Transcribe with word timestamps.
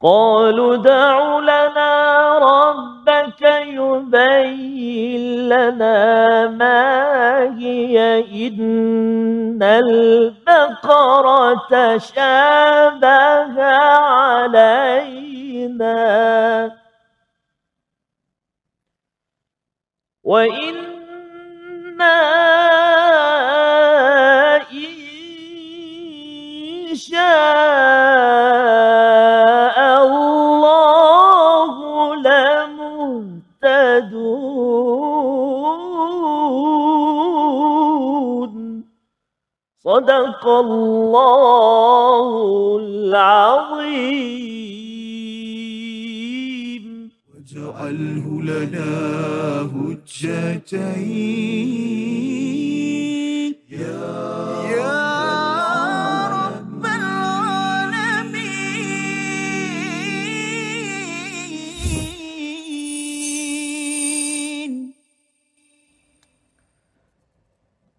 قالوا 0.00 0.76
دع 0.76 1.38
لنا 1.38 2.38
ربك 2.38 3.42
يبين 3.42 5.48
لنا 5.48 6.46
ما 6.46 7.58
هي 7.58 8.18
إن 8.48 9.62
البقرة 9.62 10.88
شابه 11.98 13.62
علينا. 13.64 15.08
وإنا 20.24 20.88
صدق 39.98 40.46
الله 40.48 42.28
العظيم. 42.82 44.28
واجعله 47.34 48.26
لنا 48.42 48.90
هجتين. 49.74 51.97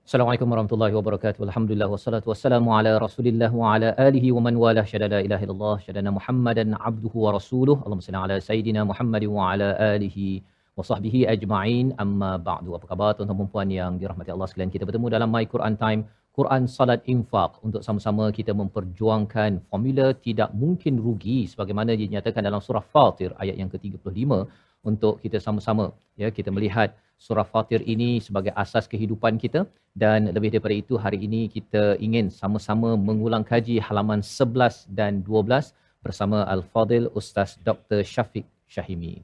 Assalamualaikum 0.10 0.50
warahmatullahi 0.52 0.94
wabarakatuh. 0.98 1.40
Alhamdulillah 1.48 1.88
wassalatu 1.94 2.30
wassalamu 2.32 2.70
ala 2.76 2.92
Rasulillah 3.04 3.50
wa 3.60 3.74
ala 3.74 3.90
alihi 4.06 4.30
wa 4.36 4.42
man 4.46 4.56
walah. 4.62 4.84
Syada 4.92 5.08
la 5.12 5.20
ilaha 5.26 5.44
illallah, 5.46 5.76
syada 5.86 6.12
Muhammadan 6.16 6.74
abduhu 6.90 7.18
wa 7.26 7.34
rasuluh. 7.36 7.76
Allahumma 7.84 8.06
salli 8.06 8.20
ala 8.22 8.36
sayidina 8.48 8.82
Muhammad 8.92 9.24
wa 9.36 9.52
ala 9.52 9.68
alihi 9.90 10.42
wa 10.78 10.86
sahbihi 10.90 11.20
ajma'in. 11.34 11.94
Amma 12.04 12.32
ba'du. 12.48 12.74
Apa 12.78 12.90
khabar 12.92 13.10
tuan-tuan 13.20 13.38
dan 13.42 13.52
puan 13.54 13.70
yang 13.80 14.02
dirahmati 14.02 14.34
Allah 14.36 14.48
sekalian? 14.50 14.72
Kita 14.76 14.88
bertemu 14.90 15.14
dalam 15.16 15.30
My 15.36 15.46
Quran 15.54 15.78
Time, 15.84 16.02
Quran 16.38 16.66
Salat 16.78 17.06
Infak 17.14 17.62
untuk 17.68 17.86
sama-sama 17.88 18.26
kita 18.40 18.56
memperjuangkan 18.62 19.62
formula 19.70 20.08
tidak 20.28 20.50
mungkin 20.64 20.98
rugi 21.06 21.40
sebagaimana 21.54 21.94
dinyatakan 22.02 22.42
dalam 22.50 22.64
surah 22.70 22.82
Fatir 22.96 23.30
ayat 23.38 23.62
yang 23.62 23.70
ke-35 23.76 24.42
untuk 24.90 25.22
kita 25.22 25.38
sama-sama 25.46 25.86
ya 26.24 26.30
kita 26.40 26.50
melihat 26.58 26.98
surah 27.20 27.44
Fatir 27.44 27.84
ini 27.84 28.24
sebagai 28.24 28.52
asas 28.56 28.88
kehidupan 28.88 29.36
kita 29.44 29.62
dan 29.94 30.32
lebih 30.36 30.50
daripada 30.56 30.76
itu 30.84 30.96
hari 30.96 31.20
ini 31.28 31.52
kita 31.52 32.00
ingin 32.00 32.32
sama-sama 32.32 32.96
mengulang 32.96 33.44
kaji 33.44 33.76
halaman 33.84 34.24
11 34.24 34.88
dan 35.00 35.20
12 35.28 35.76
bersama 36.00 36.48
Al-Fadil 36.48 37.12
Ustaz 37.12 37.60
Dr. 37.60 38.00
Syafiq 38.08 38.48
Syahimi. 38.66 39.20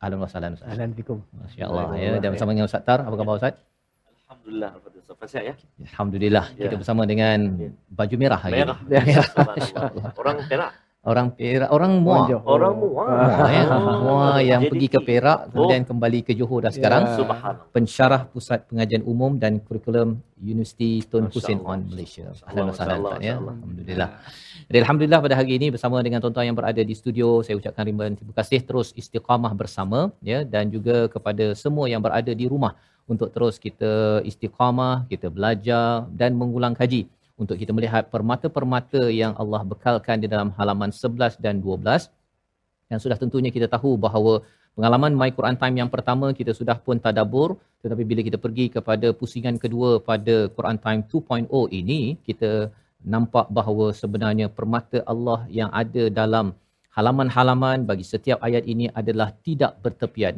Ahlan 0.00 0.18
wa 0.24 0.28
sahlan 0.32 0.56
Ustaz. 0.56 0.72
Ahlan 0.72 0.90
fikum. 0.96 1.18
Masya-Allah 1.36 1.84
ya 2.00 2.10
dan 2.18 2.28
bersama 2.34 2.50
dengan 2.56 2.66
Ustaz 2.66 2.82
Tar. 2.88 3.00
Apa 3.04 3.14
khabar 3.14 3.36
Ustaz? 3.38 3.54
Alhamdulillah. 4.26 4.70
Ustaz 5.12 5.28
sihat 5.28 5.44
ya? 5.44 5.54
Alhamdulillah 5.92 6.44
Ya. 6.56 6.62
kita 6.66 6.74
bersama 6.80 7.02
dengan 7.04 7.38
baju 7.92 8.14
merah 8.16 8.40
hari 8.40 8.64
Merah. 8.64 8.78
ini. 8.88 9.12
Ya. 9.14 9.22
Orang 10.16 10.38
Perak. 10.48 10.70
Orang 11.02 11.34
Perak, 11.34 11.66
orang 11.74 11.98
Muar. 11.98 12.14
Orang 12.14 12.30
Johor. 12.30 12.46
Orang 12.62 12.74
Muar. 12.78 13.06
Muar 13.10 13.50
ya. 13.50 13.64
Oh. 13.74 13.98
Muar 14.06 14.38
yang 14.38 14.62
Jadi- 14.62 14.70
pergi 14.70 14.86
ke 14.86 14.98
Perak 15.02 15.38
kemudian 15.50 15.82
kembali 15.82 16.18
ke 16.22 16.30
Johor 16.30 16.62
dah 16.62 16.70
sekarang. 16.70 17.02
Ya. 17.10 17.18
Subhanallah. 17.18 17.66
pensyarah 17.74 18.20
Pusat 18.30 18.70
Pengajian 18.70 19.02
Umum 19.02 19.34
dan 19.34 19.58
Kurikulum 19.58 20.22
Universiti 20.38 21.02
Tun 21.10 21.26
Hussein 21.26 21.58
on 21.66 21.90
Malaysia. 21.90 22.30
Ahlan 22.46 22.70
wa 22.70 22.74
sahlan 22.78 23.02
Ustaz, 23.02 23.18
ya. 23.18 23.34
Alhamdulillah. 23.34 24.08
Jadi 24.70 24.78
alhamdulillah 24.78 25.20
pada 25.26 25.34
hari 25.34 25.50
ini 25.58 25.66
bersama 25.74 25.98
dengan 26.06 26.22
tuan-tuan 26.22 26.46
yang 26.46 26.54
berada 26.54 26.78
di 26.78 26.94
studio 26.94 27.42
saya 27.42 27.58
ucapkan 27.58 27.82
ribuan 27.82 28.14
terima 28.14 28.34
kasih 28.38 28.62
terus 28.62 28.94
istiqamah 28.94 29.50
bersama 29.58 30.14
ya 30.22 30.46
dan 30.46 30.70
juga 30.70 31.10
kepada 31.10 31.50
semua 31.58 31.90
yang 31.90 31.98
berada 31.98 32.30
di 32.30 32.46
rumah 32.46 32.78
untuk 33.10 33.34
terus 33.34 33.58
kita 33.58 34.22
istiqamah, 34.22 35.10
kita 35.10 35.26
belajar 35.34 36.06
dan 36.14 36.38
mengulang 36.38 36.78
kaji 36.78 37.10
untuk 37.42 37.56
kita 37.62 37.72
melihat 37.76 38.08
permata-permata 38.14 39.02
yang 39.20 39.32
Allah 39.42 39.62
bekalkan 39.72 40.16
di 40.22 40.28
dalam 40.32 40.48
halaman 40.58 40.90
11 40.94 41.42
dan 41.44 41.58
12 41.64 42.08
yang 42.92 43.00
sudah 43.04 43.16
tentunya 43.22 43.50
kita 43.56 43.66
tahu 43.74 43.90
bahawa 44.06 44.34
pengalaman 44.76 45.12
My 45.20 45.30
Quran 45.36 45.56
Time 45.60 45.76
yang 45.82 45.90
pertama 45.94 46.26
kita 46.40 46.52
sudah 46.60 46.76
pun 46.86 46.96
tadabur 47.06 47.48
tetapi 47.82 48.02
bila 48.10 48.20
kita 48.28 48.38
pergi 48.44 48.66
kepada 48.76 49.10
pusingan 49.20 49.56
kedua 49.64 49.90
pada 50.10 50.36
Quran 50.56 50.78
Time 50.84 51.02
2.0 51.12 51.80
ini 51.80 52.00
kita 52.28 52.52
nampak 53.14 53.46
bahawa 53.58 53.86
sebenarnya 54.02 54.46
permata 54.58 54.98
Allah 55.12 55.40
yang 55.58 55.70
ada 55.82 56.04
dalam 56.20 56.54
halaman-halaman 56.96 57.88
bagi 57.90 58.04
setiap 58.12 58.38
ayat 58.46 58.64
ini 58.72 58.86
adalah 59.00 59.28
tidak 59.46 59.72
bertepian. 59.84 60.36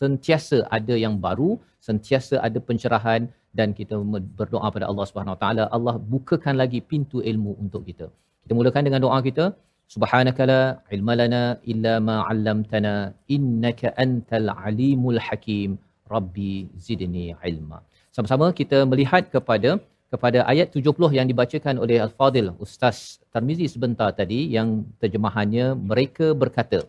Sentiasa 0.00 0.66
ada 0.78 0.94
yang 1.04 1.14
baru 1.26 1.50
sentiasa 1.80 2.38
ada 2.46 2.58
pencerahan 2.68 3.22
dan 3.58 3.68
kita 3.78 3.96
berdoa 4.38 4.68
pada 4.74 4.86
Allah 4.90 5.06
Subhanahu 5.10 5.34
Wa 5.36 5.40
Taala 5.42 5.64
Allah 5.76 5.94
bukakan 6.12 6.54
lagi 6.62 6.80
pintu 6.92 7.18
ilmu 7.32 7.52
untuk 7.64 7.82
kita 7.88 8.06
kita 8.44 8.52
mulakan 8.58 8.84
dengan 8.88 9.02
doa 9.06 9.18
kita 9.28 9.46
Subhanaka 9.94 10.42
la 10.50 10.62
ilma 10.94 11.14
lana 11.20 11.42
illa 11.72 11.94
ma 12.08 12.16
'allamtana 12.24 12.92
innaka 13.36 13.88
antal 14.04 14.48
alimul 14.66 15.20
hakim. 15.26 15.70
Rabbi 16.14 16.52
zidni 16.86 17.24
ilma. 17.50 17.78
Sama-sama 18.16 18.46
kita 18.60 18.78
melihat 18.90 19.24
kepada 19.34 19.70
kepada 20.12 20.38
ayat 20.52 20.68
70 20.78 21.10
yang 21.16 21.26
dibacakan 21.30 21.74
oleh 21.84 21.98
Al-Fadil 22.06 22.50
Ustaz 22.64 22.96
Tarmizi 23.34 23.66
sebentar 23.74 24.08
tadi 24.20 24.40
yang 24.56 24.68
terjemahannya 25.02 25.66
mereka 25.90 26.28
berkata. 26.42 26.80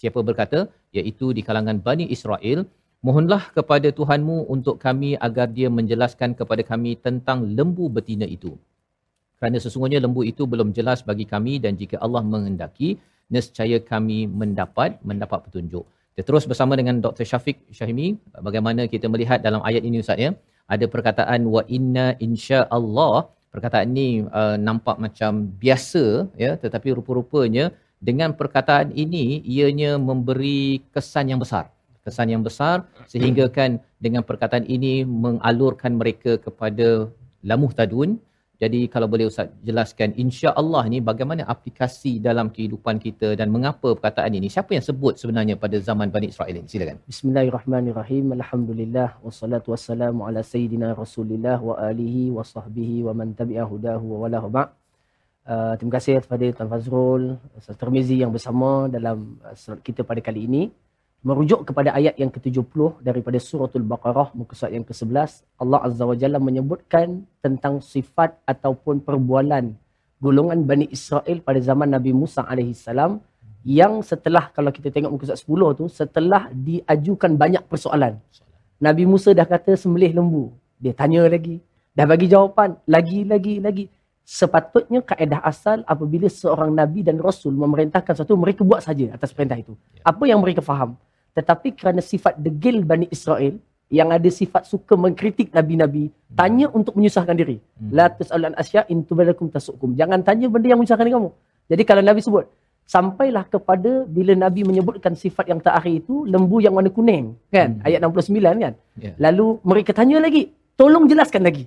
Siapa 0.00 0.22
berkata? 0.28 0.60
Iaitu 0.96 1.26
di 1.36 1.42
kalangan 1.48 1.78
Bani 1.86 2.06
Israel, 2.16 2.60
mohonlah 3.02 3.42
kepada 3.56 3.88
Tuhanmu 3.90 4.48
untuk 4.48 4.78
kami 4.78 5.18
agar 5.18 5.50
dia 5.50 5.68
menjelaskan 5.68 6.32
kepada 6.38 6.62
kami 6.64 6.96
tentang 6.96 7.44
lembu 7.56 7.86
betina 7.92 8.24
itu 8.24 8.56
kerana 9.36 9.56
sesungguhnya 9.64 10.00
lembu 10.04 10.24
itu 10.24 10.42
belum 10.52 10.72
jelas 10.78 11.04
bagi 11.08 11.28
kami 11.28 11.60
dan 11.64 11.76
jika 11.80 12.00
Allah 12.04 12.24
mengendaki 12.24 12.96
nescaya 13.28 13.78
kami 13.92 14.24
mendapat 14.40 14.96
mendapat 15.04 15.44
petunjuk. 15.46 15.84
Kita 16.16 16.24
terus 16.28 16.48
bersama 16.50 16.72
dengan 16.80 16.96
Dr. 17.04 17.28
Syafiq 17.30 17.60
Syahimi 17.76 18.16
bagaimana 18.46 18.88
kita 18.92 19.06
melihat 19.12 19.44
dalam 19.46 19.60
ayat 19.68 19.84
ini 19.88 20.00
Ustaz 20.04 20.16
ya. 20.24 20.32
Ada 20.74 20.88
perkataan 20.94 21.40
wa 21.54 21.62
inna 21.68 22.06
insya-Allah. 22.26 23.28
Perkataan 23.52 23.92
ini 23.92 24.24
uh, 24.40 24.56
nampak 24.56 24.96
macam 25.04 25.52
biasa 25.62 26.04
ya 26.44 26.56
tetapi 26.64 26.96
rupa-rupanya 26.96 27.76
dengan 28.08 28.32
perkataan 28.40 28.88
ini 29.04 29.44
ianya 29.44 29.92
memberi 30.08 30.80
kesan 30.96 31.28
yang 31.32 31.40
besar. 31.44 31.75
Kesan 32.06 32.30
yang 32.34 32.42
besar 32.48 32.86
sehingga 33.12 33.50
kan 33.56 33.82
dengan 34.04 34.22
perkataan 34.28 34.64
ini 34.76 35.02
mengalurkan 35.24 35.98
mereka 36.00 36.38
kepada 36.46 37.10
lamuh 37.42 37.72
tadun 37.78 38.22
jadi 38.56 38.88
kalau 38.92 39.04
boleh 39.12 39.28
Ustaz 39.28 39.52
jelaskan 39.68 40.16
insya-Allah 40.16 40.88
ni 40.92 40.98
bagaimana 41.04 41.44
aplikasi 41.44 42.12
dalam 42.26 42.48
kehidupan 42.48 42.96
kita 42.96 43.36
dan 43.36 43.52
mengapa 43.52 43.92
perkataan 43.92 44.32
ini? 44.32 44.48
Siapa 44.48 44.72
yang 44.72 44.84
sebut 44.88 45.20
sebenarnya 45.20 45.60
pada 45.60 45.76
zaman 45.76 46.08
Bani 46.08 46.32
Israel 46.32 46.56
ini? 46.56 46.64
Silakan. 46.64 46.96
Bismillahirrahmanirrahim. 47.04 48.32
Alhamdulillah 48.32 49.20
wassalatu 49.20 49.76
wassalamu 49.76 50.24
ala 50.24 50.40
sayyidina 50.40 50.96
Rasulillah 50.96 51.60
wa 51.60 51.76
alihi 51.76 52.32
wa 52.32 52.40
sahbihi 52.40 53.04
wa 53.04 53.12
man 53.12 53.36
tabi'a 53.36 53.68
hudahu 53.68 54.04
wa 54.16 54.18
wala 54.24 54.40
ba'. 54.48 54.66
Uh, 55.46 55.72
terima 55.78 55.92
kasih 56.00 56.24
kepada 56.24 56.46
Tuan 56.56 56.68
Fazrul, 56.72 57.22
Ustaz 57.60 57.76
Termizi 57.78 58.18
yang 58.18 58.32
bersama 58.34 58.88
dalam 58.88 59.36
uh, 59.44 59.54
surat 59.54 59.78
kita 59.84 60.02
pada 60.02 60.18
kali 60.24 60.48
ini 60.48 60.62
merujuk 61.26 61.66
kepada 61.66 61.90
ayat 61.90 62.14
yang 62.22 62.30
ke-70 62.30 63.02
daripada 63.02 63.38
suratul 63.42 63.82
Baqarah 63.82 64.30
muka 64.38 64.54
surat 64.54 64.78
yang 64.78 64.86
ke-11 64.86 65.42
Allah 65.58 65.80
Azza 65.82 66.06
wa 66.06 66.14
Jalla 66.14 66.38
menyebutkan 66.38 67.26
tentang 67.42 67.82
sifat 67.82 68.38
ataupun 68.46 69.02
perbualan 69.02 69.74
golongan 70.22 70.62
Bani 70.62 70.86
Israel 70.86 71.42
pada 71.42 71.58
zaman 71.58 71.90
Nabi 71.90 72.14
Musa 72.14 72.46
alaihi 72.46 72.78
salam 72.78 73.18
yang 73.66 74.06
setelah 74.06 74.54
kalau 74.54 74.70
kita 74.70 74.94
tengok 74.94 75.18
muka 75.18 75.26
surat 75.26 75.42
10 75.74 75.78
tu 75.82 75.84
setelah 75.90 76.46
diajukan 76.54 77.34
banyak 77.34 77.66
persoalan. 77.66 78.22
Nabi 78.78 79.02
Musa 79.10 79.34
dah 79.34 79.50
kata 79.50 79.74
sembelih 79.74 80.14
lembu. 80.14 80.54
Dia 80.78 80.94
tanya 80.94 81.26
lagi 81.26 81.58
dah 81.90 82.06
bagi 82.06 82.30
jawapan 82.30 82.78
lagi 82.86 83.26
lagi 83.26 83.58
lagi. 83.58 83.84
Sepatutnya 84.22 85.02
kaedah 85.02 85.42
asal 85.42 85.82
apabila 85.86 86.30
seorang 86.30 86.70
nabi 86.70 87.02
dan 87.02 87.18
rasul 87.18 87.54
memerintahkan 87.54 88.14
sesuatu 88.14 88.38
mereka 88.38 88.62
buat 88.62 88.82
saja 88.82 89.10
atas 89.10 89.34
perintah 89.34 89.58
itu. 89.58 89.74
Apa 90.06 90.26
yang 90.30 90.38
mereka 90.38 90.62
faham 90.62 90.94
tetapi 91.36 91.76
kerana 91.76 92.00
sifat 92.00 92.40
degil 92.40 92.80
Bani 92.80 93.06
Israel 93.12 93.60
yang 93.92 94.10
ada 94.10 94.26
sifat 94.26 94.66
suka 94.66 94.98
mengkritik 94.98 95.52
nabi-nabi 95.54 96.10
tanya 96.34 96.66
untuk 96.72 96.96
menyusahkan 96.98 97.36
diri. 97.38 97.60
Hmm. 97.78 97.90
la 97.94 98.06
tasalan 98.10 98.56
asya 98.58 98.82
in 98.90 99.04
tubalakum 99.06 99.46
tasukum. 99.52 99.94
Jangan 99.94 100.24
tanya 100.26 100.48
benda 100.50 100.72
yang 100.72 100.80
menyusahkan 100.80 101.06
kamu. 101.06 101.30
Jadi 101.70 101.82
kalau 101.86 102.02
nabi 102.02 102.20
sebut 102.24 102.48
sampailah 102.86 103.44
kepada 103.50 104.06
bila 104.06 104.32
Nabi 104.38 104.62
menyebutkan 104.62 105.18
sifat 105.18 105.50
yang 105.50 105.58
terakhir 105.58 106.06
itu 106.06 106.22
lembu 106.22 106.62
yang 106.62 106.74
warna 106.78 106.90
kuning 106.90 107.34
kan? 107.50 107.82
Hmm. 107.82 107.86
ayat 107.86 107.98
69 107.98 108.64
kan? 108.64 108.74
Ya. 108.96 109.12
lalu 109.18 109.58
mereka 109.66 109.90
tanya 109.90 110.22
lagi 110.22 110.54
tolong 110.78 111.04
jelaskan 111.10 111.42
lagi. 111.46 111.66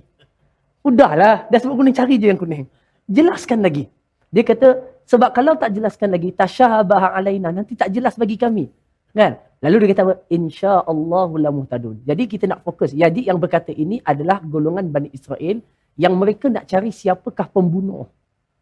Udahlah 0.80 1.46
dah 1.52 1.58
sebut 1.60 1.76
kuning 1.76 1.96
cari 1.96 2.16
je 2.16 2.26
yang 2.32 2.40
kuning. 2.40 2.64
Jelaskan 3.04 3.60
lagi. 3.60 3.84
Dia 4.32 4.44
kata 4.44 4.80
sebab 5.04 5.30
kalau 5.36 5.56
tak 5.60 5.76
jelaskan 5.76 6.08
lagi 6.10 6.32
tasyabaha 6.32 7.12
alaina 7.16 7.52
nanti 7.52 7.76
tak 7.76 7.92
jelas 7.92 8.16
bagi 8.16 8.40
kami 8.40 8.68
kan? 9.14 9.32
Lalu 9.60 9.76
dia 9.84 9.88
kata 9.92 10.02
apa? 10.08 10.14
Insyaallahu 10.32 11.34
la 11.36 11.50
muhtadun. 11.52 12.00
Jadi 12.08 12.24
kita 12.24 12.48
nak 12.48 12.64
fokus. 12.64 12.96
Jadi 12.96 13.28
yang 13.28 13.36
berkata 13.36 13.68
ini 13.76 14.00
adalah 14.00 14.40
golongan 14.40 14.88
Bani 14.88 15.12
Israel 15.12 15.60
yang 16.00 16.16
mereka 16.16 16.48
nak 16.48 16.64
cari 16.64 16.88
siapakah 16.88 17.52
pembunuh 17.52 18.08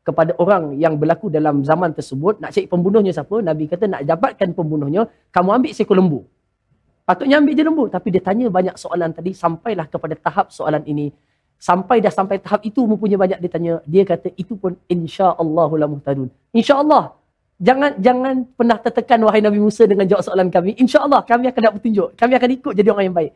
kepada 0.02 0.34
orang 0.42 0.74
yang 0.74 0.98
berlaku 0.98 1.30
dalam 1.30 1.62
zaman 1.62 1.94
tersebut. 1.94 2.42
Nak 2.42 2.50
cari 2.50 2.66
pembunuhnya 2.66 3.14
siapa? 3.14 3.38
Nabi 3.38 3.70
kata 3.70 3.86
nak 3.86 4.02
dapatkan 4.02 4.48
pembunuhnya 4.58 5.06
kamu 5.30 5.48
ambil 5.62 5.70
seekor 5.70 5.96
lembu. 6.00 6.20
Patutnya 7.06 7.38
ambil 7.40 7.54
je 7.54 7.62
lembu. 7.62 7.84
Tapi 7.86 8.08
dia 8.10 8.22
tanya 8.24 8.50
banyak 8.50 8.74
soalan 8.74 9.14
tadi 9.14 9.32
sampailah 9.32 9.86
kepada 9.86 10.18
tahap 10.18 10.50
soalan 10.50 10.82
ini. 10.82 11.14
Sampai 11.62 12.02
dah 12.02 12.10
sampai 12.10 12.42
tahap 12.42 12.66
itu 12.66 12.82
mempunyai 12.82 13.18
banyak 13.18 13.38
dia 13.38 13.50
tanya. 13.54 13.74
Dia 13.86 14.02
kata 14.02 14.34
itu 14.34 14.58
pun 14.58 14.74
insyaallah 14.90 15.70
la 15.78 15.86
muhtadun. 15.86 16.28
Insyaallah 16.52 17.14
jangan 17.58 17.90
jangan 17.98 18.34
pernah 18.54 18.78
tertekan 18.78 19.18
wahai 19.26 19.42
nabi 19.42 19.58
Musa 19.58 19.82
dengan 19.84 20.06
jawab 20.06 20.22
soalan 20.22 20.48
kami 20.48 20.78
insyaallah 20.78 21.26
kami 21.26 21.50
akan 21.50 21.60
dapat 21.66 21.76
petunjuk 21.82 22.08
kami 22.14 22.32
akan 22.38 22.50
ikut 22.54 22.72
jadi 22.78 22.88
orang 22.94 23.04
yang 23.10 23.16
baik 23.18 23.32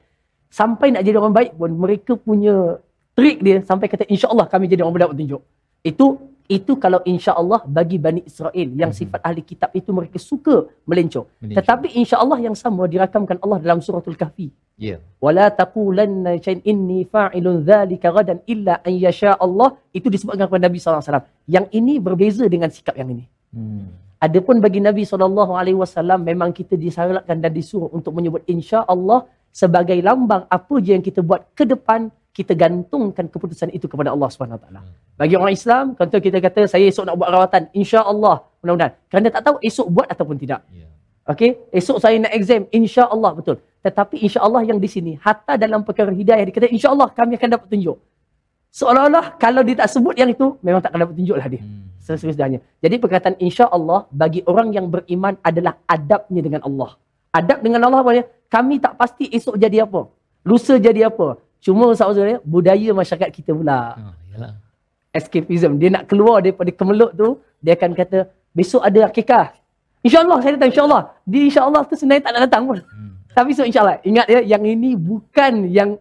sampai 0.47 0.87
nak 0.95 1.03
jadi 1.03 1.17
orang 1.19 1.35
baik 1.35 1.51
pun 1.59 1.71
mereka 1.75 2.13
punya 2.15 2.79
trik 3.19 3.43
dia 3.43 3.59
sampai 3.67 3.87
kata 3.91 4.07
insyaallah 4.07 4.47
kami 4.47 4.71
jadi 4.71 4.87
orang 4.87 4.95
berdapat 4.95 5.15
petunjuk 5.19 5.43
itu 5.83 6.07
itu 6.51 6.77
kalau 6.77 7.01
insya-Allah 7.07 7.65
bagi 7.65 7.97
Bani 7.97 8.21
Israel 8.29 8.69
yang 8.77 8.93
Mhm. 8.93 8.99
sifat 8.99 9.21
ahli 9.25 9.41
kitab 9.41 9.71
itu 9.73 9.89
mereka 9.95 10.21
suka 10.21 10.69
melencong. 10.85 11.25
Melencong. 11.41 11.57
Tetapi 11.57 11.87
insya-Allah 11.97 12.39
yang 12.45 12.53
sama 12.53 12.85
dirakamkan 12.85 13.41
Allah 13.41 13.59
dalam 13.63 13.81
suratul 13.81 14.19
Kahfi. 14.21 14.53
Ya. 14.77 15.01
Wala 15.23 15.49
taqulanna 15.49 16.37
shay'in 16.43 16.61
inni 16.67 17.09
fa'ilun 17.09 17.65
dhalika 17.65 18.13
gadan 18.13 18.45
illa 18.45 18.85
an 18.85 18.93
yasha 18.93 19.33
Allah 19.39 19.81
itu 19.97 20.13
disebutkan 20.13 20.45
kepada 20.45 20.69
Nabi 20.69 20.77
sallallahu 20.77 21.01
alaihi 21.01 21.15
wasallam. 21.15 21.29
Yang 21.49 21.67
ini 21.73 21.95
berbeza 22.03 22.45
dengan 22.51 22.69
sikap 22.69 22.95
yang 23.01 23.09
ini. 23.17 23.25
Hmm. 23.55 23.89
Adapun 24.23 24.63
bagi 24.63 24.79
Nabi 24.79 25.03
wasallam 25.75 26.23
memang 26.23 26.55
kita 26.55 26.79
disyaratkan 26.79 27.43
dan 27.43 27.51
disuruh 27.51 27.91
untuk 27.91 28.15
menyebut 28.15 28.47
insya-Allah 28.47 29.27
sebagai 29.51 29.99
lambang 29.99 30.47
apa 30.47 30.75
je 30.79 30.95
yang 30.95 31.03
kita 31.03 31.27
buat 31.27 31.51
ke 31.59 31.67
depan 31.67 32.07
kita 32.33 32.55
gantungkan 32.57 33.27
keputusan 33.29 33.75
itu 33.77 33.91
kepada 33.91 34.15
Allah 34.15 34.29
Subhanahu 34.33 34.57
Wa 34.57 34.63
Taala. 34.65 34.81
Bagi 35.21 35.35
orang 35.37 35.53
Islam, 35.53 35.85
contoh 35.99 36.17
kita 36.23 36.39
kata 36.41 36.71
saya 36.71 36.87
esok 36.89 37.05
nak 37.05 37.17
buat 37.21 37.29
rawatan, 37.35 37.63
insya-Allah, 37.77 38.47
mudah-mudahan. 38.65 38.93
Kerana 39.13 39.27
tak 39.29 39.43
tahu 39.45 39.57
esok 39.61 39.87
buat 39.93 40.07
ataupun 40.09 40.37
tidak. 40.41 40.65
Ya. 40.73 40.89
Okey, 41.29 41.61
esok 41.75 41.99
saya 42.01 42.17
nak 42.23 42.33
exam, 42.33 42.65
insya-Allah 42.73 43.31
betul. 43.37 43.57
Tetapi 43.85 44.23
insya-Allah 44.23 44.63
yang 44.65 44.79
di 44.81 44.89
sini, 44.89 45.13
hatta 45.21 45.61
dalam 45.61 45.85
perkara 45.85 46.15
hidayah 46.15 46.47
dia 46.47 46.55
kata 46.55 46.73
insya-Allah 46.73 47.11
kami 47.13 47.37
akan 47.37 47.49
dapat 47.59 47.69
tunjuk. 47.69 47.99
Seolah-olah 48.73 49.37
kalau 49.37 49.61
dia 49.61 49.77
tak 49.85 49.93
sebut 49.93 50.17
yang 50.17 50.33
itu, 50.33 50.57
memang 50.65 50.81
tak 50.81 50.97
akan 50.97 51.05
dapat 51.05 51.15
tunjuk 51.21 51.37
lah 51.37 51.47
dia. 51.47 51.61
Hmm. 51.61 51.93
Seterusnya. 52.01 52.59
Jadi 52.83 52.97
perkataan 52.99 53.37
insya 53.39 53.69
Allah 53.69 54.09
bagi 54.11 54.41
orang 54.49 54.73
yang 54.73 54.89
beriman 54.89 55.37
adalah 55.45 55.79
adabnya 55.87 56.41
dengan 56.41 56.65
Allah. 56.65 56.97
Adab 57.31 57.61
dengan 57.61 57.85
Allah 57.87 58.01
apa 58.01 58.11
dia? 58.17 58.25
Kami 58.49 58.81
tak 58.83 58.97
pasti 58.97 59.29
esok 59.29 59.61
jadi 59.61 59.85
apa. 59.85 60.09
Lusa 60.43 60.81
jadi 60.81 61.07
apa. 61.13 61.39
Cuma 61.63 61.95
saudara 61.95 62.43
budaya 62.43 62.91
masyarakat 62.91 63.31
kita 63.31 63.55
pula. 63.55 63.95
Yalah. 64.35 64.59
Escapism. 65.15 65.79
Dia 65.79 65.95
nak 65.95 66.11
keluar 66.11 66.43
daripada 66.43 66.73
kemeluk 66.75 67.15
tu, 67.15 67.39
dia 67.63 67.79
akan 67.79 67.95
kata, 67.95 68.27
besok 68.51 68.83
ada 68.83 69.07
akikah. 69.07 69.55
InsyaAllah 70.03 70.43
saya 70.43 70.59
datang, 70.59 70.73
insyaAllah. 70.75 71.03
Di 71.23 71.39
insyaAllah 71.47 71.83
tu 71.87 71.95
sebenarnya 71.95 72.23
tak 72.27 72.33
nak 72.35 72.43
datang 72.51 72.63
pun. 72.67 72.79
Hmm. 72.83 73.15
Tapi 73.31 73.51
so 73.55 73.63
insyaAllah. 73.63 74.03
Ingat 74.03 74.27
ya, 74.27 74.41
yang 74.43 74.65
ini 74.67 74.99
bukan 74.99 75.71
yang 75.71 76.01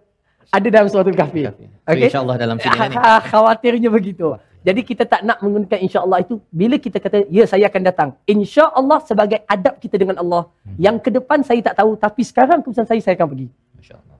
ada 0.51 0.68
dalam 0.68 0.88
suratul 0.92 1.15
kahfi. 1.15 1.48
So, 1.48 1.51
Okey. 1.88 2.12
insyaAllah 2.12 2.36
dalam 2.36 2.57
sini 2.59 2.75
ni. 2.75 2.95
Ha, 3.00 3.24
khawatirnya 3.24 3.89
begitu. 3.89 4.36
Jadi 4.62 4.81
kita 4.86 5.09
tak 5.09 5.25
nak 5.25 5.42
menggunakan 5.42 5.80
insya-Allah 5.81 6.21
itu 6.21 6.38
bila 6.53 6.77
kita 6.77 7.01
kata 7.01 7.25
ya 7.33 7.50
saya 7.50 7.65
akan 7.65 7.81
datang. 7.81 8.09
Insya-Allah 8.30 9.00
sebagai 9.09 9.39
adab 9.50 9.81
kita 9.81 9.98
dengan 9.98 10.21
Allah. 10.21 10.45
Hmm. 10.62 10.77
Yang 10.77 10.98
ke 11.07 11.09
depan 11.18 11.42
saya 11.42 11.65
tak 11.65 11.81
tahu 11.81 11.98
tapi 11.98 12.21
sekarang 12.21 12.62
keputusan 12.62 12.86
saya 12.86 13.01
saya 13.01 13.18
akan 13.18 13.27
pergi. 13.33 13.48
Masya-Allah. 13.80 14.18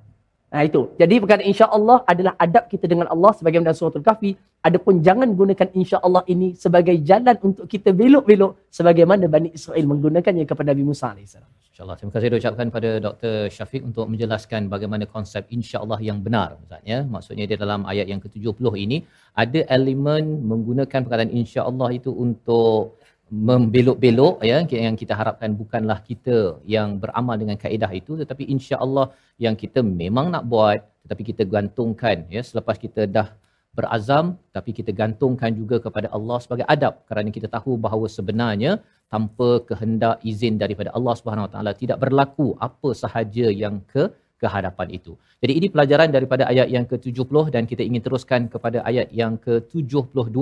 Nah 0.52 0.62
itu. 0.66 0.82
Jadi 0.98 1.16
perkataan 1.22 1.46
insya-Allah 1.46 1.98
adalah 2.10 2.34
adab 2.42 2.64
kita 2.74 2.86
dengan 2.90 3.08
Allah 3.14 3.32
sebagaimana 3.38 3.70
dalam 3.70 3.78
suratul 3.78 4.02
kahfi. 4.02 4.34
Adapun 4.66 5.06
jangan 5.06 5.30
gunakan 5.30 5.68
insya-Allah 5.78 6.24
ini 6.26 6.58
sebagai 6.58 6.98
jalan 7.06 7.38
untuk 7.46 7.70
kita 7.70 7.94
belok-belok 7.94 8.66
sebagaimana 8.74 9.30
Bani 9.30 9.54
Israel 9.54 9.86
menggunakannya 9.94 10.50
kepada 10.50 10.74
Nabi 10.74 10.84
Musa 10.90 11.14
AS. 11.14 11.38
InsyaAllah. 11.82 11.98
Terima 12.00 12.14
kasih 12.14 12.30
diucapkan 12.30 12.68
pada 12.76 12.90
Dr. 13.06 13.34
Syafiq 13.56 13.82
untuk 13.90 14.06
menjelaskan 14.12 14.62
bagaimana 14.74 15.06
konsep 15.16 15.44
insya-Allah 15.58 15.98
yang 16.08 16.22
benar. 16.26 16.50
Ya. 16.92 17.00
Maksudnya 17.14 17.46
dia 17.50 17.58
dalam 17.64 17.90
ayat 17.92 18.06
yang 18.12 18.22
ke-70 18.22 18.66
ini 18.86 18.98
ada 19.44 19.60
elemen 19.78 20.46
menggunakan 20.52 21.00
perkataan 21.02 21.34
insya-Allah 21.42 21.90
itu 21.98 22.14
untuk 22.26 23.02
membelok-belok 23.50 24.36
ya 24.52 24.58
yang 24.86 24.96
kita 25.02 25.14
harapkan 25.20 25.50
bukanlah 25.62 25.98
kita 26.10 26.38
yang 26.76 27.02
beramal 27.02 27.36
dengan 27.42 27.58
kaedah 27.64 27.92
itu 28.00 28.14
tetapi 28.22 28.44
insya-Allah 28.54 29.06
yang 29.46 29.56
kita 29.62 29.80
memang 29.82 30.28
nak 30.34 30.44
buat 30.54 30.80
tetapi 31.08 31.24
kita 31.32 31.44
gantungkan 31.54 32.28
ya 32.36 32.44
selepas 32.50 32.76
kita 32.76 33.08
dah 33.08 33.32
berazam 33.78 34.26
tapi 34.56 34.72
kita 34.78 34.92
gantungkan 35.02 35.52
juga 35.60 35.78
kepada 35.86 36.08
Allah 36.18 36.38
sebagai 36.44 36.66
adab 36.76 36.94
kerana 37.10 37.30
kita 37.38 37.48
tahu 37.56 37.74
bahawa 37.86 38.08
sebenarnya 38.18 38.72
tanpa 39.14 39.50
kehendak 39.70 40.18
izin 40.32 40.56
daripada 40.64 40.90
Allah 40.98 41.14
Subhanahu 41.20 41.46
Wa 41.48 41.52
Taala 41.54 41.72
tidak 41.82 41.98
berlaku 42.04 42.48
apa 42.68 42.90
sahaja 43.04 43.48
yang 43.64 43.78
ke 43.94 44.04
kehadapan 44.42 44.88
itu. 44.98 45.14
Jadi 45.42 45.54
ini 45.60 45.68
pelajaran 45.74 46.10
daripada 46.16 46.44
ayat 46.52 46.68
yang 46.76 46.86
ke-70 46.92 47.36
dan 47.56 47.64
kita 47.72 47.82
ingin 47.90 48.04
teruskan 48.06 48.42
kepada 48.54 48.80
ayat 48.90 49.08
yang 49.22 49.34
ke-72. 49.46 50.38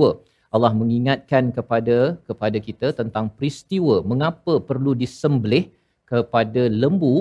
Allah 0.56 0.72
mengingatkan 0.82 1.44
kepada 1.58 1.98
kepada 2.30 2.58
kita 2.68 2.88
tentang 3.00 3.26
peristiwa 3.38 3.96
mengapa 4.12 4.54
perlu 4.70 4.94
disembelih 5.04 5.66
kepada 6.12 6.62
lembu 6.84 7.16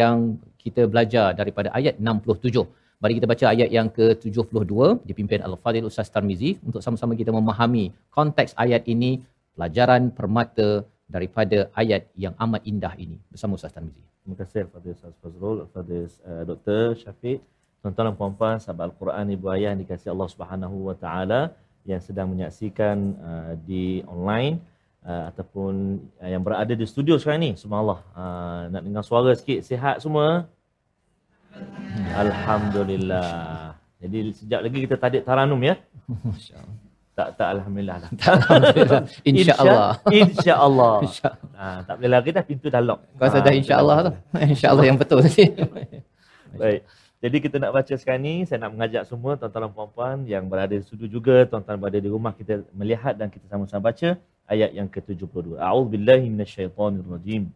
yang 0.00 0.16
kita 0.62 0.82
belajar 0.92 1.26
daripada 1.40 1.68
ayat 1.78 1.94
67. 2.00 2.66
Mari 3.04 3.20
kita 3.20 3.28
baca 3.28 3.46
ayat 3.52 3.68
yang 3.68 3.88
ke-72 3.96 4.72
dipimpin 5.04 5.44
Al-Fadhil 5.44 5.84
Ustaz 5.84 6.08
Tarmizi 6.08 6.56
untuk 6.64 6.80
sama-sama 6.80 7.12
kita 7.12 7.28
memahami 7.36 7.92
konteks 8.08 8.56
ayat 8.56 8.88
ini, 8.88 9.20
pelajaran 9.52 10.08
permata 10.08 10.88
daripada 11.04 11.68
ayat 11.76 12.08
yang 12.16 12.32
amat 12.40 12.64
indah 12.64 12.96
ini. 12.96 13.20
Bersama 13.28 13.60
Ustaz 13.60 13.76
Tarmizi. 13.76 14.00
Terima 14.24 14.36
kasih 14.40 14.64
kepada 14.72 14.88
Ustaz 14.96 15.12
Fazrul, 15.20 15.68
kepada 15.68 15.96
uh, 16.32 16.42
Dr. 16.48 16.80
Syafiq, 16.96 17.44
tuan-tuan 17.84 18.08
dan 18.08 18.16
puan-puan 18.16 18.56
sahabat 18.56 18.88
Al-Quran 18.88 19.36
Ibu 19.36 19.46
Ayah 19.52 19.76
yang 19.76 19.84
dikasihi 19.84 20.08
Allah 20.08 20.28
Subhanahu 20.32 20.76
Wa 20.88 20.96
Taala 20.96 21.40
yang 21.84 22.00
sedang 22.00 22.32
menyaksikan 22.32 22.96
uh, 23.20 23.52
di 23.68 24.00
online 24.08 24.64
uh, 25.04 25.28
ataupun 25.28 26.00
uh, 26.24 26.28
yang 26.32 26.40
berada 26.40 26.72
di 26.72 26.88
studio 26.88 27.20
sekarang 27.20 27.44
ni. 27.44 27.52
Subhanallah. 27.52 28.00
Uh, 28.16 28.62
nak 28.72 28.80
dengar 28.80 29.04
suara 29.04 29.36
sikit. 29.36 29.60
Sihat 29.60 30.00
semua? 30.00 30.48
Alhamdulillah. 32.14 33.74
Jadi 34.02 34.18
sejak 34.36 34.60
lagi 34.60 34.78
kita 34.84 34.96
tadik 35.00 35.22
taranum 35.24 35.58
ya. 35.64 35.80
Tak 37.14 37.38
tak 37.38 37.48
alhamdulillah 37.56 37.96
lah. 38.02 38.10
Alhamdulillah. 38.34 39.02
Insya-Allah. 39.22 39.90
Insya-Allah. 40.10 40.96
Insya-Allah. 41.06 41.54
Ha, 41.54 41.66
tak 41.86 41.94
boleh 42.02 42.10
lagi 42.10 42.30
dah 42.34 42.42
pintu 42.42 42.66
dah 42.74 42.82
lock. 42.82 43.06
Kau 43.14 43.30
Ah, 43.30 43.38
dah 43.38 43.54
insya-Allah 43.54 43.96
tu. 44.02 44.12
Insya-Allah 44.52 44.84
yang 44.90 44.98
betul 44.98 45.22
tadi. 45.22 45.46
Baik. 46.60 46.82
Jadi 47.24 47.36
kita 47.40 47.56
nak 47.62 47.72
baca 47.72 47.94
sekarang 47.96 48.20
ni, 48.20 48.34
saya 48.44 48.66
nak 48.66 48.74
mengajak 48.76 49.06
semua 49.08 49.38
tuan-tuan 49.38 49.64
dan 49.64 49.72
puan-puan 49.72 50.16
yang 50.28 50.44
berada 50.44 50.74
di 50.76 50.82
studio 50.84 51.08
juga, 51.08 51.46
tuan-tuan 51.48 51.80
berada 51.80 51.96
di 51.96 52.10
rumah 52.10 52.36
kita 52.36 52.60
melihat 52.76 53.16
dan 53.16 53.32
kita 53.32 53.48
sama-sama 53.48 53.88
baca 53.88 54.18
ayat 54.44 54.76
yang 54.76 54.90
ke-72. 54.90 55.56
A'udzubillahi 55.56 56.26
minasyaitonirrajim. 56.28 57.48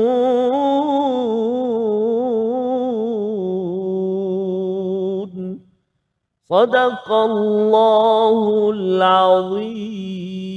صدق 6.50 7.06
الله 7.30 8.40
العظيم 8.74 10.50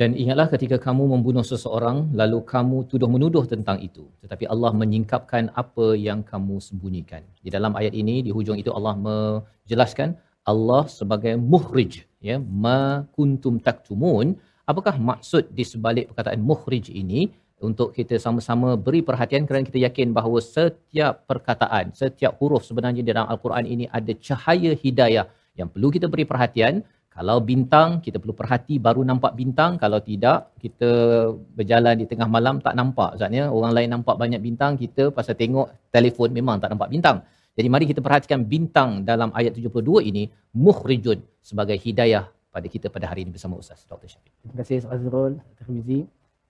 Dan 0.00 0.16
ingatlah 0.16 0.48
ketika 0.48 0.80
kamu 0.80 1.12
membunuh 1.12 1.44
seseorang, 1.44 2.08
lalu 2.16 2.40
kamu 2.40 2.88
tuduh 2.88 3.04
menuduh 3.04 3.44
tentang 3.44 3.76
itu. 3.84 4.08
Tetapi 4.24 4.48
Allah 4.48 4.72
menyingkapkan 4.72 5.52
apa 5.52 5.92
yang 5.92 6.24
kamu 6.24 6.56
sembunyikan. 6.56 7.20
Di 7.44 7.52
dalam 7.52 7.76
ayat 7.76 7.92
ini, 7.92 8.24
di 8.24 8.32
hujung 8.32 8.56
itu 8.56 8.72
Allah 8.72 8.96
menjelaskan 8.96 10.16
Allah 10.48 10.88
sebagai 10.88 11.36
muhrij. 11.36 12.08
Ya, 12.16 12.40
ma 12.40 13.04
kuntum 13.12 13.60
taktumun. 13.60 14.40
Apakah 14.64 14.96
maksud 14.96 15.52
di 15.52 15.68
sebalik 15.68 16.16
perkataan 16.16 16.40
muhrij 16.40 16.88
ini? 16.88 17.28
Untuk 17.55 17.95
kita 17.95 18.19
sama-sama 18.19 18.75
beri 18.75 18.99
perhatian 18.99 19.47
kerana 19.47 19.63
kita 19.63 19.79
yakin 19.79 20.11
bahawa 20.11 20.43
setiap 20.43 21.23
perkataan, 21.23 21.95
setiap 21.95 22.35
huruf 22.43 22.67
sebenarnya 22.67 22.99
di 22.99 23.09
dalam 23.15 23.31
Al-Quran 23.31 23.63
ini 23.63 23.85
ada 23.87 24.11
cahaya 24.19 24.75
hidayah 24.75 25.25
yang 25.55 25.71
perlu 25.71 25.87
kita 25.87 26.11
beri 26.11 26.27
perhatian 26.27 26.83
kalau 27.15 27.39
bintang, 27.39 28.03
kita 28.03 28.19
perlu 28.19 28.35
perhati 28.35 28.75
baru 28.75 28.99
nampak 29.07 29.39
bintang. 29.39 29.79
Kalau 29.79 30.03
tidak, 30.03 30.51
kita 30.59 30.91
berjalan 31.31 31.95
di 31.95 32.05
tengah 32.11 32.27
malam 32.27 32.59
tak 32.59 32.75
nampak. 32.75 33.15
Maksudnya 33.15 33.47
orang 33.47 33.71
lain 33.71 33.89
nampak 33.95 34.19
banyak 34.19 34.43
bintang, 34.43 34.75
kita 34.75 35.15
pasal 35.15 35.39
tengok 35.39 35.71
telefon 35.95 36.35
memang 36.35 36.59
tak 36.59 36.75
nampak 36.75 36.91
bintang. 36.91 37.23
Jadi 37.55 37.67
mari 37.71 37.87
kita 37.87 38.03
perhatikan 38.03 38.43
bintang 38.43 39.07
dalam 39.07 39.31
ayat 39.31 39.55
72 39.55 40.03
ini, 40.03 40.27
mukhrijun 40.51 41.23
sebagai 41.39 41.79
hidayah 41.79 42.27
pada 42.51 42.67
kita 42.67 42.91
pada 42.91 43.07
hari 43.07 43.23
ini 43.23 43.31
bersama 43.31 43.55
Ustaz 43.63 43.87
Dr. 43.87 44.11
Syafiq. 44.11 44.35
Terima 44.43 44.55
kasih 44.59 44.83
Azrul, 44.91 45.39
Termizi. 45.55 46.03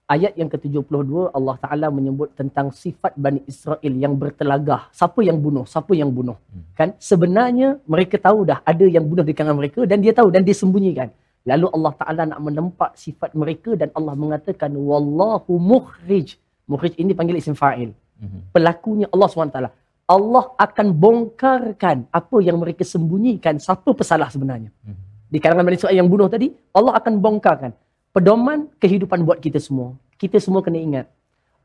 Ayat 0.06 0.38
yang 0.38 0.54
ke-72 0.54 1.34
Allah 1.34 1.56
Taala 1.58 1.88
menyebut 1.90 2.30
tentang 2.38 2.70
sifat 2.70 3.18
Bani 3.18 3.42
Israel 3.50 3.90
yang 3.90 4.14
bertelagah. 4.14 4.94
Siapa 4.94 5.18
yang 5.26 5.42
bunuh? 5.42 5.66
Siapa 5.66 5.98
yang 5.98 6.14
bunuh? 6.14 6.38
Hmm. 6.54 6.62
Kan 6.78 6.90
sebenarnya 7.02 7.82
mereka 7.90 8.22
tahu 8.22 8.46
dah 8.46 8.62
ada 8.62 8.86
yang 8.86 9.02
bunuh 9.02 9.26
di 9.26 9.34
kalangan 9.34 9.58
mereka 9.58 9.82
dan 9.90 10.06
dia 10.06 10.14
tahu 10.14 10.30
dan 10.30 10.46
dia 10.46 10.54
sembunyikan. 10.54 11.10
Lalu 11.50 11.74
Allah 11.74 11.94
Taala 11.98 12.22
nak 12.30 12.38
menempat 12.38 13.02
sifat 13.02 13.34
mereka 13.34 13.74
dan 13.74 13.90
Allah 13.98 14.14
mengatakan 14.14 14.78
wallahu 14.78 15.58
mukhrij. 15.58 16.38
Mukhrij 16.70 16.94
ini 17.02 17.18
panggil 17.18 17.42
isim 17.42 17.58
fa'il. 17.58 17.90
Hmm. 18.22 18.46
Pelakunya 18.54 19.10
Allah 19.10 19.26
SWT. 19.26 19.58
Allah 20.06 20.46
akan 20.54 20.88
bongkarkan 20.94 22.14
apa 22.14 22.38
yang 22.46 22.62
mereka 22.62 22.86
sembunyikan. 22.86 23.58
Siapa 23.58 23.90
pesalah 23.98 24.30
sebenarnya? 24.30 24.70
Hmm. 24.86 25.02
Di 25.34 25.42
kalangan 25.42 25.66
Bani 25.66 25.82
Israel 25.82 25.98
yang 25.98 26.06
bunuh 26.14 26.30
tadi, 26.30 26.54
Allah 26.78 26.94
akan 26.94 27.18
bongkarkan 27.18 27.74
pedoman 28.16 28.72
kehidupan 28.80 29.28
buat 29.28 29.44
kita 29.44 29.60
semua. 29.60 29.92
Kita 30.16 30.40
semua 30.40 30.64
kena 30.64 30.80
ingat. 30.80 31.06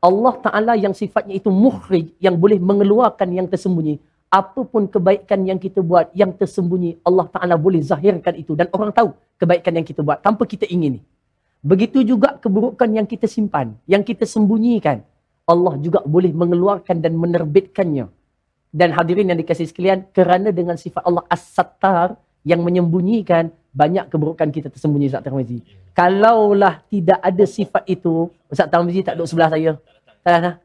Allah 0.03 0.35
Ta'ala 0.43 0.73
yang 0.75 0.91
sifatnya 0.91 1.39
itu 1.39 1.47
muhrij, 1.47 2.11
yang 2.19 2.35
boleh 2.35 2.59
mengeluarkan 2.59 3.31
yang 3.31 3.47
tersembunyi. 3.47 4.03
Apapun 4.27 4.91
kebaikan 4.91 5.47
yang 5.47 5.55
kita 5.55 5.79
buat, 5.79 6.11
yang 6.11 6.35
tersembunyi, 6.35 6.99
Allah 7.07 7.31
Ta'ala 7.31 7.55
boleh 7.55 7.79
zahirkan 7.79 8.35
itu. 8.35 8.51
Dan 8.59 8.67
orang 8.75 8.91
tahu 8.91 9.15
kebaikan 9.39 9.79
yang 9.79 9.87
kita 9.87 10.03
buat 10.03 10.19
tanpa 10.19 10.43
kita 10.43 10.67
ingin. 10.67 10.99
Begitu 11.63 12.03
juga 12.03 12.35
keburukan 12.35 12.89
yang 12.91 13.07
kita 13.07 13.31
simpan, 13.31 13.79
yang 13.87 14.03
kita 14.03 14.27
sembunyikan. 14.27 15.05
Allah 15.47 15.79
juga 15.79 16.03
boleh 16.03 16.35
mengeluarkan 16.35 16.99
dan 16.99 17.15
menerbitkannya. 17.15 18.11
Dan 18.75 18.89
hadirin 18.91 19.31
yang 19.31 19.39
dikasih 19.39 19.71
sekalian, 19.71 20.03
kerana 20.11 20.51
dengan 20.51 20.75
sifat 20.75 21.05
Allah 21.07 21.23
As-Sattar 21.31 22.19
yang 22.43 22.65
menyembunyikan, 22.65 23.53
banyak 23.71 24.11
keburukan 24.11 24.51
kita 24.51 24.67
tersembunyi 24.67 25.07
Ustaz 25.07 25.23
Tarmizi. 25.23 25.63
Kalaulah 25.95 26.83
tidak 26.91 27.19
ada 27.23 27.43
sifat 27.47 27.83
itu, 27.87 28.27
Ustaz 28.51 28.67
Tarmizi 28.67 29.03
tak 29.03 29.15
duduk 29.15 29.31
sebelah 29.31 29.49
saya. 29.51 29.79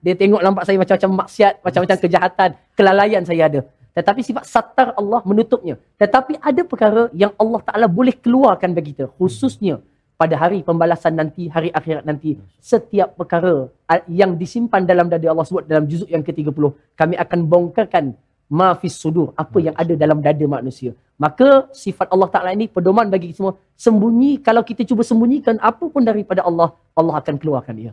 Dia 0.04 0.14
tengok 0.18 0.42
nampak 0.44 0.68
saya 0.68 0.76
macam-macam 0.76 1.10
maksiat, 1.24 1.64
macam-macam 1.64 1.96
kejahatan, 1.96 2.50
kelalaian 2.76 3.22
saya 3.24 3.48
ada. 3.48 3.60
Tetapi 3.96 4.20
sifat 4.20 4.44
satar 4.44 4.92
Allah 4.92 5.24
menutupnya. 5.24 5.80
Tetapi 5.96 6.36
ada 6.36 6.60
perkara 6.68 7.08
yang 7.16 7.32
Allah 7.40 7.64
Ta'ala 7.64 7.86
boleh 7.88 8.12
keluarkan 8.12 8.76
bagi 8.76 8.92
kita. 8.92 9.08
Khususnya 9.16 9.80
pada 10.20 10.36
hari 10.36 10.60
pembalasan 10.60 11.16
nanti, 11.16 11.48
hari 11.48 11.72
akhirat 11.72 12.04
nanti. 12.04 12.36
Setiap 12.60 13.16
perkara 13.16 13.72
yang 14.04 14.36
disimpan 14.36 14.84
dalam 14.84 15.08
dada 15.08 15.32
Allah 15.32 15.48
sebut 15.48 15.64
dalam 15.64 15.88
juzuk 15.88 16.12
yang 16.12 16.20
ke-30. 16.20 16.76
Kami 16.92 17.16
akan 17.16 17.38
bongkarkan 17.48 18.12
mafis 18.48 18.94
sudur 18.94 19.34
apa 19.34 19.58
yang 19.58 19.74
ada 19.74 19.94
dalam 19.98 20.18
dada 20.22 20.46
manusia. 20.46 20.94
Maka 21.16 21.72
sifat 21.72 22.12
Allah 22.12 22.28
Taala 22.28 22.50
ini 22.52 22.68
pedoman 22.68 23.08
bagi 23.08 23.32
semua. 23.32 23.56
Sembunyi 23.74 24.40
kalau 24.40 24.62
kita 24.62 24.84
cuba 24.84 25.02
sembunyikan 25.02 25.56
apa 25.60 25.84
pun 25.88 26.02
daripada 26.04 26.44
Allah 26.44 26.76
Allah 26.94 27.14
akan 27.20 27.34
keluarkan 27.40 27.74
dia. 27.76 27.92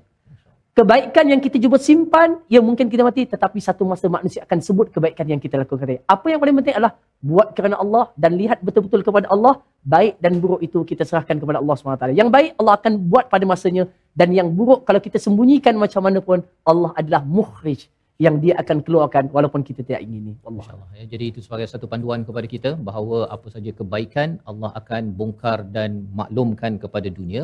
Kebaikan 0.73 1.29
yang 1.29 1.37
kita 1.37 1.61
cuba 1.61 1.77
simpan 1.77 2.41
ya 2.49 2.57
mungkin 2.57 2.89
kita 2.89 3.05
mati 3.05 3.29
tetapi 3.29 3.61
satu 3.61 3.85
masa 3.85 4.09
manusia 4.09 4.41
akan 4.41 4.57
sebut 4.57 4.89
kebaikan 4.89 5.29
yang 5.29 5.37
kita 5.37 5.61
lakukan 5.61 5.85
tadi 5.85 6.01
apa 6.01 6.25
yang 6.33 6.41
paling 6.41 6.57
penting 6.57 6.73
adalah 6.73 6.97
buat 7.21 7.53
kerana 7.53 7.77
Allah 7.77 8.09
dan 8.17 8.33
lihat 8.33 8.57
betul-betul 8.65 9.05
kepada 9.05 9.29
Allah 9.29 9.61
baik 9.85 10.17
dan 10.17 10.41
buruk 10.41 10.65
itu 10.65 10.81
kita 10.81 11.05
serahkan 11.05 11.37
kepada 11.37 11.61
Allah 11.61 11.75
SWT 11.77 12.17
yang 12.17 12.33
baik 12.33 12.57
Allah 12.57 12.73
akan 12.79 12.93
buat 13.11 13.29
pada 13.29 13.45
masanya. 13.45 13.85
Dan 14.17 14.29
yang 14.33 14.49
buruk 14.49 14.85
kalau 14.87 15.01
kita 15.01 15.17
sembunyikan 15.21 15.73
macam 15.77 16.01
mana 16.05 16.21
pun 16.21 16.41
Allah 16.65 16.91
adalah 16.97 17.21
muhrij 17.25 17.89
yang 18.25 18.35
dia 18.43 18.53
akan 18.61 18.77
keluarkan 18.85 19.23
walaupun 19.35 19.61
kita 19.67 19.81
tidak 19.87 20.01
ingini. 20.05 20.33
Allah. 20.47 20.65
Ya, 20.99 21.05
jadi 21.13 21.25
itu 21.31 21.39
sebagai 21.45 21.67
satu 21.73 21.85
panduan 21.91 22.21
kepada 22.27 22.47
kita 22.53 22.69
bahawa 22.87 23.19
apa 23.35 23.47
saja 23.55 23.71
kebaikan 23.79 24.29
Allah 24.51 24.71
akan 24.81 25.03
bongkar 25.19 25.59
dan 25.75 26.07
maklumkan 26.19 26.79
kepada 26.83 27.09
dunia. 27.19 27.43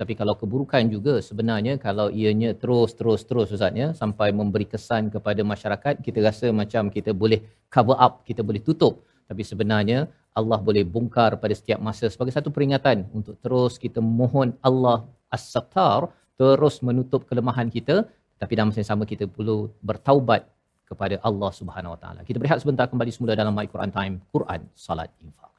Tapi 0.00 0.12
kalau 0.20 0.34
keburukan 0.40 0.82
juga 0.94 1.14
sebenarnya 1.28 1.74
kalau 1.86 2.06
ianya 2.20 2.50
terus 2.62 2.90
terus 2.98 3.20
terus 3.28 3.48
ustaznya 3.56 3.86
sampai 4.00 4.28
memberi 4.40 4.66
kesan 4.72 5.10
kepada 5.14 5.42
masyarakat 5.52 5.94
kita 6.06 6.18
rasa 6.28 6.46
macam 6.60 6.88
kita 6.96 7.10
boleh 7.22 7.40
cover 7.74 7.98
up, 8.06 8.22
kita 8.28 8.40
boleh 8.48 8.62
tutup. 8.68 8.94
Tapi 9.28 9.42
sebenarnya 9.50 9.98
Allah 10.40 10.58
boleh 10.68 10.84
bongkar 10.94 11.30
pada 11.42 11.54
setiap 11.60 11.78
masa 11.88 12.06
sebagai 12.12 12.34
satu 12.36 12.48
peringatan 12.54 13.10
untuk 13.18 13.34
terus 13.44 13.76
kita 13.84 14.00
mohon 14.20 14.54
Allah 14.68 14.98
As-Sattar 15.36 16.00
terus 16.40 16.76
menutup 16.86 17.26
kelemahan 17.28 17.68
kita 17.76 17.96
tapi 18.39 18.51
dalam 18.53 18.69
masa 18.69 18.83
yang 18.83 18.91
sama 18.93 19.03
kita 19.07 19.25
perlu 19.25 19.71
bertaubat 19.79 20.45
kepada 20.85 21.17
Allah 21.25 21.51
Subhanahu 21.51 21.95
Wa 21.97 21.99
Taala. 21.99 22.19
Kita 22.21 22.37
berehat 22.37 22.61
sebentar 22.61 22.85
kembali 22.85 23.09
semula 23.09 23.33
dalam 23.33 23.55
My 23.55 23.65
Quran 23.65 23.89
Time, 23.89 24.21
Quran 24.29 24.61
Salat 24.77 25.09
Infak. 25.23 25.55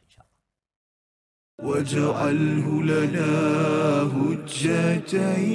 واجعله 1.62 2.82
لنا 2.82 3.32
هجتين 4.12 5.46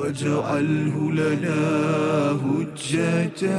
واجعله 0.00 0.96
لنا 1.12 1.60
هجتين. 2.44 3.50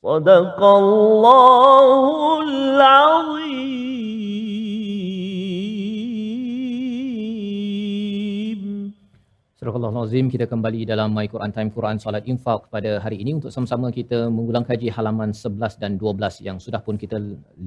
صدق 0.02 0.60
الله 0.64 2.42
العظيم. 2.42 3.43
Surah 9.64 9.80
Al-Azim 9.80 10.28
kita 10.28 10.44
kembali 10.44 10.80
dalam 10.84 11.08
My 11.16 11.24
Quran 11.24 11.48
Time 11.56 11.70
Quran 11.72 11.96
Salat 11.96 12.28
Infak 12.28 12.68
pada 12.68 13.00
hari 13.00 13.16
ini 13.24 13.40
untuk 13.40 13.48
sama-sama 13.48 13.88
kita 13.88 14.28
mengulang 14.28 14.60
kaji 14.60 14.92
halaman 14.92 15.32
11 15.32 15.80
dan 15.80 15.96
12 15.96 16.44
yang 16.44 16.60
sudah 16.60 16.84
pun 16.84 17.00
kita 17.00 17.16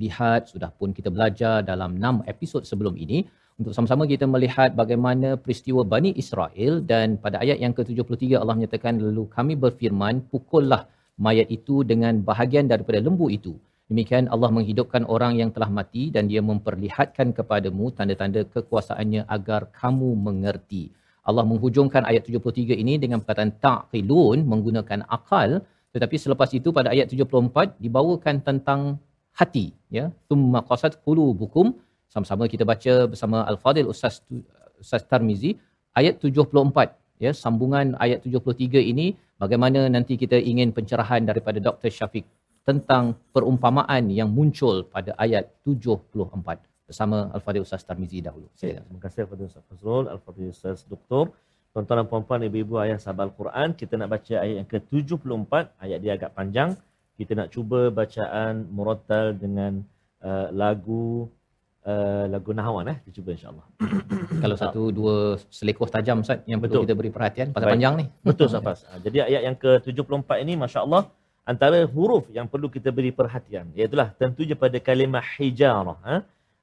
lihat, 0.02 0.46
sudah 0.46 0.70
pun 0.78 0.94
kita 0.94 1.10
belajar 1.10 1.66
dalam 1.66 1.98
6 1.98 2.22
episod 2.34 2.62
sebelum 2.70 2.94
ini 3.02 3.26
untuk 3.58 3.74
sama-sama 3.74 4.06
kita 4.06 4.30
melihat 4.30 4.78
bagaimana 4.78 5.42
peristiwa 5.42 5.82
Bani 5.94 6.14
Israel 6.22 6.86
dan 6.86 7.18
pada 7.18 7.42
ayat 7.42 7.58
yang 7.66 7.74
ke-73 7.74 8.38
Allah 8.42 8.54
menyatakan 8.54 9.02
lalu 9.02 9.26
kami 9.34 9.58
berfirman 9.58 10.22
pukullah 10.30 10.86
mayat 11.18 11.50
itu 11.50 11.82
dengan 11.82 12.22
bahagian 12.22 12.70
daripada 12.70 13.02
lembu 13.02 13.26
itu. 13.34 13.58
Demikian 13.90 14.30
Allah 14.30 14.54
menghidupkan 14.54 15.02
orang 15.10 15.34
yang 15.42 15.50
telah 15.50 15.74
mati 15.74 16.14
dan 16.14 16.30
dia 16.30 16.46
memperlihatkan 16.46 17.34
kepadamu 17.34 17.90
tanda-tanda 17.90 18.46
kekuasaannya 18.54 19.26
agar 19.26 19.74
kamu 19.74 20.14
mengerti. 20.14 20.94
Allah 21.30 21.44
menghujungkan 21.52 22.04
ayat 22.10 22.24
73 22.28 22.84
ini 22.84 22.94
dengan 23.04 23.20
perkataan 23.22 23.52
taqilun 23.66 24.40
menggunakan 24.52 25.00
akal. 25.18 25.50
Tetapi 25.94 26.16
selepas 26.24 26.50
itu 26.60 26.70
pada 26.78 26.90
ayat 26.96 27.08
74 27.12 27.76
dibawakan 27.84 28.36
tentang 28.48 28.80
hati 29.40 29.66
ya. 29.98 30.06
Thumma 30.30 30.62
qasat 30.70 30.94
qulubukum. 31.06 31.76
Sama-sama 32.14 32.44
kita 32.54 32.64
baca 32.72 32.94
bersama 33.12 33.38
al-fadil 33.52 33.90
ustaz 33.94 34.24
ustaz 34.84 35.04
Tarmizi 35.12 35.52
ayat 36.00 36.24
74 36.24 36.96
ya. 37.26 37.32
Sambungan 37.44 37.94
ayat 38.06 38.24
73 38.24 38.92
ini 38.92 39.08
bagaimana 39.44 39.82
nanti 39.96 40.16
kita 40.24 40.40
ingin 40.52 40.72
pencerahan 40.78 41.28
daripada 41.30 41.60
Dr 41.68 41.92
Syafiq 41.98 42.26
tentang 42.68 43.04
perumpamaan 43.36 44.04
yang 44.20 44.30
muncul 44.38 44.76
pada 44.96 45.12
ayat 45.26 45.46
74 45.68 46.77
bersama 46.88 47.18
Al-Fadhil 47.36 47.68
Ustaz 47.68 47.84
Tarmizi 47.84 48.24
dahulu. 48.24 48.48
Ya, 48.64 48.80
terima 48.80 49.02
kasih 49.04 49.28
kepada 49.28 49.44
Ustaz 49.52 49.64
Fazrul, 49.68 50.06
Al-Fadhil 50.14 50.50
Ustaz 50.56 50.88
Doktor. 50.88 51.36
Tuan-tuan 51.76 52.00
dan 52.02 52.08
puan-puan, 52.10 52.42
ibu-ibu, 52.48 52.80
ayah 52.82 52.98
sahabat 52.98 53.30
Al-Quran. 53.30 53.76
Kita 53.80 53.94
nak 54.00 54.10
baca 54.16 54.34
ayat 54.44 54.56
yang 54.64 54.70
ke-74. 54.72 55.54
Ayat 55.84 56.00
dia 56.02 56.12
agak 56.18 56.32
panjang. 56.34 56.70
Kita 57.20 57.32
nak 57.38 57.48
cuba 57.54 57.80
bacaan 58.00 58.66
murattal 58.72 59.36
dengan 59.36 59.84
uh, 60.24 60.48
lagu 60.62 61.28
uh, 61.86 62.26
lagu 62.34 62.50
Nahawan. 62.56 62.88
Eh? 62.94 62.98
Kita 63.04 63.20
cuba 63.20 63.30
insyaAllah. 63.36 63.66
Kalau 64.44 64.56
satu 64.64 64.82
dua 64.90 65.16
selekoh 65.58 65.90
tajam 65.96 66.24
Ustaz 66.24 66.42
yang 66.50 66.60
perlu 66.64 66.82
Betul. 66.82 66.86
kita 66.88 66.96
beri 67.00 67.12
perhatian 67.14 67.48
pasal 67.52 67.68
Baik. 67.68 67.76
panjang 67.78 67.94
ni. 68.00 68.06
Betul 68.30 68.48
Safas. 68.54 68.88
Ah, 68.88 69.00
Jadi 69.06 69.18
ayat 69.28 69.42
yang 69.48 69.58
ke-74 69.60 70.30
ini 70.44 70.54
Masya 70.64 70.80
Allah 70.86 71.04
antara 71.48 71.80
huruf 71.96 72.26
yang 72.38 72.48
perlu 72.52 72.68
kita 72.68 72.90
beri 72.92 73.12
perhatian. 73.20 73.72
Iaitulah 73.78 74.12
tentunya 74.22 74.56
pada 74.64 74.78
kalimah 74.88 75.26
hijarah. 75.38 76.00
Ha? 76.10 76.16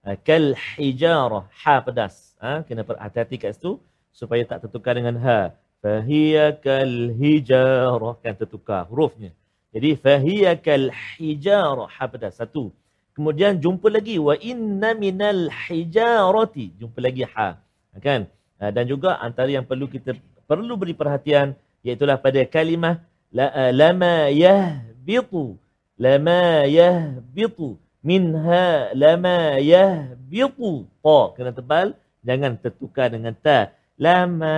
Ah, 0.04 0.16
Kal 0.20 0.52
hijarah. 0.76 1.48
Ha 1.64 1.80
pedas. 1.80 2.36
Ha? 2.44 2.60
Kena 2.68 2.84
berhati-hati 2.84 3.36
kat 3.40 3.56
situ 3.56 3.80
supaya 4.12 4.44
tak 4.44 4.68
tertukar 4.68 4.94
dengan 5.00 5.16
ha. 5.24 5.56
Fahiya 5.80 6.60
kal 6.60 7.16
hijarah. 7.16 8.14
Kan 8.20 8.36
tertukar 8.36 8.84
hurufnya. 8.92 9.32
Jadi 9.72 9.96
fahiya 9.96 10.60
kal 10.60 10.92
hijarah. 10.92 11.88
Ha 11.88 12.04
pedas. 12.12 12.36
Satu. 12.36 12.68
Kemudian 13.16 13.56
jumpa 13.56 13.88
lagi. 13.88 14.20
Wa 14.20 14.36
inna 14.36 14.92
minal 14.92 15.48
hijarati. 15.48 16.76
Jumpa 16.76 16.98
lagi 17.00 17.24
ha. 17.32 17.56
Kan? 18.04 18.28
Ah, 18.60 18.70
Dan 18.70 18.84
juga 18.92 19.16
antara 19.18 19.48
yang 19.48 19.64
perlu 19.64 19.88
kita 19.88 20.12
perlu 20.44 20.76
beri 20.76 20.92
perhatian 20.92 21.56
iaitulah 21.84 22.20
pada 22.20 22.40
kalimah 22.44 23.00
la, 23.32 23.48
uh, 23.52 23.72
lama 23.72 24.28
yahbitu 24.32 25.56
lama 25.96 26.64
yahbitu 26.68 27.76
minha 28.04 28.92
lama 28.92 29.56
yahbitu. 29.58 30.84
Ta 31.00 31.18
kena 31.34 31.50
tebal 31.56 31.96
jangan 32.20 32.60
tertukar 32.60 33.08
dengan 33.08 33.32
ta. 33.32 33.72
Lama 33.96 34.56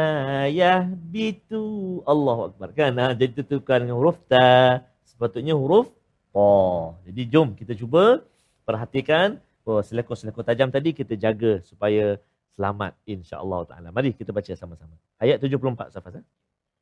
yahbitu. 0.51 2.03
Allahu 2.03 2.51
akbar. 2.53 2.75
Kan? 2.75 2.99
Ha, 2.99 3.15
jadi 3.15 3.33
tertukar 3.41 3.81
dengan 3.81 3.97
huruf 4.03 4.19
ta. 4.27 4.83
Sepatutnya 5.07 5.55
huruf 5.55 5.89
ta 6.35 6.93
jadi 7.09 7.23
jom 7.33 7.57
kita 7.57 7.73
cuba 7.73 8.21
perhatikan. 8.69 9.41
Oh, 9.67 9.83
selekor-selekor 9.83 10.47
tajam 10.47 10.71
tadi 10.71 10.95
kita 10.95 11.19
jaga 11.19 11.59
supaya 11.67 12.23
selamat 12.55 12.95
insya-Allah 13.03 13.67
taala. 13.67 13.89
Mari 13.91 14.15
kita 14.15 14.31
baca 14.31 14.53
sama-sama. 14.55 14.95
Ayat 15.19 15.43
74 15.43 15.91
Safas. 15.91 16.23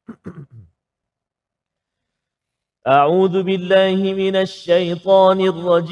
أعوذ 2.87 3.43
بالله 3.43 4.13
من 4.13 4.37
الشيطان 4.37 5.41
الرجيم. 5.41 5.85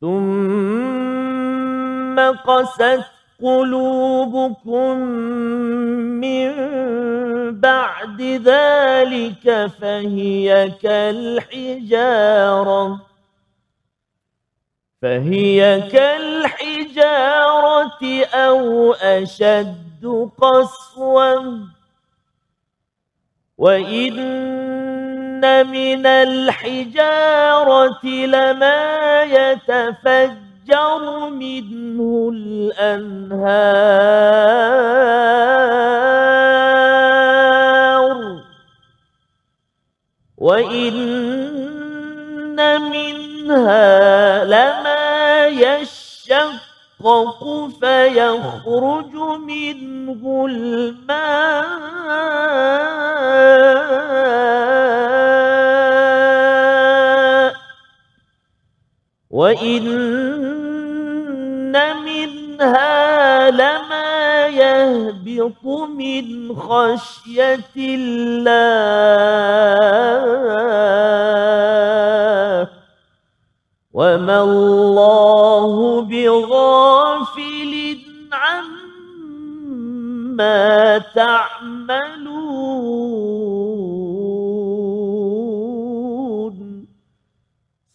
ثم 0.00 2.20
قست 2.20 3.04
قلوبكم 3.42 4.98
من 6.20 6.50
بعد 7.60 8.22
ذلك 8.22 9.66
فهي 9.80 10.70
كالحجارة. 10.82 12.28
فهي 15.02 15.80
كالحجارة 15.92 17.44
أو 18.34 18.92
أشد 18.92 19.87
قسوة. 20.06 21.58
وإن 23.58 24.16
من 25.66 26.06
الحجارة 26.06 28.06
لما 28.06 29.22
يتفجر 29.22 31.28
منه 31.28 32.30
الأنهار. 32.34 33.78
وإن 40.38 40.98
منها 42.80 44.44
لما 44.44 45.46
يشقق 47.00 47.70
فيخرج 47.80 49.14
منه 49.46 50.46
الماء. 50.50 51.68
وإن 59.30 59.88
منها 62.04 63.50
لما 63.50 64.46
يهبط 64.46 65.64
من 65.88 66.56
خشية 66.56 67.76
الله. 67.76 68.58
وما 73.97 74.37
الله 74.43 76.01
بغافل 76.01 77.73
عما 78.33 78.97
تعملون 81.13 82.53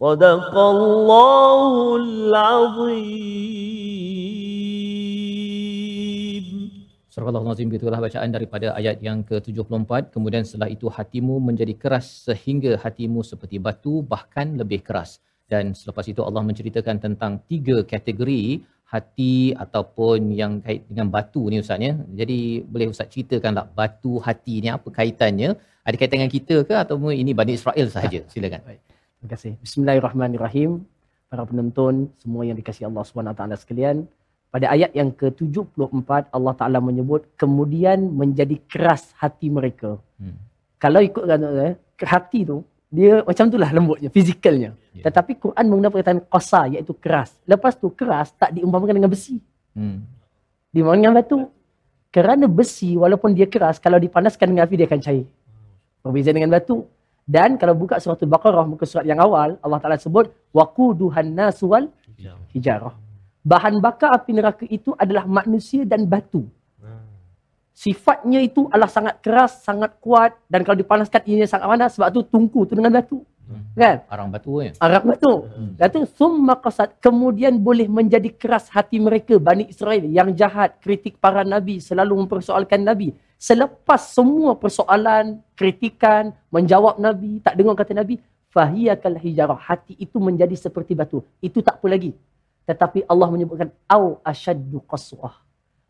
صدق 0.00 0.54
الله 0.58 1.96
العظيم 1.96 3.48
Surah 7.18 7.34
Al-Azim 7.34 7.66
itulah 7.74 7.98
bacaan 7.98 8.30
daripada 8.30 8.78
ayat 8.78 9.02
yang 9.02 9.26
ke-74. 9.26 10.14
Kemudian 10.14 10.46
setelah 10.46 10.70
itu 10.70 10.86
hatimu 10.86 11.42
menjadi 11.42 11.74
keras 11.74 12.06
sehingga 12.30 12.78
hatimu 12.78 13.26
seperti 13.26 13.58
batu 13.58 14.06
bahkan 14.06 14.54
lebih 14.54 14.86
keras. 14.86 15.18
Dan 15.53 15.65
selepas 15.81 16.05
itu 16.11 16.21
Allah 16.27 16.41
menceritakan 16.49 16.95
tentang 17.05 17.31
tiga 17.51 17.77
kategori 17.93 18.43
hati 18.93 19.35
ataupun 19.63 20.19
yang 20.41 20.53
kait 20.65 20.81
dengan 20.89 21.07
batu 21.15 21.41
ni 21.51 21.57
Ustaz 21.63 21.81
ya. 21.87 21.93
Jadi 22.19 22.39
boleh 22.73 22.87
Ustaz 22.93 23.09
ceritakan 23.13 23.51
tak 23.59 23.67
batu 23.77 24.13
hati 24.27 24.55
ni 24.63 24.69
apa 24.77 24.87
kaitannya? 24.97 25.49
Ada 25.87 25.95
kaitan 25.99 26.17
dengan 26.21 26.33
kita 26.37 26.55
ke 26.69 26.73
ataupun 26.83 27.11
ini 27.21 27.31
Bani 27.39 27.53
Israel 27.59 27.87
sahaja? 27.95 28.21
Silakan. 28.33 28.61
Baik. 28.69 28.81
Terima 29.23 29.29
kasih. 29.33 29.51
Bismillahirrahmanirrahim. 29.65 30.71
Para 31.31 31.43
penonton, 31.49 31.93
semua 32.21 32.43
yang 32.47 32.57
dikasihi 32.59 32.85
Allah 32.89 33.03
SWT 33.07 33.43
sekalian. 33.63 33.97
Pada 34.53 34.69
ayat 34.69 34.91
yang 34.99 35.09
ke-74, 35.09 36.29
Allah 36.29 36.53
Ta'ala 36.59 36.77
menyebut, 36.77 37.25
kemudian 37.41 37.99
menjadi 38.21 38.53
keras 38.69 39.09
hati 39.17 39.49
mereka. 39.49 39.97
Hmm. 40.21 40.37
Kalau 40.77 41.01
ikut 41.01 41.25
kata 41.25 41.49
eh, 41.65 41.73
hati 42.05 42.45
tu, 42.45 42.61
dia 42.93 43.25
macam 43.25 43.49
itulah 43.49 43.69
lembutnya, 43.73 44.09
fizikalnya. 44.13 44.77
Yeah. 44.93 45.09
Tetapi 45.09 45.41
Quran 45.41 45.65
menggunakan 45.65 45.93
perkataan 45.97 46.19
qasa 46.29 46.69
iaitu 46.69 46.93
keras. 46.93 47.33
Lepas 47.49 47.73
tu 47.73 47.89
keras 47.89 48.29
tak 48.37 48.53
diumpamakan 48.53 49.01
dengan 49.01 49.09
besi. 49.09 49.41
Hmm. 49.73 50.05
Diumpamakan 50.69 51.01
dengan 51.01 51.17
batu. 51.17 51.37
Kerana 52.13 52.45
besi 52.45 52.93
walaupun 52.93 53.33
dia 53.33 53.49
keras, 53.49 53.81
kalau 53.81 53.97
dipanaskan 53.97 54.53
dengan 54.53 54.69
api 54.69 54.77
dia 54.77 54.85
akan 54.85 55.01
cair. 55.01 55.25
Berbeza 56.05 56.29
dengan 56.29 56.53
batu. 56.53 56.85
Dan 57.25 57.57
kalau 57.57 57.73
buka 57.73 57.97
surat 57.97 58.21
Al-Baqarah, 58.21 58.67
muka 58.69 58.85
surat 58.85 59.07
yang 59.09 59.17
awal, 59.17 59.57
Allah 59.63 59.79
Ta'ala 59.81 59.97
sebut, 59.97 60.29
وَقُودُهَنْ 60.53 61.33
نَاسُوَالْ 61.33 61.89
hijarah. 62.53 62.93
Bahan 63.41 63.81
bakar 63.81 64.13
api 64.13 64.31
neraka 64.37 64.63
itu 64.69 64.93
adalah 64.95 65.25
manusia 65.25 65.81
dan 65.83 66.05
batu. 66.05 66.45
Sifatnya 67.73 68.37
itu 68.37 68.69
adalah 68.69 68.85
sangat 68.85 69.17
keras, 69.25 69.65
sangat 69.65 69.97
kuat 69.97 70.37
dan 70.45 70.61
kalau 70.61 70.77
dipanaskan 70.77 71.25
ianya 71.25 71.49
sangat 71.49 71.65
panas 71.65 71.97
sebab 71.97 72.13
tu 72.13 72.21
tungku 72.21 72.69
tu 72.69 72.77
dengan 72.77 72.93
batu. 72.93 73.25
Kan? 73.73 74.05
Arang 74.07 74.29
batu 74.29 74.61
ya. 74.61 74.71
Arab 74.77 75.09
batu. 75.09 75.49
Dan 75.77 75.87
tu 75.89 75.99
summa 76.13 76.53
qasad 76.61 76.95
kemudian 77.01 77.57
boleh 77.57 77.89
menjadi 77.89 78.29
keras 78.29 78.69
hati 78.69 79.01
mereka 79.01 79.41
Bani 79.41 79.67
Israel 79.67 80.05
yang 80.05 80.31
jahat, 80.37 80.77
kritik 80.79 81.17
para 81.17 81.41
nabi, 81.41 81.81
selalu 81.81 82.25
mempersoalkan 82.25 82.85
nabi. 82.85 83.17
Selepas 83.41 84.15
semua 84.15 84.55
persoalan, 84.55 85.43
kritikan, 85.57 86.31
menjawab 86.47 86.95
nabi, 87.01 87.43
tak 87.43 87.59
dengar 87.59 87.75
kata 87.75 87.91
nabi, 87.91 88.21
fahiyakal 88.53 89.19
hijarah. 89.19 89.59
Hati 89.59 89.97
itu 89.99 90.15
menjadi 90.21 90.55
seperti 90.55 90.95
batu. 90.95 91.25
Itu 91.43 91.59
tak 91.59 91.81
apa 91.81 91.87
lagi. 91.91 92.15
Tetapi 92.63 93.03
Allah 93.11 93.27
menyebutkan 93.27 93.73
au 93.91 94.23
asyaddu 94.23 94.79
qaswah. 94.87 95.35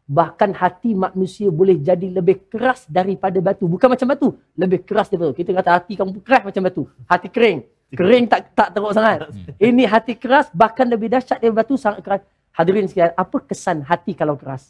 Bahkan 0.04 0.52
hati 0.60 0.92
manusia 0.92 1.48
boleh 1.48 1.80
jadi 1.80 2.12
lebih 2.12 2.52
keras 2.52 2.84
daripada 2.92 3.40
batu. 3.40 3.66
Bukan 3.72 3.88
macam 3.88 4.08
batu. 4.12 4.28
Lebih 4.60 4.84
keras 4.84 5.08
daripada 5.08 5.32
batu. 5.32 5.40
Kita 5.40 5.52
kata 5.56 5.70
hati 5.80 5.94
kamu 5.96 6.20
keras 6.20 6.42
macam 6.44 6.62
batu. 6.68 6.84
Hati 7.08 7.28
kering. 7.32 7.60
Kering 7.94 8.26
tak 8.28 8.52
tak 8.52 8.70
teruk 8.76 8.92
sangat. 8.92 9.32
Ini 9.70 9.84
hati 9.88 10.20
keras 10.20 10.52
bahkan 10.52 10.90
lebih 10.90 11.08
dahsyat 11.08 11.40
daripada 11.40 11.64
batu 11.64 11.76
sangat 11.80 12.00
keras. 12.04 12.22
Hadirin 12.54 12.86
sekalian, 12.86 13.18
apa 13.18 13.38
kesan 13.50 13.82
hati 13.82 14.14
kalau 14.14 14.38
keras? 14.38 14.70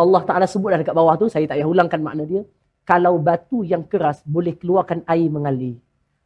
Allah 0.00 0.22
Ta'ala 0.24 0.46
sebut 0.48 0.72
dah 0.72 0.80
dekat 0.80 0.96
bawah 0.96 1.12
tu, 1.20 1.28
saya 1.28 1.44
tak 1.44 1.60
payah 1.60 1.68
ulangkan 1.68 2.00
makna 2.00 2.24
dia. 2.24 2.40
Kalau 2.88 3.20
batu 3.20 3.66
yang 3.66 3.84
keras 3.84 4.24
boleh 4.24 4.56
keluarkan 4.56 5.04
air 5.04 5.28
mengalir. 5.28 5.76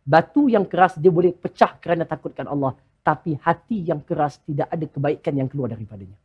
Batu 0.05 0.53
yang 0.53 0.69
keras 0.69 1.01
dia 1.01 1.09
boleh 1.09 1.33
pecah 1.33 1.81
kerana 1.81 2.05
takutkan 2.05 2.47
Allah. 2.47 2.77
Tapi 3.05 3.37
hati 3.41 3.89
yang 3.89 4.01
keras 4.05 4.41
tidak 4.45 4.69
ada 4.69 4.85
kebaikan 4.85 5.33
yang 5.37 5.49
keluar 5.49 5.73
daripadanya. 5.73 6.17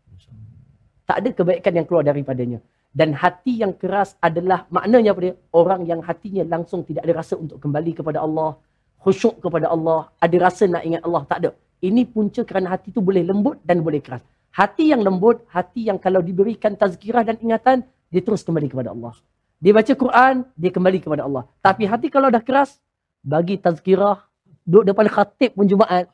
Tak 1.10 1.26
ada 1.26 1.30
kebaikan 1.34 1.74
yang 1.74 1.86
keluar 1.90 2.06
daripadanya. 2.06 2.62
Dan 2.94 3.18
hati 3.18 3.66
yang 3.66 3.74
keras 3.74 4.14
adalah 4.22 4.70
maknanya 4.70 5.18
apa 5.18 5.22
dia? 5.26 5.34
Orang 5.50 5.82
yang 5.90 6.06
hatinya 6.06 6.46
langsung 6.46 6.86
tidak 6.86 7.02
ada 7.02 7.14
rasa 7.18 7.34
untuk 7.34 7.58
kembali 7.58 7.98
kepada 7.98 8.22
Allah. 8.22 8.62
Khusyuk 9.02 9.42
kepada 9.42 9.74
Allah. 9.74 10.14
Ada 10.22 10.38
rasa 10.38 10.70
nak 10.70 10.86
ingat 10.86 11.02
Allah. 11.02 11.26
Tak 11.26 11.38
ada. 11.42 11.50
Ini 11.82 12.06
punca 12.14 12.46
kerana 12.46 12.78
hati 12.78 12.94
itu 12.94 13.02
boleh 13.02 13.26
lembut 13.26 13.58
dan 13.66 13.82
boleh 13.82 14.06
keras. 14.06 14.22
Hati 14.54 14.94
yang 14.94 15.02
lembut, 15.02 15.50
hati 15.50 15.90
yang 15.90 15.98
kalau 15.98 16.22
diberikan 16.22 16.78
tazkirah 16.78 17.26
dan 17.26 17.42
ingatan, 17.42 17.90
dia 18.14 18.22
terus 18.22 18.46
kembali 18.46 18.70
kepada 18.70 18.94
Allah. 18.94 19.18
Dia 19.58 19.74
baca 19.74 19.94
Quran, 19.94 20.46
dia 20.54 20.70
kembali 20.70 21.00
kepada 21.02 21.26
Allah. 21.26 21.50
Tapi 21.58 21.90
hati 21.90 22.14
kalau 22.14 22.30
dah 22.30 22.42
keras, 22.42 22.78
bagi 23.26 23.58
tazkirah, 23.58 24.30
duduk 24.62 24.94
depan 24.94 25.10
khatib 25.10 25.58
pun 25.58 25.66
Jumaat, 25.66 26.06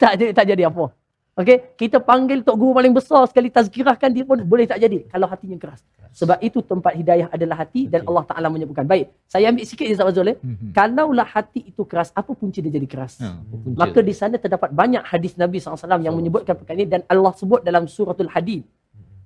tak 0.00 0.16
tak 0.32 0.44
jadi 0.48 0.68
apa. 0.72 0.96
Okey, 1.40 1.56
kita 1.80 2.04
panggil 2.04 2.44
tok 2.44 2.52
guru 2.60 2.76
paling 2.76 2.92
besar 2.92 3.24
sekali 3.24 3.48
tazkirahkan 3.48 4.12
dia 4.12 4.28
pun 4.28 4.36
boleh 4.44 4.68
tak 4.68 4.76
jadi 4.76 5.08
kalau 5.08 5.24
hatinya 5.24 5.56
keras. 5.56 5.80
Sebab 6.12 6.36
itu 6.42 6.58
tempat 6.60 6.92
hidayah 6.92 7.32
adalah 7.32 7.56
hati 7.62 7.86
dan 7.88 8.02
Allah 8.04 8.24
Taala 8.28 8.52
menyebutkan. 8.52 8.84
Baik, 8.84 9.08
saya 9.24 9.48
ambil 9.48 9.64
sikit 9.64 9.86
je 9.88 9.94
Zul. 9.96 10.28
eh. 10.32 10.36
Mhm. 10.42 10.74
Kalaulah 10.76 11.24
hati 11.24 11.70
itu 11.70 11.82
keras, 11.88 12.10
apa 12.12 12.34
punca 12.34 12.58
dia 12.60 12.68
jadi 12.68 12.84
keras? 12.84 13.22
Ha, 13.22 13.40
punca? 13.46 13.78
Maka 13.78 14.00
di 14.02 14.12
sana 14.12 14.36
terdapat 14.36 14.74
banyak 14.74 15.00
hadis 15.06 15.38
Nabi 15.38 15.62
SAW 15.62 16.02
yang 16.02 16.12
menyebutkan 16.12 16.58
perkara 16.58 16.76
ini 16.76 16.86
dan 16.90 17.00
Allah 17.06 17.32
sebut 17.32 17.62
dalam 17.62 17.86
suratul 17.86 18.28
Hadid. 18.28 18.66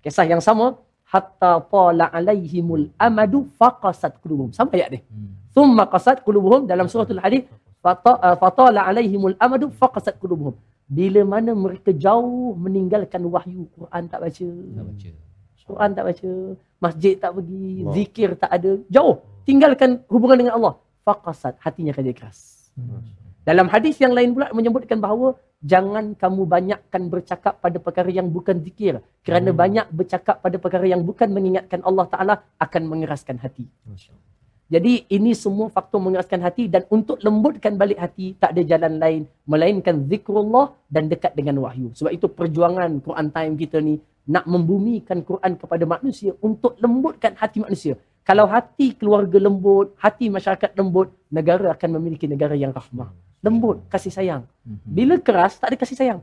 Kisah 0.05 0.29
yang 0.29 0.45
sama, 0.45 0.77
hatta 1.09 1.65
tala 1.73 2.13
alaihimul 2.13 2.93
amadu 3.01 3.49
faqasat 3.59 4.21
qulubuhum. 4.21 4.53
Sama 4.53 4.77
ayat 4.77 4.89
dia. 4.93 5.03
Hmm. 5.09 5.33
Thumma 5.57 5.89
qasat 5.89 6.21
qulubuhum 6.21 6.69
dalam 6.69 6.87
suratul 6.93 7.19
Hadid, 7.25 7.49
fata- 7.81 8.21
uh, 8.21 8.37
fatala 8.37 8.85
alaihimul 8.85 9.35
amadu 9.41 9.73
faqasat 9.73 10.21
qulubuhum. 10.21 10.53
Bila 10.85 11.21
mana 11.25 11.57
mereka 11.57 11.91
jauh 11.97 12.53
meninggalkan 12.55 13.25
wahyu, 13.25 13.65
Quran 13.73 14.03
tak 14.07 14.21
baca. 14.21 14.47
Tak 14.49 14.85
baca. 14.85 15.11
Quran 15.65 15.91
tak 15.97 16.05
baca, 16.05 16.31
masjid 16.77 17.15
tak 17.17 17.33
pergi, 17.33 17.65
Allah. 17.81 17.93
zikir 17.97 18.31
tak 18.37 18.51
ada, 18.53 18.71
jauh. 18.93 19.17
Tinggalkan 19.49 20.05
hubungan 20.13 20.37
dengan 20.45 20.55
Allah. 20.61 20.75
Faqasat, 21.09 21.57
hatinya 21.61 21.93
akan 21.97 22.05
jadi 22.05 22.17
keras. 22.17 22.69
Dalam 23.45 23.69
hadis 23.69 23.97
yang 24.01 24.13
lain 24.13 24.37
pula 24.37 24.53
menyebutkan 24.53 25.01
bahawa 25.01 25.37
jangan 25.65 26.13
kamu 26.17 26.43
banyakkan 26.45 27.03
bercakap 27.09 27.61
pada 27.61 27.77
perkara 27.81 28.09
yang 28.13 28.29
bukan 28.29 28.61
zikir. 28.61 29.01
Kerana 29.25 29.53
Hmm. 29.53 29.61
banyak 29.61 29.87
bercakap 29.89 30.41
pada 30.45 30.57
perkara 30.61 30.85
yang 30.85 31.01
bukan 31.01 31.29
mengingatkan 31.33 31.81
Allah 31.85 32.07
Ta'ala 32.09 32.35
akan 32.61 32.83
mengeraskan 32.85 33.41
hati. 33.41 33.69
Jadi 34.65 35.05
ini 35.13 35.37
semua 35.37 35.69
faktor 35.69 36.01
mengeraskan 36.01 36.41
hati 36.41 36.73
dan 36.73 36.89
untuk 36.89 37.21
lembutkan 37.21 37.77
balik 37.77 38.01
hati 38.01 38.33
tak 38.41 38.57
ada 38.57 38.63
jalan 38.65 38.97
lain 38.97 39.23
melainkan 39.45 40.09
zikrullah 40.09 40.73
dan 40.89 41.13
dekat 41.13 41.37
dengan 41.37 41.61
wahyu. 41.61 41.93
Sebab 41.93 42.09
itu 42.09 42.27
perjuangan 42.33 42.91
Quran 43.05 43.29
time 43.29 43.55
kita 43.61 43.79
ni 43.85 44.01
nak 44.25 44.49
membumikan 44.49 45.21
Quran 45.21 45.61
kepada 45.61 45.85
manusia 45.85 46.33
untuk 46.41 46.81
lembutkan 46.81 47.37
hati 47.37 47.61
manusia. 47.61 48.01
Kalau 48.25 48.49
hati 48.49 48.97
keluarga 48.97 49.37
lembut, 49.37 49.93
hati 50.01 50.33
masyarakat 50.33 50.73
lembut, 50.81 51.13
negara 51.29 51.77
akan 51.77 52.01
memiliki 52.01 52.25
negara 52.25 52.57
yang 52.57 52.73
rahmah. 52.73 53.13
Lembut, 53.45 53.85
kasih 53.93 54.09
sayang. 54.09 54.49
Mhm. 54.65 54.81
Bila 54.89 55.15
keras, 55.21 55.61
tak 55.61 55.69
ada 55.69 55.77
kasih 55.77 55.99
sayang. 56.01 56.21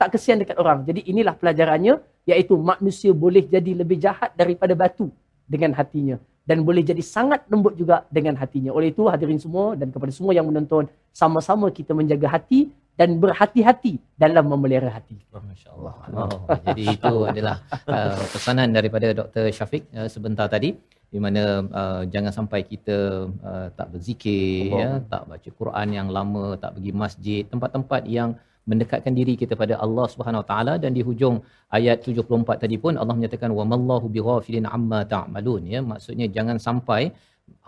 Tak 0.00 0.16
kesian 0.16 0.40
dekat 0.40 0.56
orang. 0.56 0.88
Jadi 0.88 1.04
inilah 1.12 1.36
pelajarannya, 1.36 2.00
iaitu 2.24 2.56
manusia 2.56 3.12
boleh 3.12 3.44
jadi 3.44 3.76
lebih 3.76 4.00
jahat 4.00 4.32
daripada 4.32 4.72
batu 4.72 5.12
dengan 5.44 5.76
hatinya. 5.76 6.16
Dan 6.42 6.66
boleh 6.66 6.82
jadi 6.82 6.98
sangat 7.00 7.46
lembut 7.46 7.78
juga 7.78 8.02
dengan 8.10 8.34
hatinya. 8.34 8.74
Oleh 8.74 8.90
itu 8.90 9.06
hadirin 9.06 9.38
semua 9.38 9.78
dan 9.78 9.94
kepada 9.94 10.10
semua 10.10 10.34
yang 10.34 10.50
menonton, 10.50 10.90
sama-sama 11.14 11.70
kita 11.70 11.94
menjaga 11.94 12.26
hati 12.26 12.74
dan 12.98 13.16
berhati-hati 13.22 13.96
dalam 14.18 14.50
memelihara 14.50 14.90
hati. 14.92 15.16
Masya 15.32 15.70
Allah. 15.72 15.94
Oh, 16.12 16.44
jadi 16.66 16.82
itu 16.92 17.14
adalah 17.30 17.56
uh, 17.88 18.20
pesanan 18.34 18.74
daripada 18.74 19.14
Dr. 19.16 19.48
Syafiq 19.48 19.88
uh, 19.96 20.10
sebentar 20.10 20.50
tadi 20.50 20.76
di 21.12 21.20
mana 21.20 21.60
uh, 21.68 22.02
jangan 22.08 22.32
sampai 22.32 22.64
kita 22.64 23.28
uh, 23.28 23.68
tak 23.76 23.92
berzikir 23.92 24.72
Allah. 24.72 24.80
ya, 24.80 24.90
tak 25.12 25.22
baca 25.28 25.48
Quran 25.52 25.88
yang 25.92 26.08
lama, 26.08 26.56
tak 26.56 26.80
pergi 26.80 26.92
masjid, 26.96 27.42
tempat-tempat 27.44 28.02
yang 28.08 28.32
mendekatkan 28.70 29.12
diri 29.18 29.34
kita 29.40 29.54
pada 29.62 29.74
Allah 29.84 30.06
Subhanahu 30.12 30.42
Wa 30.42 30.48
Taala 30.50 30.74
dan 30.82 30.90
di 30.96 31.02
hujung 31.08 31.36
ayat 31.78 32.06
74 32.06 32.62
tadi 32.62 32.76
pun 32.84 32.94
Allah 33.00 33.14
menyatakan 33.18 33.50
wa 33.58 33.64
mallahu 33.72 34.06
bighafilin 34.16 34.66
amma 34.76 35.00
ta'malun 35.14 35.62
ya 35.74 35.80
maksudnya 35.92 36.28
jangan 36.36 36.58
sampai 36.68 37.02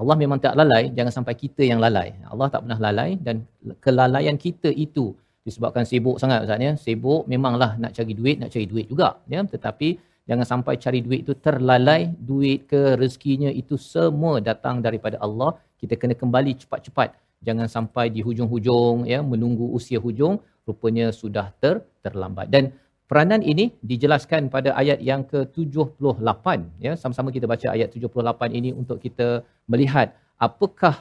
Allah 0.01 0.17
memang 0.23 0.39
tak 0.45 0.55
lalai 0.61 0.83
jangan 0.97 1.13
sampai 1.19 1.35
kita 1.43 1.63
yang 1.71 1.81
lalai 1.85 2.09
Allah 2.33 2.47
tak 2.53 2.63
pernah 2.65 2.79
lalai 2.87 3.11
dan 3.27 3.37
kelalaian 3.85 4.39
kita 4.47 4.71
itu 4.87 5.07
disebabkan 5.47 5.85
sibuk 5.91 6.17
sangat 6.23 6.49
Ustaz 6.49 6.67
ya. 6.67 6.73
Sibuk 6.85 7.23
memanglah 7.33 7.77
nak 7.83 7.93
cari 7.97 8.13
duit, 8.17 8.37
nak 8.41 8.51
cari 8.55 8.67
duit 8.73 8.87
juga 8.93 9.09
ya. 9.29 9.41
Tetapi 9.55 9.89
jangan 10.29 10.47
sampai 10.53 10.75
cari 10.85 11.01
duit 11.07 11.21
itu 11.29 11.37
terlalai, 11.47 12.09
duit 12.31 12.65
ke 12.71 12.97
rezekinya 12.97 13.53
itu 13.53 13.77
semua 13.77 14.41
datang 14.41 14.81
daripada 14.81 15.21
Allah. 15.21 15.53
Kita 15.77 15.95
kena 16.01 16.17
kembali 16.17 16.53
cepat-cepat. 16.65 17.09
Jangan 17.47 17.67
sampai 17.77 18.05
di 18.15 18.21
hujung-hujung 18.27 19.05
ya 19.13 19.21
menunggu 19.33 19.67
usia 19.79 19.99
hujung 20.07 20.35
rupanya 20.69 21.07
sudah 21.21 21.47
ter 21.63 21.85
terlambat. 22.05 22.49
Dan 22.55 22.73
peranan 23.11 23.45
ini 23.53 23.65
dijelaskan 23.91 24.49
pada 24.55 24.73
ayat 24.83 24.99
yang 25.11 25.23
ke-78 25.33 26.47
ya. 26.87 26.93
Sama-sama 27.03 27.29
kita 27.37 27.47
baca 27.55 27.67
ayat 27.77 27.89
78 27.93 28.59
ini 28.59 28.71
untuk 28.81 28.99
kita 29.07 29.29
melihat 29.69 30.17
apakah 30.41 30.95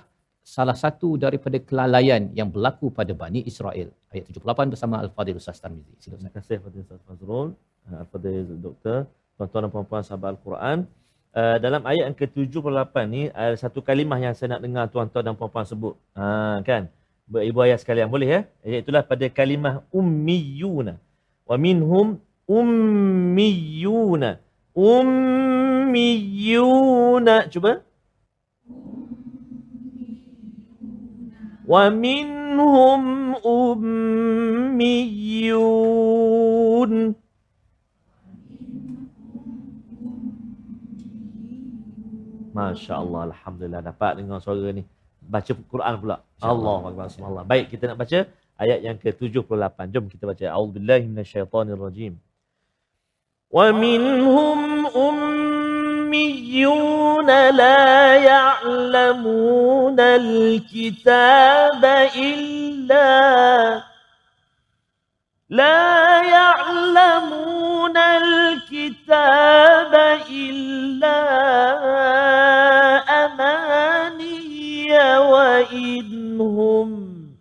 salah 0.43 0.75
satu 0.75 1.15
daripada 1.15 1.57
kelalaian 1.69 2.27
yang 2.35 2.51
berlaku 2.51 2.91
pada 2.91 3.15
Bani 3.15 3.41
Israel. 3.51 3.87
Ayat 4.11 4.23
78 4.27 4.73
bersama 4.75 4.99
Al-Fadhil 4.99 5.39
Ustaz 5.39 5.63
Tarmizi. 5.63 5.95
Terima 6.03 6.31
kasih 6.35 6.59
kepada 6.59 6.75
Ustaz 6.83 6.99
Fazrul, 7.07 7.55
kepada 7.87 8.29
doktor, 8.67 8.97
tuan-tuan 9.39 9.61
dan 9.65 9.71
puan-puan 9.71 10.03
sahabat 10.03 10.35
Al-Quran. 10.35 10.77
Uh, 11.33 11.57
dalam 11.57 11.81
ayat 11.89 12.13
yang 12.13 12.17
ke-78 12.17 12.93
ni 13.09 13.25
ada 13.33 13.57
satu 13.57 13.81
kalimah 13.81 14.21
yang 14.21 14.37
saya 14.37 14.53
nak 14.53 14.61
dengar 14.61 14.85
tuan-tuan 14.93 15.25
dan 15.25 15.33
puan-puan 15.33 15.65
sebut. 15.65 15.97
Ha 16.13 16.61
kan? 16.61 16.93
Ibu 17.25 17.59
ayah 17.65 17.81
sekalian 17.81 18.05
boleh 18.13 18.29
ya? 18.29 18.45
Iaitu 18.61 18.93
pada 18.93 19.25
kalimah 19.33 19.81
ummiyuna. 19.89 21.01
Wa 21.49 21.57
minhum 21.57 22.21
ummiyuna 22.45 24.37
ummiyuna 24.75 26.25
cuba 27.47 27.85
wa 31.63 31.89
minhum 31.89 33.03
ummiyun 33.45 34.83
Masya 42.53 42.93
Allah, 43.01 43.33
Alhamdulillah 43.33 43.81
dapat 43.81 44.21
dengar 44.21 44.37
suara 44.37 44.69
ni. 44.69 44.85
Baca 45.23 45.51
Quran 45.55 45.93
pula. 45.97 46.21
Allah 46.37 46.79
Akbar. 46.85 47.09
Subhanallah. 47.09 47.45
Baik, 47.47 47.73
kita 47.73 47.89
nak 47.89 47.97
baca 47.97 48.29
ayat 48.61 48.79
yang 48.85 48.97
ke-78. 49.01 49.89
Jom 49.89 50.05
kita 50.11 50.23
baca. 50.29 50.45
A'udzubillahi 50.53 51.09
minasyaitonirrajim. 51.09 52.13
Wa 53.49 53.73
minhum 53.73 54.85
ummiyun 54.93 56.43
la 57.25 58.17
ya'lamun 58.21 59.97
al-kitab 59.97 61.81
illa 62.13 63.09
لا 65.53 66.23
يعلمون 66.23 67.97
الكتاب 67.97 69.93
إلا 70.31 71.19
أماني 73.25 74.89
وإن 75.17 76.41
هم 76.41 76.89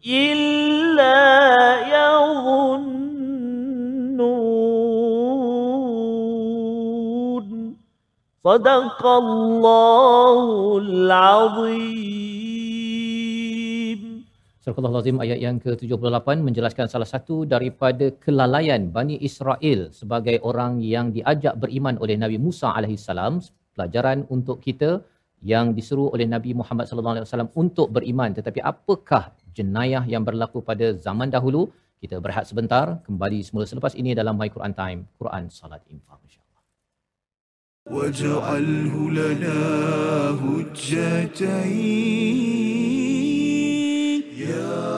إلا 0.07 1.16
يظنون. 1.96 3.12
صدق 8.44 9.07
الله 9.07 10.79
العظيم. 10.79 12.42
Surah 14.68 14.90
Al-Azim 14.92 15.18
ayat 15.24 15.40
yang 15.46 15.58
ke-78 15.63 16.28
menjelaskan 16.48 16.86
salah 16.94 17.08
satu 17.12 17.36
daripada 17.54 18.06
kelalaian 18.24 18.82
Bani 18.96 19.16
Israel 19.28 19.80
sebagai 20.00 20.36
orang 20.50 20.74
yang 20.94 21.08
diajak 21.16 21.56
beriman 21.63 21.96
oleh 22.04 22.16
Nabi 22.24 22.38
Musa 22.46 22.68
alaihissalam 22.78 23.34
pelajaran 23.76 24.20
untuk 24.36 24.58
kita 24.66 24.90
yang 25.52 25.66
diseru 25.78 26.06
oleh 26.16 26.28
Nabi 26.36 26.52
Muhammad 26.60 26.86
sallallahu 26.90 27.16
alaihi 27.16 27.26
wasallam 27.30 27.52
untuk 27.63 27.88
beriman 27.96 28.32
tetapi 28.38 28.60
apakah 28.72 29.24
jenayah 29.58 30.04
yang 30.13 30.24
berlaku 30.28 30.60
pada 30.70 30.88
zaman 31.06 31.30
dahulu 31.36 31.62
kita 32.04 32.16
berehat 32.26 32.46
sebentar 32.52 32.86
kembali 33.08 33.40
semula 33.48 33.66
selepas 33.72 33.94
ini 34.02 34.12
dalam 34.22 34.36
My 34.42 34.50
Quran 34.56 34.74
Time 34.82 35.00
Quran 35.22 35.44
Salat 35.60 35.82
Infak 35.96 36.20
insyaallah 36.28 36.46
واجعله 37.88 38.94
لنا 39.20 39.60
هجتين 40.44 41.98
Yeah. 44.53 44.92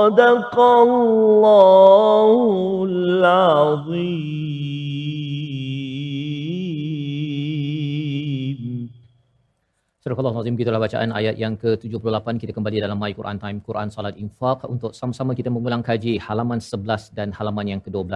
صدق 0.00 0.58
الله 0.58 2.30
العظيم 2.90 4.36
Surah 10.06 10.18
Al-Azim 10.22 10.54
gitulah 10.54 10.78
bacaan 10.78 11.10
ayat 11.10 11.34
yang 11.34 11.54
ke-78 11.58 12.26
kita 12.42 12.52
kembali 12.54 12.78
dalam 12.78 12.98
My 12.98 13.10
Quran 13.10 13.38
Time 13.42 13.58
Quran 13.58 13.90
Salat 13.94 14.14
Infak 14.22 14.62
untuk 14.74 14.90
sama-sama 14.94 15.34
kita 15.38 15.50
mengulang 15.50 15.82
kaji 15.86 16.22
halaman 16.26 16.62
11 16.62 17.10
dan 17.18 17.34
halaman 17.34 17.66
yang 17.74 17.80
ke-12. 17.82 18.06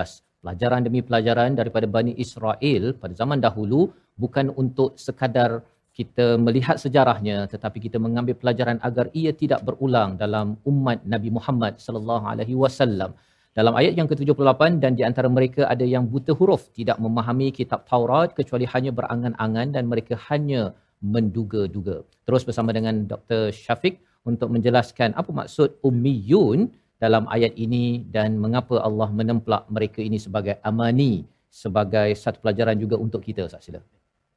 Pelajaran 0.42 0.86
demi 0.86 1.02
pelajaran 1.02 1.58
daripada 1.58 1.90
Bani 1.90 2.14
Israel 2.14 2.94
pada 2.94 3.14
zaman 3.14 3.42
dahulu 3.42 3.90
bukan 4.14 4.54
untuk 4.54 4.94
sekadar 4.94 5.66
kita 5.99 6.25
melihat 6.45 6.77
sejarahnya 6.83 7.37
tetapi 7.53 7.77
kita 7.85 7.97
mengambil 8.05 8.35
pelajaran 8.41 8.77
agar 8.87 9.05
ia 9.21 9.31
tidak 9.41 9.63
berulang 9.67 10.19
dalam 10.23 10.47
umat 10.71 10.99
Nabi 11.13 11.29
Muhammad 11.37 11.79
sallallahu 11.85 12.25
alaihi 12.31 12.55
wasallam. 12.63 13.11
Dalam 13.55 13.73
ayat 13.79 13.93
yang 13.99 14.07
ke-78 14.11 14.61
dan 14.83 14.99
di 14.99 15.03
antara 15.07 15.31
mereka 15.31 15.63
ada 15.73 15.85
yang 15.93 16.03
buta 16.13 16.35
huruf 16.39 16.63
tidak 16.77 16.97
memahami 17.05 17.47
kitab 17.59 17.87
Taurat 17.87 18.35
kecuali 18.39 18.67
hanya 18.73 18.91
berangan-angan 18.97 19.67
dan 19.75 19.83
mereka 19.91 20.19
hanya 20.27 20.75
menduga-duga. 20.99 22.03
Terus 22.27 22.43
bersama 22.47 22.75
dengan 22.75 23.07
Dr. 23.11 23.55
Syafiq 23.55 24.03
untuk 24.27 24.51
menjelaskan 24.51 25.15
apa 25.15 25.31
maksud 25.39 25.79
ummiyun 25.87 26.67
dalam 26.99 27.23
ayat 27.31 27.55
ini 27.55 28.03
dan 28.15 28.35
mengapa 28.43 28.83
Allah 28.83 29.07
menemplak 29.19 29.63
mereka 29.71 30.03
ini 30.03 30.19
sebagai 30.19 30.59
amani 30.59 31.23
sebagai 31.63 32.11
satu 32.19 32.43
pelajaran 32.43 32.75
juga 32.83 32.99
untuk 32.99 33.23
kita 33.23 33.47
Ustaz 33.47 33.63
sila. 33.63 33.79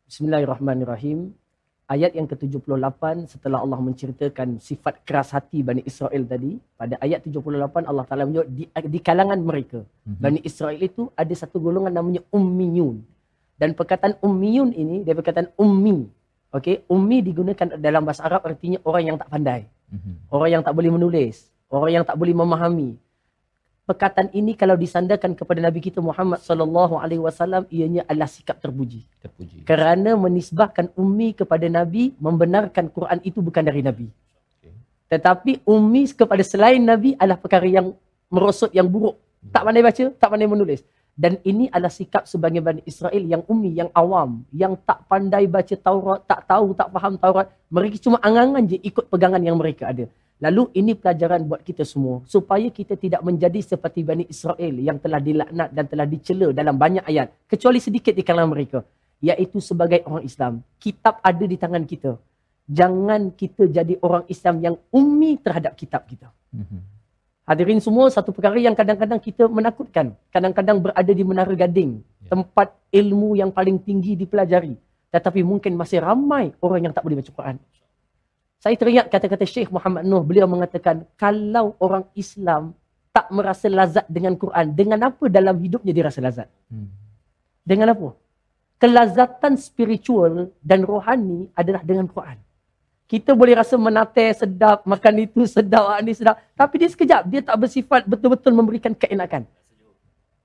Bismillahirrahmanirrahim. 0.06 1.47
Ayat 1.88 2.12
yang 2.12 2.28
ke-78 2.28 3.32
setelah 3.32 3.64
Allah 3.64 3.80
menceritakan 3.80 4.60
sifat 4.60 5.00
keras 5.08 5.32
hati 5.32 5.64
Bani 5.64 5.80
Israel 5.88 6.20
tadi, 6.28 6.60
pada 6.76 7.00
ayat 7.00 7.24
78 7.24 7.88
Allah 7.88 8.04
Taala 8.04 8.28
menyebut 8.28 8.44
di, 8.52 8.68
di 8.68 9.00
kalangan 9.00 9.40
mereka. 9.40 9.80
Mhm. 10.04 10.20
Bani 10.20 10.40
Israel 10.44 10.76
itu 10.84 11.08
ada 11.16 11.32
satu 11.32 11.56
golongan 11.56 11.88
namanya 11.88 12.20
ummiyun. 12.28 13.00
Dan 13.56 13.72
perkataan 13.72 14.20
ummiyun 14.20 14.76
ini 14.76 15.00
dia 15.00 15.16
perkataan 15.16 15.48
ummi. 15.56 16.04
Okey, 16.52 16.84
ummi 16.92 17.24
digunakan 17.24 17.80
dalam 17.80 18.04
bahasa 18.04 18.20
Arab 18.28 18.44
artinya 18.44 18.76
orang 18.84 19.08
yang 19.08 19.16
tak 19.16 19.32
pandai, 19.32 19.64
Mhm. 19.88 20.12
orang 20.28 20.50
yang 20.52 20.62
tak 20.68 20.76
boleh 20.76 20.92
menulis, 20.92 21.48
orang 21.72 21.90
yang 21.96 22.04
tak 22.04 22.20
boleh 22.20 22.36
memahami. 22.36 23.00
Perkataan 23.88 24.28
ini 24.36 24.52
kalau 24.52 24.76
disandarkan 24.76 25.32
kepada 25.32 25.64
Nabi 25.64 25.80
kita 25.80 26.04
Muhammad 26.04 26.44
sallallahu 26.44 27.00
alaihi 27.00 27.24
wasallam 27.24 27.64
ianya 27.72 28.04
adalah 28.04 28.28
sikap 28.28 28.60
terpuji. 28.60 29.08
Terpuji. 29.24 29.64
Kerana 29.64 30.12
menisbahkan 30.12 30.92
ummi 30.92 31.32
kepada 31.32 31.64
Nabi 31.72 32.12
membenarkan 32.20 32.92
Quran 32.92 33.24
itu 33.24 33.40
bukan 33.40 33.64
dari 33.64 33.80
Nabi. 33.80 34.12
Okey. 34.60 34.76
Tetapi 35.08 35.64
ummi 35.64 36.04
kepada 36.12 36.44
selain 36.44 36.84
Nabi 36.84 37.16
adalah 37.16 37.40
perkara 37.40 37.64
yang 37.64 37.96
merosot 38.28 38.68
yang 38.76 38.84
buruk. 38.92 39.16
Tak 39.48 39.64
pandai 39.64 39.80
baca, 39.80 40.04
tak 40.20 40.28
pandai 40.28 40.44
menulis. 40.44 40.84
Dan 41.18 41.40
ini 41.42 41.66
adalah 41.72 41.90
sikap 41.90 42.28
sebagian 42.30 42.62
Bani 42.62 42.84
Israel 42.86 43.24
yang 43.26 43.42
ummi, 43.50 43.74
yang 43.74 43.90
awam, 43.90 44.46
yang 44.54 44.78
tak 44.84 45.02
pandai 45.10 45.50
baca 45.50 45.74
Taurat, 45.74 46.22
tak 46.28 46.46
tahu, 46.46 46.76
tak 46.78 46.92
faham 46.94 47.18
Taurat. 47.18 47.50
Mereka 47.72 47.98
cuma 48.04 48.22
angangan 48.22 48.62
je 48.68 48.78
ikut 48.78 49.08
pegangan 49.10 49.42
yang 49.42 49.58
mereka 49.58 49.90
ada. 49.90 50.06
Lalu 50.38 50.70
ini 50.78 50.94
pelajaran 50.94 51.42
buat 51.50 51.66
kita 51.66 51.82
semua 51.82 52.22
supaya 52.22 52.70
kita 52.70 52.94
tidak 52.94 53.26
menjadi 53.26 53.58
seperti 53.58 54.06
Bani 54.06 54.24
Israel 54.30 54.74
yang 54.78 55.02
telah 55.02 55.18
dilaknat 55.18 55.74
dan 55.74 55.84
telah 55.90 56.06
dicela 56.06 56.54
dalam 56.54 56.78
banyak 56.78 57.02
ayat 57.10 57.34
kecuali 57.50 57.82
sedikit 57.82 58.14
di 58.14 58.22
kalangan 58.22 58.54
mereka 58.54 58.78
iaitu 59.18 59.58
sebagai 59.58 60.06
orang 60.06 60.22
Islam. 60.22 60.62
Kitab 60.78 61.18
ada 61.26 61.42
di 61.42 61.58
tangan 61.58 61.82
kita. 61.82 62.14
Jangan 62.70 63.34
kita 63.34 63.66
jadi 63.66 63.98
orang 63.98 64.30
Islam 64.30 64.56
yang 64.62 64.76
ummi 64.94 65.42
terhadap 65.42 65.74
kitab 65.74 66.06
kita. 66.06 66.30
Mhm. 66.54 66.78
Hadirin 67.48 67.80
semua 67.80 68.12
satu 68.12 68.30
perkara 68.30 68.60
yang 68.60 68.76
kadang-kadang 68.76 69.16
kita 69.18 69.48
menakutkan. 69.48 70.12
Kadang-kadang 70.28 70.84
berada 70.84 71.12
di 71.16 71.24
Menara 71.24 71.56
Gading, 71.56 72.04
Ya. 72.28 72.36
tempat 72.36 72.76
ilmu 72.92 73.40
yang 73.40 73.48
paling 73.48 73.80
tinggi 73.80 74.14
dipelajari. 74.14 74.76
Tetapi 75.08 75.40
mungkin 75.40 75.72
masih 75.72 76.04
ramai 76.04 76.52
orang 76.60 76.86
yang 76.86 76.92
tak 76.92 77.08
boleh 77.08 77.24
baca 77.24 77.32
Quran. 77.32 77.56
Saya 78.58 78.74
teringat 78.74 79.06
kata-kata 79.06 79.46
Syekh 79.46 79.70
Muhammad 79.70 80.02
Nuh. 80.02 80.26
Beliau 80.26 80.50
mengatakan, 80.50 81.06
kalau 81.14 81.78
orang 81.78 82.02
Islam 82.18 82.74
tak 83.14 83.30
merasa 83.30 83.70
lazat 83.70 84.06
dengan 84.10 84.34
Quran, 84.34 84.74
dengan 84.74 84.98
apa 85.06 85.30
dalam 85.30 85.54
hidupnya 85.62 85.94
dia 85.94 86.04
rasa 86.10 86.18
lazat? 86.18 86.48
Hmm. 86.66 86.90
Dengan 87.62 87.94
apa? 87.94 88.18
Kelazatan 88.78 89.54
spiritual 89.58 90.50
dan 90.58 90.82
rohani 90.82 91.50
adalah 91.54 91.82
dengan 91.86 92.10
Quran. 92.10 92.38
Kita 93.08 93.32
boleh 93.32 93.56
rasa 93.56 93.78
menate 93.80 94.36
sedap, 94.36 94.84
makan 94.84 95.14
itu 95.22 95.46
sedap, 95.48 95.94
ah, 95.94 96.02
ni 96.02 96.12
sedap. 96.12 96.42
Tapi 96.52 96.74
dia 96.82 96.90
sekejap, 96.92 97.22
dia 97.30 97.40
tak 97.40 97.56
bersifat 97.56 98.04
betul-betul 98.04 98.52
memberikan 98.52 98.92
keenakan. 98.92 99.48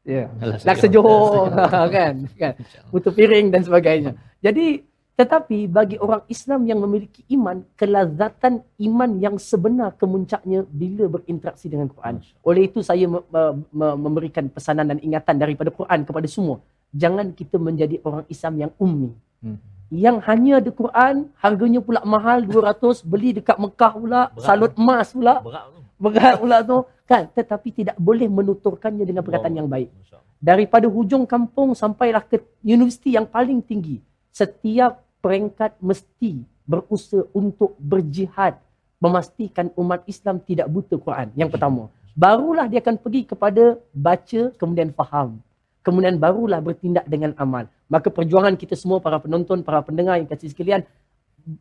Ya. 0.06 0.30
Alah, 0.40 0.60
Laksa 0.64 0.88
Johor 0.88 1.52
kan, 1.96 2.28
kan. 2.36 2.54
Piring 2.92 3.52
dan 3.52 3.62
sebagainya. 3.68 4.12
Jadi 4.44 4.84
tetapi 5.14 5.70
bagi 5.70 6.02
orang 6.02 6.26
Islam 6.26 6.66
yang 6.66 6.82
memiliki 6.82 7.22
iman, 7.38 7.62
kelazatan 7.78 8.66
iman 8.82 9.12
yang 9.22 9.36
sebenar 9.38 9.94
kemuncaknya 9.94 10.66
bila 10.66 11.06
berinteraksi 11.06 11.70
dengan 11.70 11.86
Quran. 11.94 12.26
Oleh 12.42 12.66
itu 12.66 12.82
saya 12.82 13.06
me- 13.06 13.22
me- 13.30 13.62
me- 13.70 13.98
memberikan 14.10 14.50
pesanan 14.50 14.90
dan 14.90 14.98
ingatan 14.98 15.38
daripada 15.38 15.70
Quran 15.70 16.02
kepada 16.02 16.26
semua. 16.26 16.66
Jangan 16.90 17.30
kita 17.34 17.62
menjadi 17.62 18.02
orang 18.02 18.26
Islam 18.26 18.54
yang 18.58 18.72
ummi. 18.82 19.14
Hmm. 19.46 19.58
Yang 19.94 20.18
hanya 20.26 20.54
ada 20.58 20.72
Quran, 20.74 21.16
harganya 21.38 21.80
pula 21.86 22.02
mahal 22.02 22.42
200, 22.50 23.06
beli 23.06 23.38
dekat 23.38 23.62
Mekah 23.62 23.94
pula, 23.94 24.22
Berat 24.34 24.42
salut 24.42 24.74
emas 24.74 25.14
pula, 25.14 25.34
Berat 25.46 25.66
tu. 25.70 25.80
berat 26.02 26.36
pula 26.42 26.58
tu. 26.66 26.78
Kan? 27.06 27.30
Tetapi 27.30 27.70
tidak 27.70 27.98
boleh 28.02 28.26
menuturkannya 28.26 29.06
dengan 29.06 29.22
perkataan 29.22 29.54
yang 29.54 29.70
baik 29.70 29.94
daripada 30.44 30.92
hujung 30.92 31.24
kampung 31.24 31.72
sampailah 31.72 32.20
ke 32.28 32.44
universiti 32.60 33.16
yang 33.16 33.24
paling 33.24 33.64
tinggi. 33.64 34.04
Setiap 34.34 35.06
peringkat 35.22 35.78
mesti 35.78 36.42
berusaha 36.66 37.30
untuk 37.38 37.78
berjihad 37.78 38.58
memastikan 38.98 39.70
umat 39.78 40.02
Islam 40.10 40.42
tidak 40.42 40.66
buta 40.74 40.98
Quran. 40.98 41.30
Yang 41.38 41.54
pertama. 41.54 41.94
Barulah 42.18 42.66
dia 42.66 42.82
akan 42.82 42.98
pergi 42.98 43.30
kepada 43.30 43.78
baca 43.94 44.42
kemudian 44.58 44.90
faham. 44.90 45.38
Kemudian 45.86 46.18
barulah 46.18 46.58
bertindak 46.66 47.06
dengan 47.06 47.38
amal. 47.38 47.70
Maka 47.86 48.10
perjuangan 48.10 48.58
kita 48.58 48.74
semua 48.74 48.98
para 48.98 49.22
penonton, 49.22 49.62
para 49.62 49.86
pendengar 49.86 50.18
yang 50.18 50.26
kasih 50.26 50.50
sekalian 50.50 50.82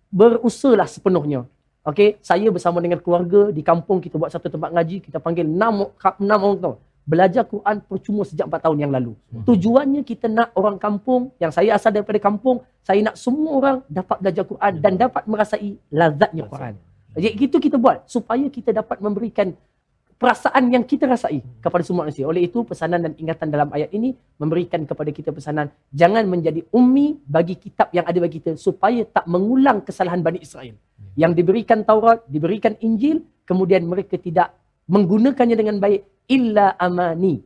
berusahalah 0.09 0.89
sepenuhnya. 0.89 1.45
Okey, 1.83 2.17
saya 2.23 2.47
bersama 2.55 2.79
dengan 2.79 3.03
keluarga 3.03 3.51
di 3.51 3.61
kampung 3.61 3.99
kita 3.99 4.15
buat 4.15 4.31
satu 4.31 4.47
tempat 4.47 4.71
ngaji, 4.71 5.03
kita 5.03 5.19
panggil 5.19 5.43
6 5.45 5.99
6 5.99 6.25
orang 6.25 6.57
tu. 6.57 6.73
Belajar 7.03 7.43
Quran 7.51 7.83
percuma 7.83 8.23
sejak 8.23 8.47
4 8.47 8.63
tahun 8.63 8.79
yang 8.79 8.93
lalu. 8.95 9.19
Tujuannya 9.43 10.07
kita 10.07 10.31
nak 10.31 10.55
orang 10.55 10.79
kampung 10.79 11.35
yang 11.43 11.51
saya 11.51 11.75
asal 11.75 11.91
daripada 11.91 12.23
kampung, 12.23 12.63
saya 12.87 13.03
nak 13.03 13.19
semua 13.19 13.51
orang 13.59 13.77
dapat 13.91 14.23
belajar 14.23 14.45
Quran 14.47 14.73
dan 14.79 14.93
dapat 14.95 15.23
merasai 15.27 15.75
lazatnya 15.91 16.47
Quran. 16.47 16.75
Jadi 17.19 17.37
itu 17.43 17.57
kita 17.59 17.77
buat 17.77 18.07
supaya 18.07 18.47
kita 18.47 18.71
dapat 18.71 19.03
memberikan 19.03 19.51
perasaan 20.23 20.71
yang 20.71 20.87
kita 20.87 21.11
rasai 21.11 21.43
kepada 21.59 21.83
semua 21.83 22.07
manusia. 22.07 22.23
Oleh 22.23 22.47
itu 22.47 22.63
pesanan 22.63 23.03
dan 23.03 23.13
ingatan 23.19 23.51
dalam 23.51 23.67
ayat 23.75 23.91
ini 23.91 24.15
memberikan 24.39 24.87
kepada 24.87 25.11
kita 25.11 25.35
pesanan 25.35 25.75
jangan 25.91 26.23
menjadi 26.31 26.63
ummi 26.71 27.19
bagi 27.27 27.59
kitab 27.59 27.91
yang 27.91 28.07
ada 28.07 28.23
bagi 28.23 28.39
kita 28.39 28.55
supaya 28.55 29.03
tak 29.03 29.27
mengulang 29.27 29.83
kesalahan 29.83 30.23
Bani 30.23 30.39
Israel. 30.39 30.79
Yang 31.19 31.43
diberikan 31.43 31.83
Taurat, 31.83 32.23
diberikan 32.31 32.79
Injil, 32.79 33.27
kemudian 33.43 33.83
mereka 33.83 34.15
tidak 34.15 34.55
menggunakannya 34.87 35.59
dengan 35.59 35.83
baik 35.83 36.07
illa 36.29 36.75
amani 36.79 37.43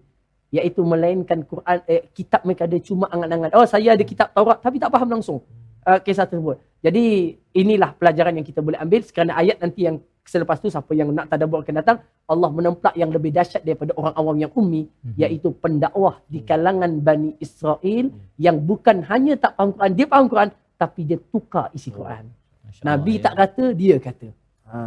iaitu 0.54 0.80
melainkan 0.86 1.42
Quran 1.44 1.78
eh, 1.90 2.06
kitab 2.16 2.46
mereka 2.46 2.64
ada 2.64 2.78
cuma 2.80 3.10
angan-angan. 3.10 3.50
Oh 3.58 3.66
saya 3.66 3.94
ada 3.98 4.04
kitab 4.06 4.30
Taurat 4.32 4.58
tapi 4.62 4.80
tak 4.80 4.90
faham 4.94 5.08
langsung 5.18 5.38
uh, 5.84 5.98
kisah 6.00 6.26
tersebut. 6.26 6.58
Jadi 6.80 7.34
inilah 7.56 7.92
pelajaran 7.98 8.36
yang 8.38 8.46
kita 8.46 8.60
boleh 8.62 8.78
ambil 8.78 9.02
kerana 9.10 9.32
ayat 9.36 9.58
nanti 9.58 9.90
yang 9.90 9.96
selepas 10.26 10.58
tu 10.58 10.66
siapa 10.66 10.90
yang 10.94 11.10
nak 11.14 11.30
tadabbur 11.30 11.62
akan 11.62 11.76
datang 11.78 11.98
Allah 12.26 12.50
menemplak 12.50 12.94
yang 12.98 13.10
lebih 13.14 13.30
dahsyat 13.30 13.62
daripada 13.62 13.94
orang 13.94 14.14
awam 14.18 14.36
yang 14.42 14.52
ummi 14.58 14.90
iaitu 15.14 15.54
pendakwah 15.54 16.18
di 16.26 16.42
kalangan 16.42 16.98
Bani 16.98 17.38
Israel 17.38 18.10
yang 18.34 18.58
bukan 18.58 19.06
hanya 19.06 19.38
tak 19.38 19.54
faham 19.54 19.70
Quran 19.78 19.92
dia 19.94 20.06
faham 20.10 20.26
Quran 20.26 20.48
tapi 20.76 21.00
dia 21.08 21.18
tukar 21.18 21.70
isi 21.72 21.88
Quran. 21.94 22.26
Masya 22.66 22.82
Nabi 22.84 23.12
Allah, 23.16 23.24
tak 23.24 23.32
ya. 23.32 23.38
kata 23.40 23.64
dia 23.72 23.96
kata. 24.02 24.28
Ha, 24.66 24.78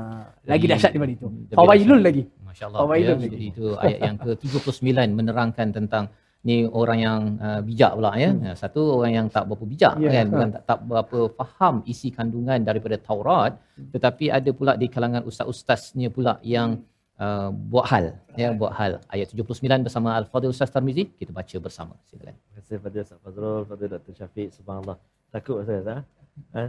lagi 0.43 0.65
dahsyat 0.67 0.91
daripada 0.91 1.13
itu. 1.15 1.27
dahsyat. 1.87 2.03
lagi. 2.03 2.23
Masya 2.49 2.63
Allah. 2.67 2.79
Fawaidun 2.81 3.17
Ya, 3.21 3.27
jadi 3.29 3.45
itu 3.53 3.65
ayat 3.77 3.99
yang 4.07 4.17
ke-79 4.17 4.89
menerangkan 5.19 5.67
tentang 5.77 6.05
ni 6.47 6.63
orang 6.81 6.99
yang 7.03 7.19
uh, 7.43 7.59
bijak 7.67 7.91
pula 7.97 8.11
ya. 8.15 8.31
Hmm. 8.31 8.55
Satu 8.55 8.81
orang 8.99 9.13
yang 9.17 9.27
tak 9.35 9.43
berapa 9.49 9.65
bijak 9.67 9.93
Ya, 9.99 10.09
kan, 10.15 10.25
ha. 10.25 10.31
bukan 10.31 10.49
tak, 10.55 10.63
tak 10.69 10.79
berapa 10.87 11.19
faham 11.35 11.75
isi 11.91 12.09
kandungan 12.15 12.59
daripada 12.63 12.95
Taurat, 12.95 13.53
tetapi 13.93 14.31
ada 14.31 14.49
pula 14.55 14.73
di 14.79 14.87
kalangan 14.87 15.21
ustaz-ustaznya 15.29 16.07
pula 16.15 16.39
yang 16.41 16.79
uh, 17.19 17.51
buat 17.51 17.85
hal 17.91 18.05
ya, 18.39 18.55
buat 18.55 18.71
hal. 18.79 19.03
Ayat 19.11 19.35
79 19.35 19.85
bersama 19.87 20.15
Al-Fadhil 20.15 20.55
Ustaz 20.55 20.71
Tarmizi, 20.71 21.11
kita 21.19 21.35
baca 21.35 21.55
bersama. 21.59 21.93
Silakan. 22.07 22.35
Terima 22.39 22.55
kasih 22.55 22.75
pada 22.79 22.97
Ustaz 23.03 23.19
Fazrul, 23.23 23.61
pada 23.67 23.83
Dr. 23.99 24.13
Syafiq. 24.15 24.47
Subhanallah. 24.55 24.97
Takut 25.29 25.61
saya 25.67 25.81
tak? 25.83 25.99
Ha? 26.55 26.63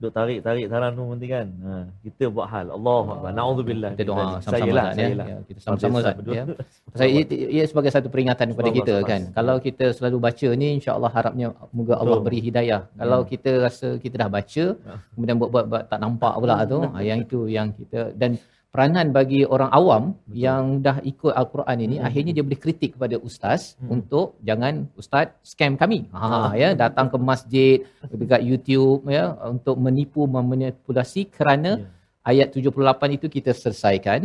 Duk 0.00 0.16
tarik-tarik 0.16 0.64
taranum 0.64 1.12
nanti 1.12 1.28
kan. 1.28 1.44
Ha. 1.60 1.84
Kita 2.00 2.32
buat 2.32 2.48
hal. 2.48 2.72
Allah 2.72 3.04
Akbar. 3.04 3.30
Na'udzubillah. 3.36 3.90
Kita 3.92 4.04
doa 4.08 4.40
Saya 4.40 4.64
sama-sama 4.64 4.72
lah, 4.72 4.86
Ustaz, 4.88 4.96
saya 4.96 5.04
ya. 5.04 5.18
lah. 5.20 5.26
Ya, 5.28 5.38
kita 5.44 5.58
sama-sama 5.60 5.96
Ustaz 6.00 6.14
berdua. 6.16 6.34
ya. 6.34 6.44
Saya 6.98 7.10
ia, 7.12 7.22
ia 7.28 7.64
sebagai 7.68 7.90
satu 7.92 8.08
peringatan 8.08 8.46
kepada 8.50 8.66
Allah 8.66 8.78
kita 8.80 8.94
Allah. 8.96 9.06
kan. 9.06 9.20
Kalau 9.30 9.56
kita 9.60 9.84
selalu 9.92 10.16
baca 10.18 10.48
ni 10.56 10.68
insya-Allah 10.74 11.10
harapnya 11.12 11.46
moga 11.70 11.94
Allah 11.94 12.16
Betul. 12.16 12.26
beri 12.26 12.40
hidayah. 12.40 12.80
Kalau 12.96 13.20
kita 13.22 13.50
rasa 13.60 13.88
kita 13.96 14.16
dah 14.16 14.30
baca 14.32 14.64
Ya. 14.72 14.94
kemudian 15.12 15.36
buat-buat 15.36 15.64
buat 15.68 15.82
tak 15.86 16.00
nampak 16.00 16.32
pula 16.34 16.56
tu, 16.64 16.78
ah, 16.80 17.02
yang 17.08 17.18
itu 17.20 17.40
yang 17.46 17.68
kita 17.70 18.16
dan 18.16 18.40
peranan 18.70 19.10
bagi 19.10 19.42
orang 19.54 19.70
awam 19.74 20.02
Betul. 20.14 20.34
yang 20.46 20.64
dah 20.78 20.96
ikut 21.02 21.32
al-Quran 21.34 21.78
ini 21.86 21.96
Hmm. 21.98 22.06
akhirnya 22.06 22.32
dia 22.36 22.44
boleh 22.46 22.60
kritik 22.64 22.90
kepada 22.94 23.16
ustaz 23.18 23.74
Hmm. 23.76 23.98
untuk 23.98 24.38
jangan 24.48 24.74
ustaz 24.94 25.34
scam 25.42 25.74
kami. 25.74 26.06
Ha 26.14 26.54
ya 26.54 26.68
datang 26.78 27.10
ke 27.12 27.18
masjid 27.18 27.76
dekat 28.14 28.42
YouTube 28.46 29.10
ya 29.10 29.24
untuk 29.54 29.74
menipu 29.74 30.22
memanipulasi 30.30 31.26
kerana 31.34 31.70
Ya. 31.82 31.86
ayat 32.30 32.48
78 32.54 33.10
itu 33.18 33.26
kita 33.26 33.50
selesaikan 33.50 34.20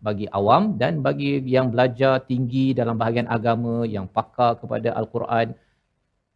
bagi 0.00 0.24
awam 0.32 0.80
dan 0.80 1.04
bagi 1.04 1.44
yang 1.44 1.68
belajar 1.68 2.24
tinggi 2.24 2.72
dalam 2.72 2.96
bahagian 2.96 3.28
agama 3.28 3.84
yang 3.84 4.08
pakar 4.08 4.56
kepada 4.56 4.96
al-Quran 4.96 5.52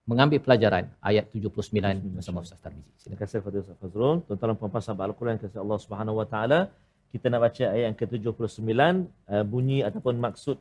mengambil 0.04 0.36
pelajaran 0.44 0.84
ayat 1.00 1.32
79 1.32 1.96
bersama 2.12 2.44
Ustaz 2.44 2.60
Tarmizi. 2.60 2.92
Terima 3.00 3.16
kasih 3.24 3.40
kepada 3.40 3.56
Ustaz 3.64 3.76
Fazrul. 3.80 4.20
Tuan-tuan 4.28 4.52
dan 4.52 4.56
puan-puan 4.60 4.84
sahabat 4.84 5.04
Al-Quran 5.08 5.36
kasih 5.40 5.64
Allah 5.64 5.78
Subhanahu 5.80 6.20
Wa 6.20 6.26
Taala 6.28 6.60
Kita 7.13 7.25
nak 7.31 7.41
baca 7.41 7.65
ayat 7.73 7.85
yang 7.89 7.97
ke-79 7.97 8.69
uh, 9.33 9.43
bunyi 9.45 9.81
ataupun 9.81 10.15
maksud 10.21 10.57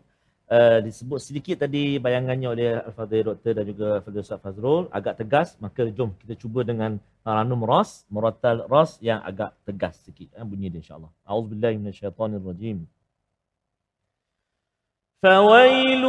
uh, 0.49 0.79
disebut 0.81 1.21
sedikit 1.21 1.57
tadi 1.65 2.01
bayangannya 2.01 2.49
oleh 2.49 2.81
Al-Fadhil 2.81 3.25
Doktor 3.29 3.53
dan 3.53 3.65
juga 3.69 3.87
Al-Fadhil 4.01 4.25
Ustaz 4.25 4.41
Fazrul 4.41 4.89
agak 4.89 5.21
tegas 5.21 5.61
maka 5.61 5.85
jom 5.93 6.17
kita 6.17 6.35
cuba 6.41 6.65
dengan 6.65 6.97
Taranum 7.21 7.61
Ras, 7.69 8.09
Muratal 8.09 8.65
Ras 8.65 8.97
yang 9.05 9.21
agak 9.21 9.53
tegas 9.69 10.01
sikit 10.01 10.33
eh, 10.33 10.45
bunyi 10.45 10.73
dia 10.73 10.81
insya-Allah. 10.81 11.13
Auzubillahi 11.29 11.77
minasyaitonirrajim. 11.77 12.89
فويل 15.23 16.05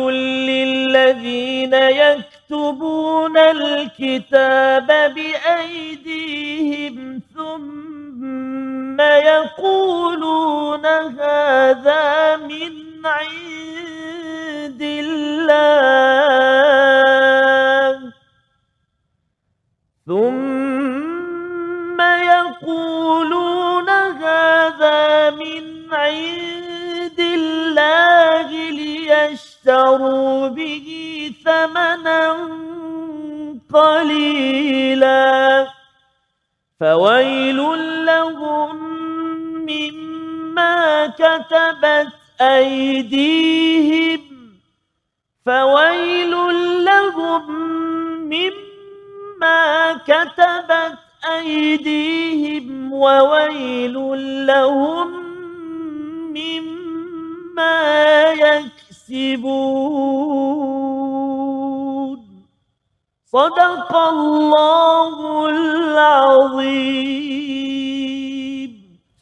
للذين 0.45 1.73
يكتبون 1.73 3.37
الكتاب 3.37 4.87
بأيديهم 5.15 6.95
ثم 7.33 8.02
ثم 8.94 9.00
يقولون 9.00 10.86
هذا 10.86 12.36
من 12.36 12.72
عند 13.04 14.82
الله. 14.82 16.14
ثم 20.06 22.00
يقولون 22.00 23.88
هذا 23.90 25.30
من 25.30 25.64
عند 25.92 27.20
الله 27.20 28.48
ليشتروا 28.70 30.48
به 30.48 30.86
ثمنا 31.44 32.36
قليلا. 33.74 35.66
فويل 36.80 37.58
لهم 38.06 38.83
مما 40.54 41.06
كتبت 41.06 42.08
أيديهم 42.40 44.20
فويل 45.46 46.30
لهم 46.84 47.50
مما 48.30 49.92
كتبت 50.06 50.98
أيديهم 51.38 52.92
وويل 52.92 53.94
لهم 54.46 55.08
مما 56.30 57.80
يكسبون. 58.30 59.74
صدق 63.26 63.96
الله 63.96 65.48
العظيم. 65.48 67.14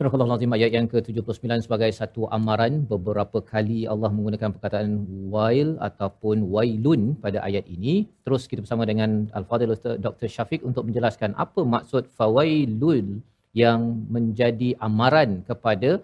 Surah 0.02 0.26
Al-Azim 0.26 0.54
ayat 0.56 0.70
yang 0.74 0.86
ke-79 0.90 1.62
sebagai 1.62 1.86
satu 1.94 2.26
amaran 2.36 2.82
beberapa 2.92 3.38
kali 3.50 3.86
Allah 3.92 4.10
menggunakan 4.14 4.50
perkataan 4.54 4.90
wail 5.34 5.68
ataupun 5.88 6.42
wailun 6.54 7.14
pada 7.24 7.38
ayat 7.48 7.70
ini. 7.70 7.94
Terus 8.26 8.50
kita 8.50 8.66
bersama 8.66 8.82
dengan 8.82 9.30
Al-Fadhil 9.30 9.78
Dr. 10.06 10.26
Syafiq 10.26 10.66
untuk 10.66 10.90
menjelaskan 10.90 11.38
apa 11.44 11.62
maksud 11.74 12.10
fawailul 12.18 13.22
yang 13.54 14.02
menjadi 14.16 14.74
amaran 14.88 15.46
kepada 15.46 16.02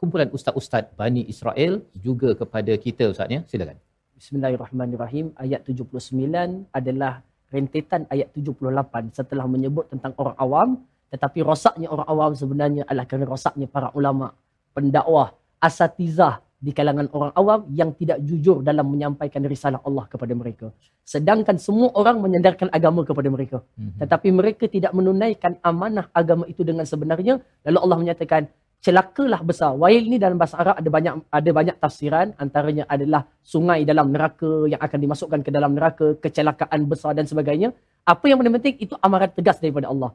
kumpulan 0.00 0.32
ustaz-ustaz 0.32 0.88
Bani 0.96 1.28
Israel 1.28 1.84
juga 2.06 2.32
kepada 2.40 2.72
kita 2.86 3.12
Ustaz 3.12 3.28
ya. 3.36 3.44
Silakan. 3.52 3.76
Bismillahirrahmanirrahim. 4.16 5.36
Ayat 5.44 5.60
79 5.68 6.72
adalah 6.72 7.20
rentetan 7.52 8.08
ayat 8.08 8.32
78 8.32 9.12
setelah 9.20 9.44
menyebut 9.44 9.92
tentang 9.92 10.16
orang 10.16 10.38
awam 10.40 10.70
tetapi 11.14 11.46
rosaknya 11.46 11.86
orang 11.94 12.08
awam 12.10 12.32
sebenarnya 12.34 12.82
adalah 12.90 13.06
kerana 13.06 13.26
rosaknya 13.30 13.70
para 13.70 13.94
ulama, 13.94 14.34
pendakwah, 14.74 15.30
asatizah 15.62 16.42
di 16.58 16.74
kalangan 16.74 17.06
orang 17.14 17.32
awam 17.38 17.60
yang 17.70 17.94
tidak 17.94 18.18
jujur 18.26 18.66
dalam 18.66 18.90
menyampaikan 18.90 19.46
risalah 19.46 19.78
Allah 19.86 20.10
kepada 20.10 20.34
mereka. 20.34 20.74
Sedangkan 21.06 21.54
semua 21.62 21.94
orang 21.94 22.18
menyandarkan 22.18 22.66
agama 22.74 23.06
kepada 23.06 23.30
mereka. 23.30 23.62
Mhm. 23.78 24.02
Tetapi 24.02 24.28
mereka 24.34 24.64
tidak 24.66 24.90
menunaikan 24.90 25.54
amanah 25.62 26.10
agama 26.10 26.50
itu 26.50 26.66
dengan 26.66 26.82
sebenarnya. 26.82 27.38
Lalu 27.62 27.78
Allah 27.84 27.98
menyatakan, 28.02 28.42
celakalah 28.84 29.40
besar. 29.46 29.70
Wail 29.78 30.04
ni 30.10 30.18
dalam 30.18 30.36
bahasa 30.40 30.58
Arab 30.58 30.74
ada 30.80 30.90
banyak 30.96 31.14
ada 31.30 31.50
banyak 31.58 31.76
tafsiran. 31.78 32.34
Antaranya 32.42 32.84
adalah 32.90 33.22
sungai 33.40 33.86
dalam 33.86 34.10
neraka 34.10 34.66
yang 34.66 34.80
akan 34.82 34.98
dimasukkan 35.04 35.40
ke 35.46 35.50
dalam 35.54 35.78
neraka, 35.78 36.18
kecelakaan 36.18 36.90
besar 36.90 37.14
dan 37.14 37.24
sebagainya. 37.30 37.70
Apa 38.02 38.24
yang 38.28 38.36
paling 38.40 38.56
penting 38.58 38.74
itu 38.82 38.94
amaran 39.00 39.30
tegas 39.30 39.62
daripada 39.62 39.88
Allah. 39.94 40.10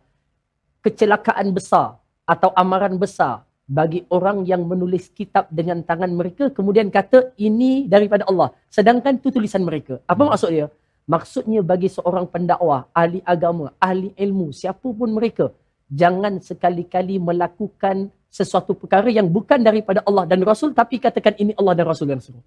Kecelakaan 0.79 1.51
besar 1.51 1.99
atau 2.23 2.49
amaran 2.55 2.95
besar 2.95 3.43
bagi 3.69 4.01
orang 4.09 4.47
yang 4.49 4.65
menulis 4.65 5.11
kitab 5.13 5.45
dengan 5.51 5.83
tangan 5.85 6.09
mereka 6.09 6.49
kemudian 6.49 6.87
kata 6.89 7.35
ini 7.37 7.85
daripada 7.85 8.23
Allah. 8.25 8.49
Sedangkan 8.71 9.19
itu 9.19 9.29
tulisan 9.29 9.61
mereka. 9.67 9.99
Apa 10.07 10.23
Hmm. 10.25 10.31
maksud 10.33 10.49
dia? 10.55 10.67
Maksudnya 11.09 11.61
bagi 11.65 11.89
seorang 11.89 12.25
pendakwah 12.29 12.85
ahli 12.93 13.19
agama 13.25 13.73
ahli 13.81 14.13
ilmu 14.13 14.53
siapapun 14.53 15.09
mereka 15.17 15.49
jangan 15.89 16.37
sekali-kali 16.37 17.17
melakukan 17.17 18.13
sesuatu 18.29 18.77
perkara 18.77 19.09
yang 19.09 19.25
bukan 19.25 19.57
daripada 19.65 20.05
Allah 20.05 20.29
dan 20.29 20.39
Rasul 20.45 20.69
tapi 20.77 21.01
katakan 21.01 21.33
ini 21.41 21.51
Allah 21.57 21.73
dan 21.73 21.85
Rasul 21.89 22.13
yang 22.13 22.21
suruh. 22.21 22.45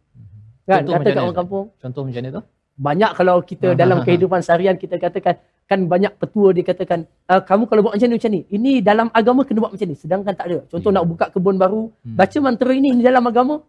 Kan? 0.62 0.86
Contoh 0.86 0.94
kata 0.94 1.02
macam 1.02 1.12
kat 1.12 1.22
orang 1.26 1.38
kampung. 1.42 1.66
Contoh 1.82 2.02
macam 2.06 2.22
mana 2.22 2.30
tu? 2.38 2.42
banyak 2.72 3.10
kalau 3.12 3.36
kita 3.44 3.76
dalam 3.76 4.00
kehidupan 4.06 4.40
seharian 4.40 4.80
kita 4.80 4.96
katakan 4.96 5.36
kan 5.72 5.80
banyak 5.88 6.12
petua 6.20 6.52
dia 6.52 6.60
katakan 6.60 7.08
"Ah, 7.24 7.40
kamu 7.40 7.64
kalau 7.64 7.80
buat 7.80 7.96
macam 7.96 8.08
ni 8.12 8.16
macam 8.20 8.30
ni. 8.36 8.40
Ini 8.46 8.72
dalam 8.84 9.08
agama 9.10 9.40
kena 9.48 9.64
buat 9.64 9.72
macam 9.72 9.88
ni. 9.88 9.96
Sedangkan 9.96 10.36
tak 10.36 10.46
ada. 10.52 10.58
Contoh 10.68 10.92
Ya. 10.92 10.96
nak 11.00 11.04
buka 11.08 11.26
kebun 11.32 11.56
baru 11.56 11.88
Hmm. 12.04 12.16
baca 12.20 12.38
mantra 12.44 12.72
ini 12.76 12.88
ini 12.92 13.00
dalam 13.00 13.24
agama. 13.24 13.64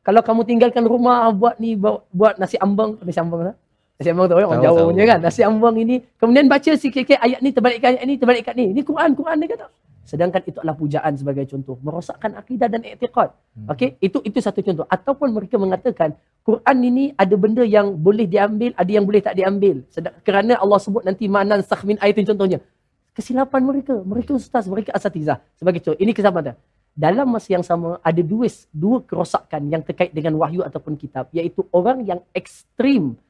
Kalau 0.00 0.24
kamu 0.24 0.40
tinggalkan 0.42 0.88
rumah 0.88 1.28
buat 1.36 1.60
ni 1.60 1.76
buat, 1.76 2.08
buat 2.08 2.34
nasi 2.40 2.56
ambang. 2.56 2.96
Nasi 3.04 3.20
ambang 3.20 3.52
tak? 3.52 3.56
nasi 3.98 4.08
ambang 4.08 4.26
tahu 4.30 4.38
kan 4.38 4.46
orang 4.46 4.62
Tahu, 4.62 4.76
Jawa 4.78 4.88
punya 4.88 5.04
kan? 5.04 5.18
Nasi 5.20 5.40
ambang 5.42 5.74
ini. 5.76 5.96
Kemudian 6.16 6.46
baca 6.46 6.70
sikit-sikit 6.72 7.18
ayat 7.18 7.42
ni 7.42 7.50
terbalik 7.50 7.78
kat 7.78 7.90
ayat 7.92 8.04
ni 8.06 8.14
terbalik 8.16 8.42
kat 8.42 8.54
ni. 8.54 8.66
Ni 8.72 8.80
Quran 8.80 9.10
Quran 9.12 9.36
dia 9.36 9.48
kata 9.52 9.66
sedangkan 10.08 10.40
itu 10.48 10.56
adalah 10.64 10.76
pujaan 10.80 11.12
sebagai 11.20 11.44
contoh 11.52 11.76
merosakkan 11.84 12.32
akidah 12.40 12.68
dan 12.72 12.80
i'tiqad 12.80 13.30
Hmm. 13.58 13.74
okey 13.74 13.98
itu 14.06 14.18
itu 14.28 14.38
satu 14.38 14.62
contoh 14.62 14.86
ataupun 14.86 15.28
mereka 15.34 15.58
mengatakan 15.58 16.14
Quran 16.48 16.78
ini 16.80 17.04
ada 17.12 17.36
benda 17.36 17.60
yang 17.60 17.92
boleh 17.92 18.24
diambil, 18.24 18.72
ada 18.72 18.88
yang 18.88 19.04
boleh 19.04 19.20
tak 19.20 19.36
diambil. 19.36 19.84
Sedang, 19.92 20.16
kerana 20.24 20.56
Allah 20.56 20.80
sebut 20.80 21.04
nanti 21.04 21.28
manan 21.28 21.60
sakh 21.60 21.84
min 21.84 22.00
ayatin 22.00 22.24
contohnya. 22.24 22.64
Kesilapan 23.12 23.60
mereka. 23.68 24.00
Mereka 24.00 24.32
ustaz, 24.32 24.64
mereka 24.64 24.96
asatizah. 24.96 25.44
Sebagai 25.60 25.84
contoh, 25.84 26.00
ini 26.00 26.16
kesempatan. 26.16 26.56
Dalam 26.96 27.28
masa 27.28 27.52
yang 27.52 27.60
sama, 27.60 28.00
ada 28.00 28.22
dua, 28.24 28.48
dua 28.72 29.04
kerosakan 29.04 29.68
yang 29.68 29.84
terkait 29.84 30.08
dengan 30.16 30.40
wahyu 30.40 30.64
ataupun 30.64 30.96
kitab. 30.96 31.28
Iaitu 31.36 31.68
orang 31.68 32.00
yang 32.08 32.24
ekstrim 32.32 33.20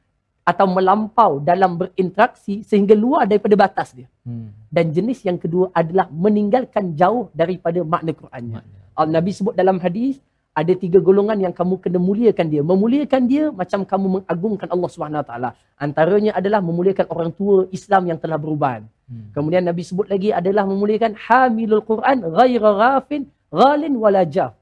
atau 0.49 0.65
melampau 0.65 1.45
dalam 1.45 1.77
berinteraksi 1.77 2.65
sehingga 2.65 2.97
luar 2.97 3.29
daripada 3.29 3.53
batas 3.53 3.93
dia. 3.93 4.09
Hmm. 4.25 4.49
Dan 4.73 4.97
jenis 4.97 5.21
yang 5.29 5.37
kedua 5.37 5.69
adalah 5.77 6.09
meninggalkan 6.09 6.97
jauh 6.97 7.29
daripada 7.37 7.85
makna 7.85 8.17
Qurannya. 8.17 8.65
Al 8.97 9.13
Nabi 9.13 9.31
sebut 9.37 9.53
dalam 9.53 9.77
hadis 9.77 10.17
ada 10.57 10.73
tiga 10.75 10.99
golongan 10.99 11.39
yang 11.39 11.55
kamu 11.55 11.79
kena 11.85 12.01
muliakan 12.03 12.47
dia. 12.51 12.63
Memuliakan 12.67 13.23
dia 13.31 13.45
macam 13.53 13.87
kamu 13.87 14.07
mengagungkan 14.19 14.69
Allah 14.75 14.91
Subhanahu 14.91 15.23
Taala. 15.29 15.51
Antaranya 15.79 16.35
adalah 16.35 16.59
memuliakan 16.65 17.07
orang 17.15 17.31
tua 17.31 17.71
Islam 17.71 18.11
yang 18.11 18.19
telah 18.19 18.41
beruban. 18.41 18.89
Hmm. 19.07 19.31
Kemudian 19.37 19.63
Nabi 19.63 19.87
sebut 19.87 20.11
lagi 20.11 20.35
adalah 20.35 20.67
memuliakan 20.67 21.15
hamilul 21.15 21.85
Quran 21.87 22.27
ghaira 22.27 22.71
ghafin 22.75 23.31
ghalin 23.55 23.95
wala 23.95 24.27
jaf. 24.27 24.58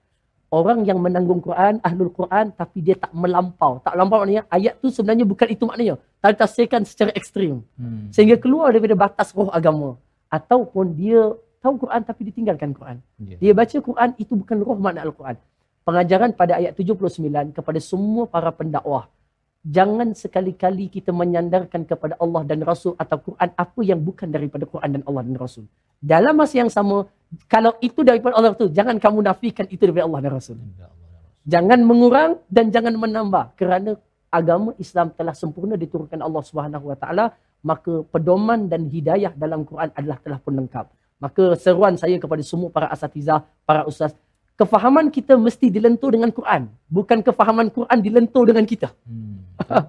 Orang 0.56 0.88
yang 0.88 0.96
menanggung 1.04 1.44
Quran, 1.44 1.84
ahlul 1.84 2.08
Quran 2.16 2.48
tapi 2.56 2.80
dia 2.80 2.96
tak 2.96 3.12
melampau. 3.12 3.76
Tak 3.84 3.92
melampau 3.92 4.24
maknanya 4.24 4.48
ayat 4.48 4.80
tu 4.80 4.88
sebenarnya 4.88 5.28
bukan 5.28 5.48
itu 5.52 5.68
maknanya. 5.68 5.94
Tapi 6.24 6.32
tafsirkan 6.32 6.80
secara 6.88 7.12
ekstrim. 7.12 7.60
Hmm. 7.76 8.08
Sehingga 8.08 8.40
keluar 8.40 8.72
daripada 8.72 8.96
batas 8.96 9.36
roh 9.36 9.52
agama. 9.52 10.00
Ataupun 10.32 10.96
dia 10.96 11.36
tahu 11.60 11.84
Quran 11.84 12.00
tapi 12.08 12.20
ditinggalkan 12.32 12.72
Quran. 12.72 12.96
Ya. 13.20 13.36
Dia 13.36 13.52
baca 13.52 13.76
Quran 13.88 14.10
itu 14.16 14.32
bukan 14.32 14.56
roh 14.64 14.78
makna 14.80 15.04
Al-Quran. 15.04 15.36
Pengajaran 15.84 16.30
pada 16.32 16.52
ayat 16.56 16.72
79 16.72 17.52
kepada 17.52 17.78
semua 17.84 18.24
para 18.24 18.48
pendakwah. 18.48 19.12
Jangan 19.66 20.16
sekali-kali 20.16 20.88
kita 20.88 21.12
menyandarkan 21.12 21.84
kepada 21.84 22.16
Allah 22.16 22.42
dan 22.48 22.64
Rasul 22.64 22.96
atau 22.96 23.18
Quran 23.20 23.50
apa 23.52 23.80
yang 23.84 24.00
bukan 24.00 24.32
daripada 24.32 24.64
Quran 24.64 24.90
dan 24.96 25.02
Allah 25.04 25.22
dan 25.28 25.36
Rasul. 25.36 25.68
Dalam 26.00 26.32
masa 26.38 26.64
yang 26.64 26.72
sama, 26.72 27.04
kalau 27.50 27.74
itu 27.82 28.00
daripada 28.06 28.38
Allah 28.38 28.54
tu, 28.54 28.70
jangan 28.70 28.96
kamu 28.96 29.18
nafikan 29.26 29.66
itu 29.66 29.82
daripada 29.82 30.06
Allah 30.06 30.20
dan 30.22 30.32
Rasul. 30.38 30.56
Jangan 31.46 31.78
mengurang 31.82 32.42
dan 32.50 32.74
jangan 32.74 32.94
menambah 32.98 33.54
kerana 33.58 33.98
agama 34.30 34.74
Islam 34.82 35.14
telah 35.14 35.34
sempurna 35.34 35.78
diturunkan 35.78 36.18
Allah 36.18 36.42
Subhanahu 36.42 36.90
Wa 36.90 36.96
Taala 36.98 37.24
maka 37.66 38.06
pedoman 38.14 38.70
dan 38.70 38.86
hidayah 38.86 39.34
dalam 39.34 39.66
Quran 39.66 39.90
adalah 39.90 40.18
telah 40.22 40.38
pun 40.38 40.54
lengkap. 40.54 40.86
Maka 41.18 41.58
seruan 41.58 41.98
saya 41.98 42.14
kepada 42.22 42.42
semua 42.46 42.68
para 42.70 42.86
asatizah, 42.92 43.42
para 43.66 43.82
ustaz, 43.88 44.14
kefahaman 44.54 45.10
kita 45.10 45.34
mesti 45.34 45.72
dilentur 45.72 46.14
dengan 46.14 46.30
Quran, 46.30 46.70
bukan 46.86 47.24
kefahaman 47.26 47.72
Quran 47.72 47.98
dilentur 47.98 48.44
dengan 48.46 48.62
kita. 48.68 48.94
Hmm. 49.02 49.42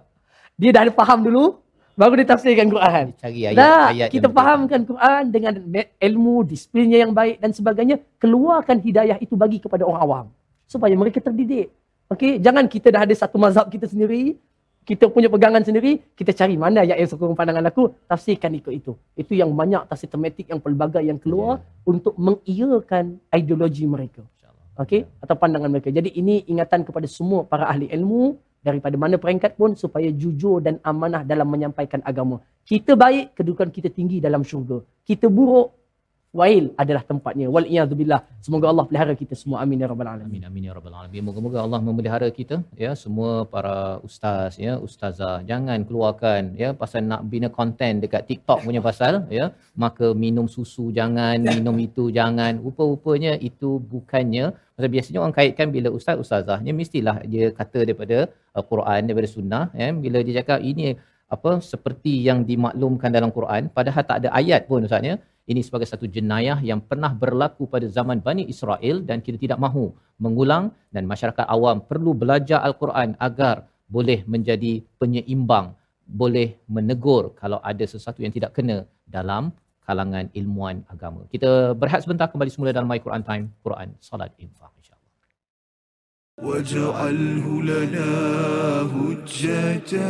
Dia 0.60 0.74
dah 0.74 0.90
ada 0.90 0.94
faham 0.96 1.22
dulu, 1.22 1.62
baru 1.98 2.14
dia 2.22 2.28
tafsirkan 2.30 2.70
Quran. 2.70 3.06
Cari 3.18 3.42
ayat, 3.50 3.58
Dah, 3.58 3.90
ayat 3.90 4.10
kita 4.14 4.30
fahamkan 4.30 4.86
Quran 4.86 5.24
dengan 5.34 5.54
ilmu, 5.98 6.46
disiplinnya 6.46 7.02
yang 7.02 7.12
baik 7.12 7.42
dan 7.42 7.52
sebagainya, 7.52 7.98
keluarkan 8.22 8.78
hidayah 8.80 9.18
itu 9.18 9.34
bagi 9.34 9.58
kepada 9.58 9.82
orang 9.82 10.02
awam 10.06 10.26
supaya 10.70 10.94
mereka 10.94 11.18
terdidik. 11.18 11.74
Okey, 12.08 12.40
jangan 12.40 12.70
kita 12.70 12.88
dah 12.94 13.04
ada 13.04 13.12
satu 13.12 13.36
mazhab 13.36 13.68
kita 13.68 13.90
sendiri, 13.90 14.40
kita 14.88 15.12
punya 15.12 15.28
pegangan 15.28 15.60
sendiri, 15.60 16.00
kita 16.16 16.32
cari 16.32 16.56
mana 16.56 16.88
ayat 16.88 17.04
yang 17.04 17.10
sokong 17.12 17.36
pandangan 17.36 17.68
aku, 17.68 17.92
tafsirkan 18.08 18.56
ikut 18.56 18.72
itu. 18.72 18.96
Itu 19.20 19.36
yang 19.36 19.52
banyak 19.52 19.84
tafsir 19.92 20.08
tematik 20.08 20.48
yang 20.48 20.64
pelbagai 20.64 21.04
yang 21.04 21.20
keluar 21.20 21.60
untuk 21.84 22.16
mengiyakan 22.16 23.20
ideologi 23.36 23.84
mereka. 23.84 24.24
Okey, 24.78 25.10
atau 25.20 25.34
pandangan 25.34 25.74
mereka. 25.74 25.90
Jadi 25.90 26.14
ini 26.16 26.46
ingatan 26.48 26.86
kepada 26.86 27.10
semua 27.10 27.44
para 27.44 27.66
ahli 27.66 27.90
ilmu 27.90 28.38
daripada 28.64 28.98
mana 28.98 29.22
peringkat 29.22 29.56
pun 29.56 29.78
supaya 29.78 30.10
jujur 30.10 30.60
dan 30.60 30.82
amanah 30.82 31.22
dalam 31.22 31.48
menyampaikan 31.48 32.02
agama. 32.04 32.42
Kita 32.68 33.00
baik, 33.00 33.38
kedudukan 33.38 33.72
kita 33.72 33.90
tinggi 33.94 34.20
dalam 34.20 34.44
syurga. 34.44 34.84
Kita 35.08 35.32
buruk, 35.32 35.77
wail 36.40 36.66
adalah 36.82 37.04
tempatnya. 37.12 37.48
Wal 37.56 37.68
billah. 38.02 38.22
Semoga 38.46 38.66
Allah 38.72 38.86
pelihara 38.90 39.14
kita 39.22 39.36
semua. 39.42 39.58
Amin 39.64 39.82
ya 39.84 39.88
rabbal 39.92 40.10
alamin. 40.14 40.38
Amin 40.38 40.46
amin 40.50 40.64
ya 40.68 40.74
rabbal 40.78 40.96
alamin. 41.00 41.22
Moga-moga 41.28 41.60
Allah 41.66 41.80
memelihara 41.88 42.28
kita 42.40 42.58
ya 42.84 42.92
semua 43.04 43.32
para 43.54 43.76
ustaz 44.08 44.54
ya 44.66 44.74
ustazah 44.88 45.38
jangan 45.50 45.80
keluarkan 45.88 46.42
ya 46.62 46.70
pasal 46.82 47.02
nak 47.12 47.22
bina 47.32 47.50
konten 47.58 47.94
dekat 48.04 48.24
TikTok 48.30 48.60
punya 48.68 48.82
pasal 48.90 49.14
ya 49.38 49.46
maka 49.84 50.08
minum 50.24 50.48
susu 50.56 50.86
jangan 51.00 51.38
minum 51.56 51.78
itu 51.88 52.06
jangan 52.20 52.54
rupa-rupanya 52.66 53.34
itu 53.50 53.70
bukannya 53.94 54.46
pasal 54.76 54.90
biasanya 54.96 55.20
orang 55.24 55.36
kaitkan 55.40 55.68
bila 55.76 55.90
ustaz 55.98 56.18
ustazahnya 56.24 56.74
mestilah 56.80 57.18
dia 57.34 57.46
kata 57.60 57.80
daripada 57.88 58.18
uh, 58.58 58.64
Quran 58.72 59.00
daripada 59.08 59.30
sunnah 59.36 59.64
ya 59.82 59.90
bila 60.06 60.20
dia 60.28 60.36
cakap 60.42 60.62
ini 60.72 60.88
apa 61.36 61.52
seperti 61.72 62.14
yang 62.28 62.40
dimaklumkan 62.50 63.12
dalam 63.18 63.32
Quran 63.38 63.64
padahal 63.78 64.04
tak 64.10 64.18
ada 64.22 64.30
ayat 64.42 64.62
pun 64.70 64.88
ustaznya 64.88 65.16
ini 65.51 65.61
sebagai 65.67 65.89
satu 65.91 66.07
jenayah 66.07 66.59
yang 66.63 66.81
pernah 66.91 67.11
berlaku 67.23 67.67
pada 67.67 67.87
zaman 67.97 68.23
Bani 68.23 68.47
Israel 68.47 69.03
dan 69.03 69.19
kita 69.27 69.39
tidak 69.45 69.59
mahu 69.59 69.91
mengulang 70.23 70.71
dan 70.95 71.03
masyarakat 71.13 71.47
awam 71.51 71.83
perlu 71.83 72.15
belajar 72.15 72.63
Al-Quran 72.63 73.19
agar 73.19 73.67
boleh 73.91 74.23
menjadi 74.25 74.73
penyeimbang, 75.03 75.75
boleh 76.07 76.49
menegur 76.71 77.35
kalau 77.35 77.59
ada 77.61 77.85
sesuatu 77.85 78.23
yang 78.25 78.33
tidak 78.33 78.55
kena 78.57 78.87
dalam 79.05 79.53
kalangan 79.83 80.31
ilmuan 80.33 80.87
agama. 80.87 81.27
Kita 81.27 81.75
berehat 81.75 82.07
sebentar 82.07 82.31
kembali 82.31 82.51
semula 82.55 82.71
dalam 82.71 82.89
My 82.89 83.03
Quran 83.03 83.23
Time, 83.27 83.45
Quran, 83.67 83.89
Salat, 83.99 84.31
Infaq. 84.39 84.73
InsyaAllah. 84.79 85.11
واجعله 86.43 87.47
لنا 87.63 88.11
هجتين 88.97 90.03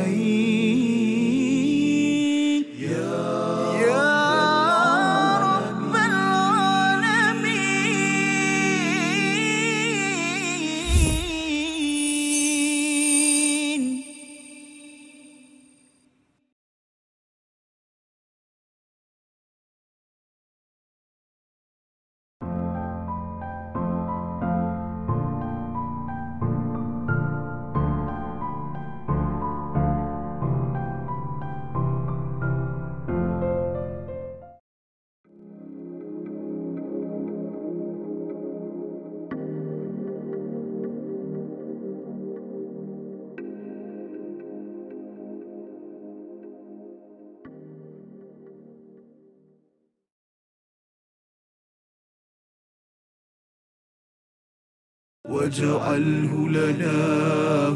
واجعله 55.47 56.49
لنا 56.49 56.99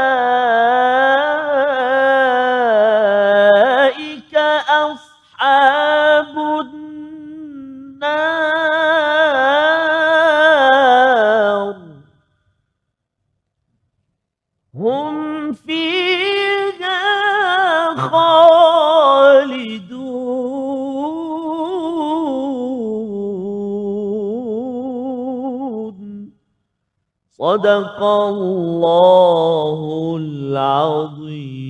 صدق 27.53 27.99
الله 28.01 29.80
العظيم 30.18 31.70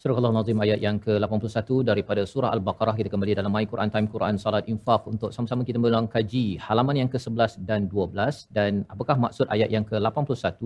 Surah 0.00 0.16
Al-Nazim 0.16 0.56
ayat 0.64 0.80
yang 0.80 0.96
ke-81 0.96 1.84
daripada 1.84 2.24
surah 2.24 2.50
Al-Baqarah 2.56 2.96
kita 2.96 3.12
kembali 3.12 3.36
dalam 3.36 3.52
My 3.52 3.68
Quran 3.68 3.92
Time 3.92 4.08
Quran 4.08 4.40
Salat 4.40 4.64
Infaq 4.72 5.04
untuk 5.12 5.28
sama-sama 5.28 5.60
kita 5.60 5.76
mengulang 5.76 6.08
kaji 6.08 6.56
halaman 6.56 7.04
yang 7.04 7.10
ke-11 7.12 7.60
dan 7.68 7.84
12 7.84 8.48
dan 8.48 8.88
apakah 8.88 9.20
maksud 9.24 9.44
ayat 9.52 9.68
yang 9.68 9.84
ke-81 9.84 10.56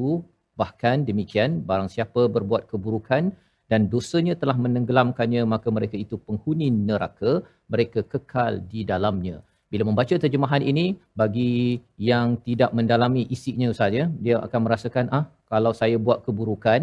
bahkan 0.54 1.02
demikian 1.02 1.66
barang 1.66 1.90
siapa 1.90 2.30
berbuat 2.30 2.70
keburukan 2.70 3.34
dan 3.66 3.80
dosanya 3.90 4.38
telah 4.38 4.54
menenggelamkannya 4.54 5.42
maka 5.54 5.66
mereka 5.76 5.98
itu 5.98 6.14
penghuni 6.26 6.70
neraka 6.70 7.42
mereka 7.66 8.06
kekal 8.06 8.62
di 8.72 8.86
dalamnya 8.86 9.42
bila 9.71 9.83
membaca 9.89 10.15
terjemahan 10.23 10.63
ini 10.71 10.85
bagi 11.21 11.77
yang 12.09 12.27
tidak 12.47 12.71
mendalami 12.77 13.23
isinya 13.35 13.67
ustaz 13.73 13.93
ya 13.99 14.05
dia 14.25 14.35
akan 14.45 14.59
merasakan 14.65 15.05
ah 15.17 15.25
kalau 15.51 15.71
saya 15.81 15.97
buat 16.05 16.19
keburukan 16.25 16.81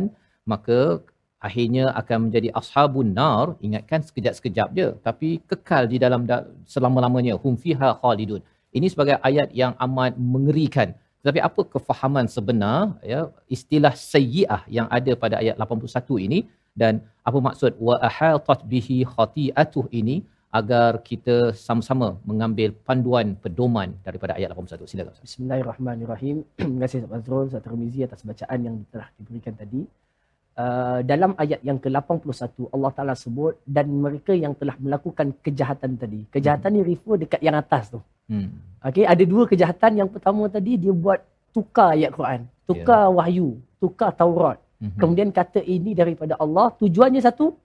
maka 0.53 1.03
akhirnya 1.47 1.85
akan 2.01 2.19
menjadi 2.27 2.49
ashabun 2.61 3.11
nar. 3.21 3.47
Ingatkan 3.67 4.01
sekejap-sekejap 4.09 4.69
je 4.79 4.89
tapi 5.07 5.29
kekal 5.51 5.85
di 5.93 5.99
dalam 6.05 6.23
da- 6.31 6.47
selama-lamanya. 6.75 7.35
Hum 7.43 7.57
fiha 7.65 7.91
khalidun. 8.03 8.41
Ini 8.77 8.87
sebagai 8.93 9.17
ayat 9.29 9.51
yang 9.63 9.73
amat 9.87 10.15
mengerikan. 10.35 10.89
Tetapi 11.21 11.41
apa 11.49 11.61
kefahaman 11.75 12.27
sebenar 12.35 12.83
ya 13.13 13.21
istilah 13.57 13.93
sayyi'ah 14.13 14.63
yang 14.77 14.87
ada 14.99 15.13
pada 15.23 15.37
ayat 15.43 15.57
81 15.59 16.27
ini? 16.27 16.39
Dan 16.81 17.01
apa 17.29 17.39
maksud? 17.49 17.73
Wa 17.87 17.95
ahatat 18.09 18.61
bihi 18.73 18.99
khati'atuh 19.15 19.87
ini 20.01 20.17
agar 20.59 20.91
kita 21.09 21.37
sama-sama 21.67 22.09
mengambil 22.31 22.69
panduan 22.89 23.27
pedoman 23.45 23.93
daripada 24.07 24.33
ayat 24.39 24.49
81 24.55 24.91
silakan 24.91 25.13
Ustaz. 25.15 25.27
Bismillahirrahmanirrahim. 25.29 26.37
Terima 26.59 26.81
kasih 26.85 26.97
Ustaz 27.01 27.13
Fazrul, 27.13 27.45
Ustaz 27.51 27.63
Tirmizi 27.67 28.01
atas 28.09 28.21
bacaan 28.31 28.59
yang 28.67 28.77
telah 28.93 29.09
diberikan 29.19 29.55
tadi. 29.63 29.83
Uh, 30.57 31.05
dalam 31.05 31.37
ayat 31.43 31.61
yang 31.69 31.77
ke-81 31.85 32.73
Allah 32.73 32.91
Taala 32.97 33.15
sebut 33.25 33.61
dan 33.69 33.93
mereka 34.05 34.33
yang 34.33 34.57
telah 34.61 34.77
melakukan 34.81 35.37
kejahatan 35.45 36.01
tadi. 36.03 36.21
Kejahatan 36.33 36.71
ni 36.77 36.81
refer 36.91 37.17
dekat 37.21 37.41
yang 37.45 37.57
atas 37.63 37.93
tu. 37.93 38.01
Hmm. 38.33 38.49
Okey, 38.89 39.05
ada 39.05 39.25
dua 39.33 39.45
kejahatan. 39.51 40.01
Yang 40.01 40.11
pertama 40.17 40.49
tadi 40.57 40.73
dia 40.81 40.95
buat 40.97 41.21
tukar 41.57 41.93
ayat 41.97 42.11
Quran, 42.17 42.41
tukar 42.69 43.05
wahyu, 43.19 43.49
tukar 43.83 44.11
Taurat. 44.21 44.59
Mhm. 44.77 44.99
Kemudian 45.01 45.29
kata 45.33 45.61
ini 45.65 45.97
daripada 45.97 46.37
Allah, 46.37 46.73
tujuannya 46.81 47.21
satu. 47.25 47.57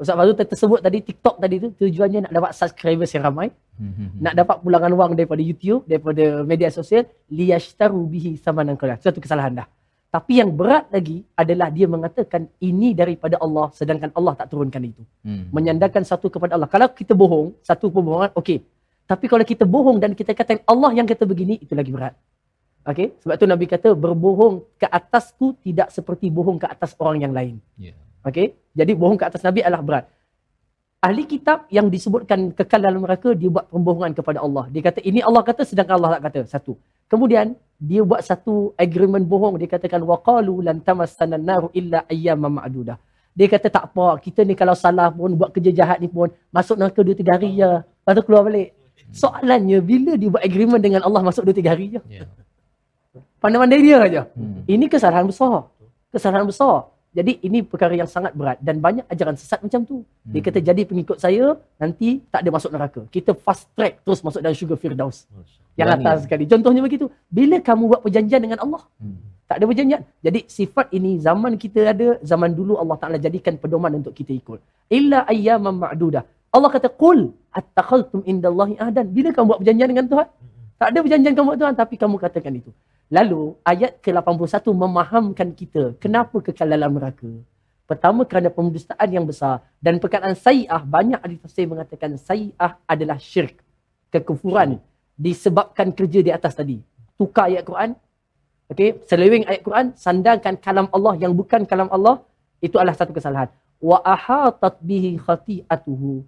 Ustaz 0.00 0.16
Fazrul 0.16 0.32
ter- 0.32 0.48
tersebut 0.48 0.80
tadi 0.80 0.98
TikTok 1.04 1.36
tadi 1.36 1.56
tu 1.60 1.68
tujuannya 1.76 2.24
nak 2.24 2.32
dapat 2.32 2.50
subscribers 2.56 3.12
yang 3.12 3.28
ramai, 3.28 3.52
Mhm. 3.76 4.24
nak 4.24 4.32
dapat 4.32 4.56
pulangan 4.64 4.92
wang 4.96 5.12
daripada 5.12 5.44
YouTube, 5.44 5.84
daripada 5.84 6.40
media 6.42 6.72
sosial, 6.72 7.04
liyashtaru 7.28 8.00
bihi 8.08 8.40
samanan 8.40 8.80
qalil. 8.80 8.96
Satu 8.96 9.20
kesalahan 9.20 9.60
dah. 9.60 9.68
Tapi 10.10 10.42
yang 10.42 10.50
berat 10.50 10.90
lagi 10.90 11.22
adalah 11.38 11.70
dia 11.70 11.86
mengatakan 11.86 12.50
ini 12.58 12.96
daripada 12.96 13.38
Allah 13.38 13.70
sedangkan 13.70 14.10
Allah 14.16 14.34
tak 14.34 14.50
turunkan 14.50 14.82
itu. 14.82 15.02
Hmm. 15.22 15.52
Menyandarkan 15.54 16.02
satu 16.02 16.26
kepada 16.26 16.58
Allah. 16.58 16.66
Kalau 16.66 16.88
kita 16.90 17.14
bohong, 17.14 17.54
satu 17.62 17.92
pembohongan, 17.94 18.34
okey. 18.34 18.58
Tapi 19.06 19.24
kalau 19.30 19.44
kita 19.46 19.62
bohong 19.62 20.02
dan 20.02 20.16
kita 20.18 20.34
kata 20.34 20.66
Allah 20.66 20.90
yang 20.98 21.06
kata 21.06 21.22
begini, 21.28 21.62
itu 21.62 21.78
lagi 21.78 21.94
berat. 21.94 22.16
Okey? 22.90 23.22
Sebab 23.22 23.34
tu 23.38 23.46
Nabi 23.46 23.68
kata 23.70 23.92
berbohong 23.94 24.64
ke 24.80 24.86
atasku 24.88 25.54
tidak 25.62 25.92
seperti 25.94 26.26
bohong 26.32 26.58
ke 26.58 26.66
atas 26.66 26.96
orang 26.98 27.22
yang 27.22 27.30
lain. 27.30 27.60
Ya. 27.76 27.94
Okey. 28.28 28.56
Jadi 28.76 28.92
bohong 28.94 29.18
ke 29.20 29.24
atas 29.26 29.42
Nabi 29.42 29.60
adalah 29.64 29.82
berat. 29.82 30.04
Ahli 31.00 31.24
kitab 31.24 31.64
yang 31.72 31.88
disebutkan 31.88 32.52
kekal 32.52 32.84
dalam 32.84 33.00
neraka 33.00 33.32
dia 33.32 33.48
buat 33.48 33.72
pembohongan 33.72 34.12
kepada 34.12 34.44
Allah. 34.44 34.68
Dia 34.68 34.84
kata 34.84 35.00
ini 35.00 35.24
Allah 35.24 35.40
kata 35.40 35.64
sedangkan 35.64 35.96
Allah 35.96 36.20
tak 36.20 36.22
kata. 36.28 36.40
Satu. 36.44 36.76
Kemudian 37.08 37.56
dia 37.80 38.04
buat 38.04 38.20
satu 38.20 38.76
agreement 38.76 39.24
bohong. 39.24 39.56
Dia 39.56 39.68
katakan 39.80 40.04
waqalu 40.04 40.60
lan 40.60 40.84
tamassana 40.84 41.40
nar 41.40 41.72
illa 41.72 42.04
ayyaman 42.04 42.52
ma'dudah. 42.60 43.00
Dia 43.32 43.46
kata 43.48 43.72
tak 43.72 43.84
apa, 43.94 44.20
kita 44.20 44.44
ni 44.44 44.52
kalau 44.52 44.76
salah 44.76 45.08
pun 45.08 45.32
buat 45.40 45.54
kerja 45.54 45.72
jahat 45.72 45.98
ni 46.02 46.12
pun 46.12 46.28
masuk 46.52 46.76
neraka 46.76 47.00
2 47.00 47.16
3 47.16 47.32
hari 47.32 47.50
je. 47.56 47.70
Lepas 47.80 48.12
tu 48.12 48.22
keluar 48.28 48.42
balik. 48.44 48.68
Soalannya 49.16 49.78
bila 49.80 50.12
dia 50.20 50.28
buat 50.28 50.44
agreement 50.44 50.82
dengan 50.82 51.00
Allah 51.00 51.24
masuk 51.24 51.48
2 51.48 51.56
3 51.56 51.72
hari 51.72 51.86
je. 51.96 52.00
Ya. 52.12 52.28
Pandai-pandai 53.40 53.80
dia 53.80 53.96
aja. 54.04 54.22
Hmm. 54.36 54.68
Ini 54.68 54.84
kesalahan 54.92 55.24
besar. 55.24 55.72
Kesalahan 56.12 56.44
besar. 56.44 56.92
Jadi 57.10 57.42
ini 57.42 57.66
perkara 57.66 57.90
yang 57.90 58.06
sangat 58.06 58.30
berat 58.38 58.62
dan 58.62 58.78
banyak 58.78 59.02
ajaran 59.10 59.34
sesat 59.34 59.58
macam 59.58 59.82
tu. 59.82 60.06
Dia 60.22 60.38
Hmm. 60.38 60.46
kata 60.46 60.58
jadi 60.62 60.82
pengikut 60.86 61.18
saya 61.18 61.58
nanti 61.74 62.22
tak 62.30 62.46
ada 62.46 62.50
masuk 62.54 62.70
neraka. 62.70 63.00
Kita 63.10 63.34
fast 63.34 63.66
track 63.74 64.06
terus 64.06 64.22
masuk 64.22 64.38
dalam 64.38 64.54
syurga 64.54 64.78
Firdaus. 64.78 65.26
Yang 65.74 65.88
Berani. 65.90 66.04
atas 66.06 66.18
sekali. 66.22 66.44
Contohnya 66.46 66.80
begitu. 66.80 67.10
Bila 67.26 67.58
kamu 67.58 67.82
buat 67.90 68.00
perjanjian 68.06 68.38
dengan 68.38 68.62
Allah, 68.62 68.86
Hmm. 69.02 69.18
tak 69.44 69.58
ada 69.58 69.64
perjanjian. 69.66 70.02
Jadi 70.22 70.40
sifat 70.46 70.86
ini 70.94 71.18
zaman 71.18 71.58
kita 71.58 71.80
ada, 71.90 72.08
zaman 72.22 72.54
dulu 72.54 72.78
Allah 72.78 72.94
Taala 72.94 73.18
jadikan 73.18 73.58
pedoman 73.58 73.90
untuk 73.98 74.14
kita 74.14 74.30
ikut. 74.30 74.62
Illa 74.86 75.26
ayyaman 75.26 75.82
ma'dudah. 75.82 76.22
Allah 76.54 76.70
kata 76.70 76.86
qul 76.94 77.34
attakhaltum 77.50 78.22
indallahi 78.22 78.78
ahdan. 78.78 79.10
Bila 79.10 79.34
kamu 79.34 79.46
buat 79.50 79.58
perjanjian 79.58 79.90
dengan 79.90 80.06
Tuhan? 80.06 80.26
Tak 80.78 80.88
ada 80.94 80.98
perjanjian 81.02 81.34
kamu 81.34 81.46
buat 81.50 81.58
Tuhan 81.58 81.74
tapi 81.74 81.94
kamu 81.98 82.14
katakan 82.22 82.52
itu. 82.54 82.70
Lalu 83.10 83.58
ayat 83.66 83.98
ke-81 83.98 84.70
memahamkan 84.70 85.50
kita 85.50 85.98
kenapa 85.98 86.38
kekal 86.38 86.70
dalam 86.70 86.94
neraka. 86.94 87.26
Pertama 87.90 88.22
kerana 88.22 88.54
pemdustaan 88.54 89.10
yang 89.10 89.26
besar 89.26 89.66
dan 89.82 89.98
perkataan 89.98 90.38
sayi'ah 90.38 90.86
banyak 90.86 91.18
ahli 91.18 91.42
tafsir 91.42 91.66
mengatakan 91.66 92.14
sayi'ah 92.14 92.78
adalah 92.86 93.18
syirik. 93.18 93.58
Kekufuran 94.14 94.78
disebabkan 95.18 95.90
kerja 95.90 96.22
di 96.22 96.30
atas 96.30 96.54
tadi. 96.54 96.78
Tukar 97.18 97.50
ayat 97.50 97.66
Quran, 97.66 97.98
okey, 98.70 99.02
seleweng 99.10 99.42
ayat 99.50 99.66
Quran, 99.66 99.86
sandarkan 99.98 100.54
kalam 100.62 100.86
Allah 100.94 101.18
yang 101.18 101.34
bukan 101.34 101.66
kalam 101.66 101.90
Allah, 101.90 102.22
itu 102.62 102.78
adalah 102.78 102.94
satu 102.94 103.10
kesalahan. 103.10 103.50
Wa 103.82 103.98
ahatat 104.06 104.78
bihi 104.86 105.18
khati'atuhu. 105.18 106.22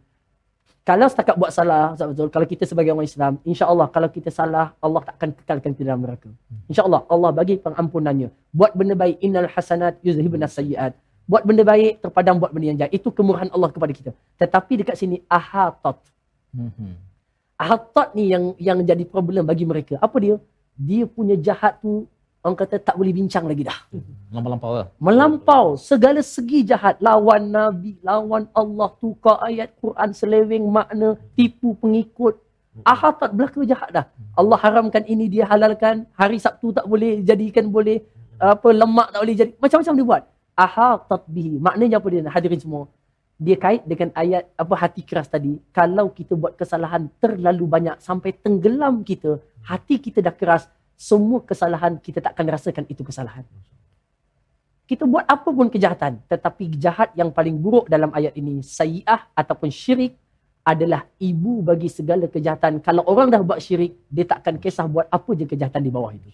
Kalau 0.83 1.07
setakat 1.07 1.39
buat 1.39 1.55
salah, 1.55 1.95
Ustaz 1.95 2.11
Betul, 2.11 2.29
kalau 2.35 2.47
kita 2.47 2.67
sebagai 2.67 2.91
orang 2.91 3.07
Islam, 3.07 3.39
insya-Allah 3.47 3.87
kalau 3.95 4.11
kita 4.11 4.35
salah, 4.35 4.75
Allah 4.83 5.01
tak 5.07 5.15
akan 5.15 5.31
kekalkan 5.39 5.71
kita 5.79 5.95
dalam 5.95 6.03
neraka. 6.03 6.27
Insya-Allah 6.67 7.07
Allah 7.07 7.31
bagi 7.31 7.55
pengampunannya. 7.63 8.35
Buat 8.51 8.75
benda 8.75 8.99
baik, 8.99 9.23
innal 9.23 9.47
hasanat 9.47 10.03
yuzhibun 10.03 10.43
sayyiat. 10.43 10.99
Buat 11.31 11.47
benda 11.47 11.63
baik, 11.63 12.03
terpadam 12.03 12.43
buat 12.43 12.51
benda 12.51 12.67
yang 12.75 12.79
jahat. 12.83 12.93
Itu 12.99 13.15
kemurahan 13.15 13.47
Allah 13.55 13.71
kepada 13.71 13.95
kita. 13.95 14.11
Tetapi 14.43 14.73
dekat 14.83 14.99
sini 14.99 15.23
ahatat. 15.31 16.03
Hmm. 16.51 16.99
Ahatat 17.55 18.19
ni 18.19 18.35
yang 18.35 18.59
yang 18.59 18.83
jadi 18.83 19.07
problem 19.07 19.47
bagi 19.47 19.63
mereka. 19.63 20.03
Apa 20.03 20.19
dia? 20.19 20.43
Dia 20.75 21.07
punya 21.07 21.39
jahat 21.39 21.79
tu 21.79 22.11
orang 22.43 22.59
kata 22.59 22.77
tak 22.83 22.99
boleh 22.99 23.15
bincang 23.15 23.47
lagi 23.47 23.63
dah. 23.63 23.79
Lampau-lampau 24.35 24.71
lah. 24.75 24.87
Melampau 24.99 25.79
segala 25.79 26.21
segi 26.27 26.67
jahat. 26.67 26.99
Lawan 26.99 27.55
Nabi, 27.55 27.97
lawan 28.03 28.51
Allah, 28.51 28.91
tukar 28.99 29.39
ayat 29.47 29.71
Quran 29.79 30.11
seleweng 30.11 30.67
makna, 30.67 31.15
tipu 31.39 31.79
pengikut. 31.79 32.43
Ahatat 32.83 33.31
belaka 33.37 33.63
jahat 33.63 33.91
dah. 33.95 34.07
Allah 34.35 34.59
haramkan 34.59 35.07
ini, 35.07 35.31
dia 35.31 35.47
halalkan. 35.47 36.09
Hari 36.19 36.43
Sabtu 36.43 36.75
tak 36.75 36.89
boleh 36.91 37.23
jadikan 37.23 37.71
boleh. 37.71 38.03
Apa 38.43 38.75
lemak 38.75 39.15
tak 39.15 39.21
boleh 39.23 39.37
jadi. 39.39 39.51
Macam-macam 39.63 39.95
dia 39.95 40.07
buat. 40.11 40.23
Ahatat 40.59 41.23
bihi. 41.31 41.63
Maknanya 41.63 41.97
apa 42.03 42.09
dia 42.11 42.27
hadirin 42.27 42.59
semua? 42.59 42.83
Dia 43.43 43.57
kait 43.59 43.83
dengan 43.87 44.11
ayat 44.19 44.51
apa 44.55 44.75
hati 44.79 45.03
keras 45.07 45.31
tadi. 45.31 45.59
Kalau 45.71 46.11
kita 46.11 46.35
buat 46.35 46.59
kesalahan 46.59 47.07
terlalu 47.23 47.65
banyak 47.71 47.97
sampai 48.03 48.35
tenggelam 48.35 49.03
kita, 49.03 49.39
hati 49.67 49.99
kita 49.99 50.23
dah 50.23 50.35
keras, 50.35 50.67
semua 50.97 51.43
kesalahan 51.43 51.99
kita 51.99 52.23
tak 52.23 52.33
akan 52.39 52.47
rasakan 52.53 52.85
itu 52.87 53.03
kesalahan. 53.03 53.45
Kita 54.87 55.09
buat 55.09 55.25
apa 55.25 55.49
pun 55.49 55.73
kejahatan, 55.73 56.21
tetapi 56.29 56.77
jahat 56.77 57.15
yang 57.17 57.33
paling 57.33 57.57
buruk 57.57 57.89
dalam 57.89 58.13
ayat 58.13 58.37
ini, 58.37 58.61
sayi'ah 58.61 59.33
ataupun 59.33 59.73
syirik 59.73 60.19
adalah 60.63 61.09
ibu 61.19 61.65
bagi 61.65 61.89
segala 61.91 62.29
kejahatan. 62.31 62.79
Kalau 62.85 63.03
orang 63.09 63.33
dah 63.33 63.43
buat 63.43 63.59
syirik, 63.59 63.99
dia 64.07 64.27
tak 64.29 64.47
akan 64.47 64.55
kisah 64.63 64.87
buat 64.87 65.07
apa 65.11 65.31
je 65.35 65.49
kejahatan 65.49 65.83
di 65.83 65.91
bawah 65.91 66.13
itu. 66.15 66.29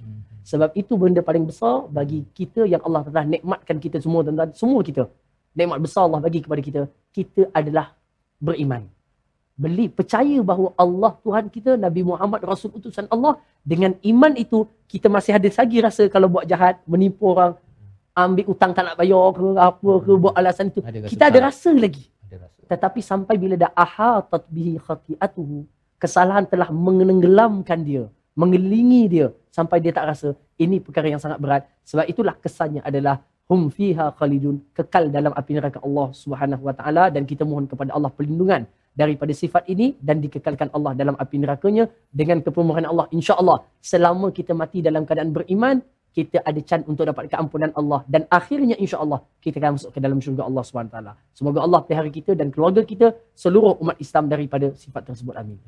Sebab 0.49 0.73
itu 0.73 0.97
benda 0.97 1.21
paling 1.21 1.45
besar 1.45 1.89
bagi 1.93 2.25
kita 2.33 2.65
yang 2.65 2.81
Allah 2.81 3.05
telah 3.05 3.25
nikmatkan 3.29 3.77
kita 3.77 4.01
semua 4.01 4.25
tuan-tuan, 4.25 4.51
semua 4.57 4.81
kita. 4.81 5.05
Nikmat 5.53 5.79
besar 5.85 6.09
Allah 6.09 6.21
bagi 6.25 6.41
kepada 6.41 6.61
kita. 6.65 6.83
Kita 7.13 7.53
adalah 7.53 7.93
beriman. 8.41 8.89
Beli 9.59 9.91
percaya 9.91 10.39
bahawa 10.39 10.71
Allah 10.79 11.13
Tuhan 11.19 11.51
kita, 11.51 11.75
Nabi 11.75 12.07
Muhammad 12.07 12.47
Rasul 12.47 12.71
utusan 12.79 13.11
Allah. 13.11 13.43
Dengan 13.67 13.93
iman 14.07 14.33
itu, 14.39 14.71
kita 14.87 15.11
masih 15.11 15.35
ada 15.35 15.51
lagi 15.51 15.79
rasa 15.83 16.07
kalau 16.07 16.31
buat 16.31 16.47
jahat, 16.47 16.79
menipu 16.87 17.35
orang, 17.35 17.59
ambil 18.15 18.47
utang 18.55 18.71
tak 18.71 18.87
nak 18.87 18.95
bayar 18.95 19.35
ke, 19.35 19.47
apa 19.59 19.91
ke, 20.07 20.13
buat 20.15 20.35
alasan 20.39 20.71
itu. 20.71 20.81
Ada 20.87 21.11
Kita 21.11 21.25
ada 21.27 21.39
rasa 21.51 21.75
lagi. 21.75 22.07
Ada 22.31 22.37
rasa. 22.47 22.59
Tetapi 22.71 23.01
sampai 23.03 23.35
bila 23.35 23.55
dah 23.59 23.71
ahatat 23.75 24.47
bihi 24.47 24.79
khati'atuhu, 24.79 25.67
kesalahan 25.99 26.47
telah 26.47 26.71
menenggelamkan 26.71 27.83
dia, 27.83 28.07
mengelilingi 28.39 29.03
dia 29.11 29.27
sampai 29.51 29.83
dia 29.83 29.91
tak 29.91 30.07
rasa. 30.07 30.39
Ini 30.55 30.79
perkara 30.79 31.11
yang 31.11 31.19
sangat 31.19 31.43
berat. 31.43 31.67
Sebab 31.83 32.07
itulah 32.07 32.39
kesannya 32.39 32.83
adalah 32.87 33.19
hum 33.51 33.75
fiha 33.75 34.15
khalidun, 34.15 34.63
kekal 34.77 35.11
dalam 35.11 35.35
api 35.35 35.51
neraka 35.59 35.83
Allah 35.83 36.09
Subhanahu 36.15 36.63
wa 36.69 36.75
taala 36.79 37.05
dan 37.11 37.27
kita 37.27 37.43
mohon 37.43 37.67
kepada 37.67 37.91
Allah 37.97 38.13
perlindungan 38.13 38.63
daripada 39.01 39.33
sifat 39.43 39.65
ini 39.75 39.87
dan 40.09 40.17
dikekalkan 40.25 40.69
Allah 40.77 40.93
dalam 41.01 41.15
api 41.25 41.37
nerakanya 41.43 41.85
dengan 42.21 42.39
kepemurahan 42.47 42.89
Allah 42.91 43.07
insya-Allah 43.19 43.59
selama 43.91 44.29
kita 44.39 44.53
mati 44.61 44.79
dalam 44.89 45.05
keadaan 45.09 45.33
beriman 45.37 45.79
kita 46.19 46.39
ada 46.51 46.61
can 46.69 46.83
untuk 46.91 47.05
dapat 47.11 47.25
keampunan 47.33 47.71
Allah 47.81 48.01
dan 48.13 48.23
akhirnya 48.39 48.77
insya-Allah 48.85 49.21
kita 49.45 49.57
akan 49.61 49.73
masuk 49.77 49.91
ke 49.97 50.01
dalam 50.05 50.19
syurga 50.25 50.43
Allah 50.49 50.65
taala. 50.95 51.13
Semoga 51.39 51.61
Allah 51.67 51.81
pelihara 51.87 52.11
kita 52.19 52.33
dan 52.41 52.49
keluarga 52.55 52.83
kita 52.93 53.15
seluruh 53.45 53.73
umat 53.83 53.97
Islam 54.05 54.25
daripada 54.33 54.69
sifat 54.83 55.03
tersebut. 55.11 55.37
Amin. 55.43 55.59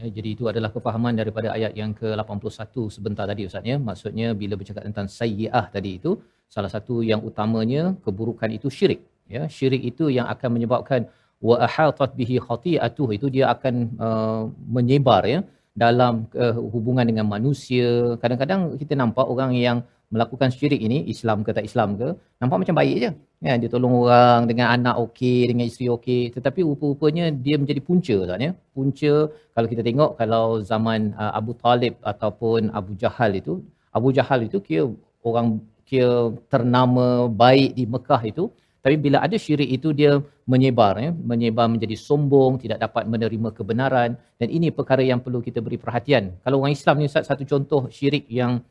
Ya, 0.00 0.08
jadi 0.16 0.28
itu 0.34 0.44
adalah 0.52 0.70
kefahaman 0.74 1.12
daripada 1.20 1.48
ayat 1.56 1.72
yang 1.80 1.92
ke-81 2.00 2.74
sebentar 2.96 3.24
tadi 3.30 3.44
Ustaz 3.48 3.64
ya. 3.70 3.76
Maksudnya 3.88 4.28
bila 4.42 4.56
bercakap 4.60 4.82
tentang 4.88 5.06
sayyi'ah 5.18 5.64
tadi 5.74 5.90
itu, 6.00 6.16
salah 6.54 6.72
satu 6.74 7.04
yang 7.10 7.20
utamanya 7.30 7.82
keburukan 8.04 8.48
itu 8.58 8.72
syirik. 8.76 9.00
Ya, 9.34 9.42
syirik 9.56 9.82
itu 9.90 10.04
yang 10.08 10.26
akan 10.34 10.50
menyebabkan 10.56 11.00
wa 11.48 11.56
ahatat 11.66 12.10
bihi 12.18 12.36
khati'atuh. 12.46 13.08
Itu 13.16 13.26
dia 13.34 13.44
akan 13.54 13.74
uh, 14.06 14.42
menyebar 14.76 15.22
ya 15.34 15.40
dalam 15.84 16.28
uh, 16.44 16.54
hubungan 16.74 17.06
dengan 17.10 17.26
manusia. 17.34 17.88
Kadang-kadang 18.22 18.76
kita 18.80 18.94
nampak 19.02 19.26
orang 19.32 19.52
yang 19.66 19.78
melakukan 20.10 20.50
syirik 20.50 20.82
ini 20.86 21.06
Islam 21.12 21.46
ke 21.46 21.50
tak 21.56 21.64
Islam 21.70 21.94
ke 22.00 22.08
nampak 22.42 22.58
macam 22.62 22.76
baik 22.80 22.96
je. 23.04 23.10
Kan 23.40 23.62
dia 23.62 23.70
tolong 23.72 23.94
orang 24.04 24.40
dengan 24.50 24.66
anak 24.76 24.94
okey 25.04 25.38
dengan 25.50 25.64
isteri 25.70 25.86
okey. 25.96 26.22
Tetapi 26.36 26.60
rupa-rupanya 26.70 27.30
dia 27.46 27.56
menjadi 27.62 27.80
punca 27.88 28.16
kan 28.30 28.40
ya. 28.46 28.52
Punca 28.74 29.12
kalau 29.54 29.68
kita 29.72 29.82
tengok 29.88 30.10
kalau 30.20 30.46
zaman 30.70 31.14
uh, 31.22 31.32
Abu 31.40 31.52
Talib 31.64 31.94
ataupun 32.12 32.74
Abu 32.78 32.92
Jahal 33.02 33.38
itu 33.40 33.62
Abu 33.96 34.08
Jahal 34.16 34.40
itu 34.48 34.58
kira 34.68 34.86
orang 35.28 35.62
kira 35.88 36.34
ternama 36.52 37.06
baik 37.42 37.70
di 37.78 37.84
Mekah 37.94 38.22
itu 38.32 38.44
tapi 38.80 38.96
bila 38.96 39.20
ada 39.20 39.36
syirik 39.36 39.68
itu 39.68 39.92
dia 39.92 40.16
menyebar 40.48 40.96
ya. 40.96 41.12
Menyebar 41.12 41.68
menjadi 41.68 41.92
sombong 42.00 42.56
tidak 42.56 42.80
dapat 42.80 43.04
menerima 43.04 43.52
kebenaran. 43.52 44.16
Dan 44.40 44.48
ini 44.48 44.72
perkara 44.72 45.04
yang 45.04 45.20
perlu 45.20 45.44
kita 45.44 45.60
beri 45.60 45.76
perhatian. 45.76 46.32
Kalau 46.40 46.64
orang 46.64 46.72
Islam 46.72 46.96
ni 46.96 47.04
Ustaz 47.04 47.28
satu 47.28 47.44
contoh 47.44 47.92
syirik 47.92 48.24
yang 48.32 48.64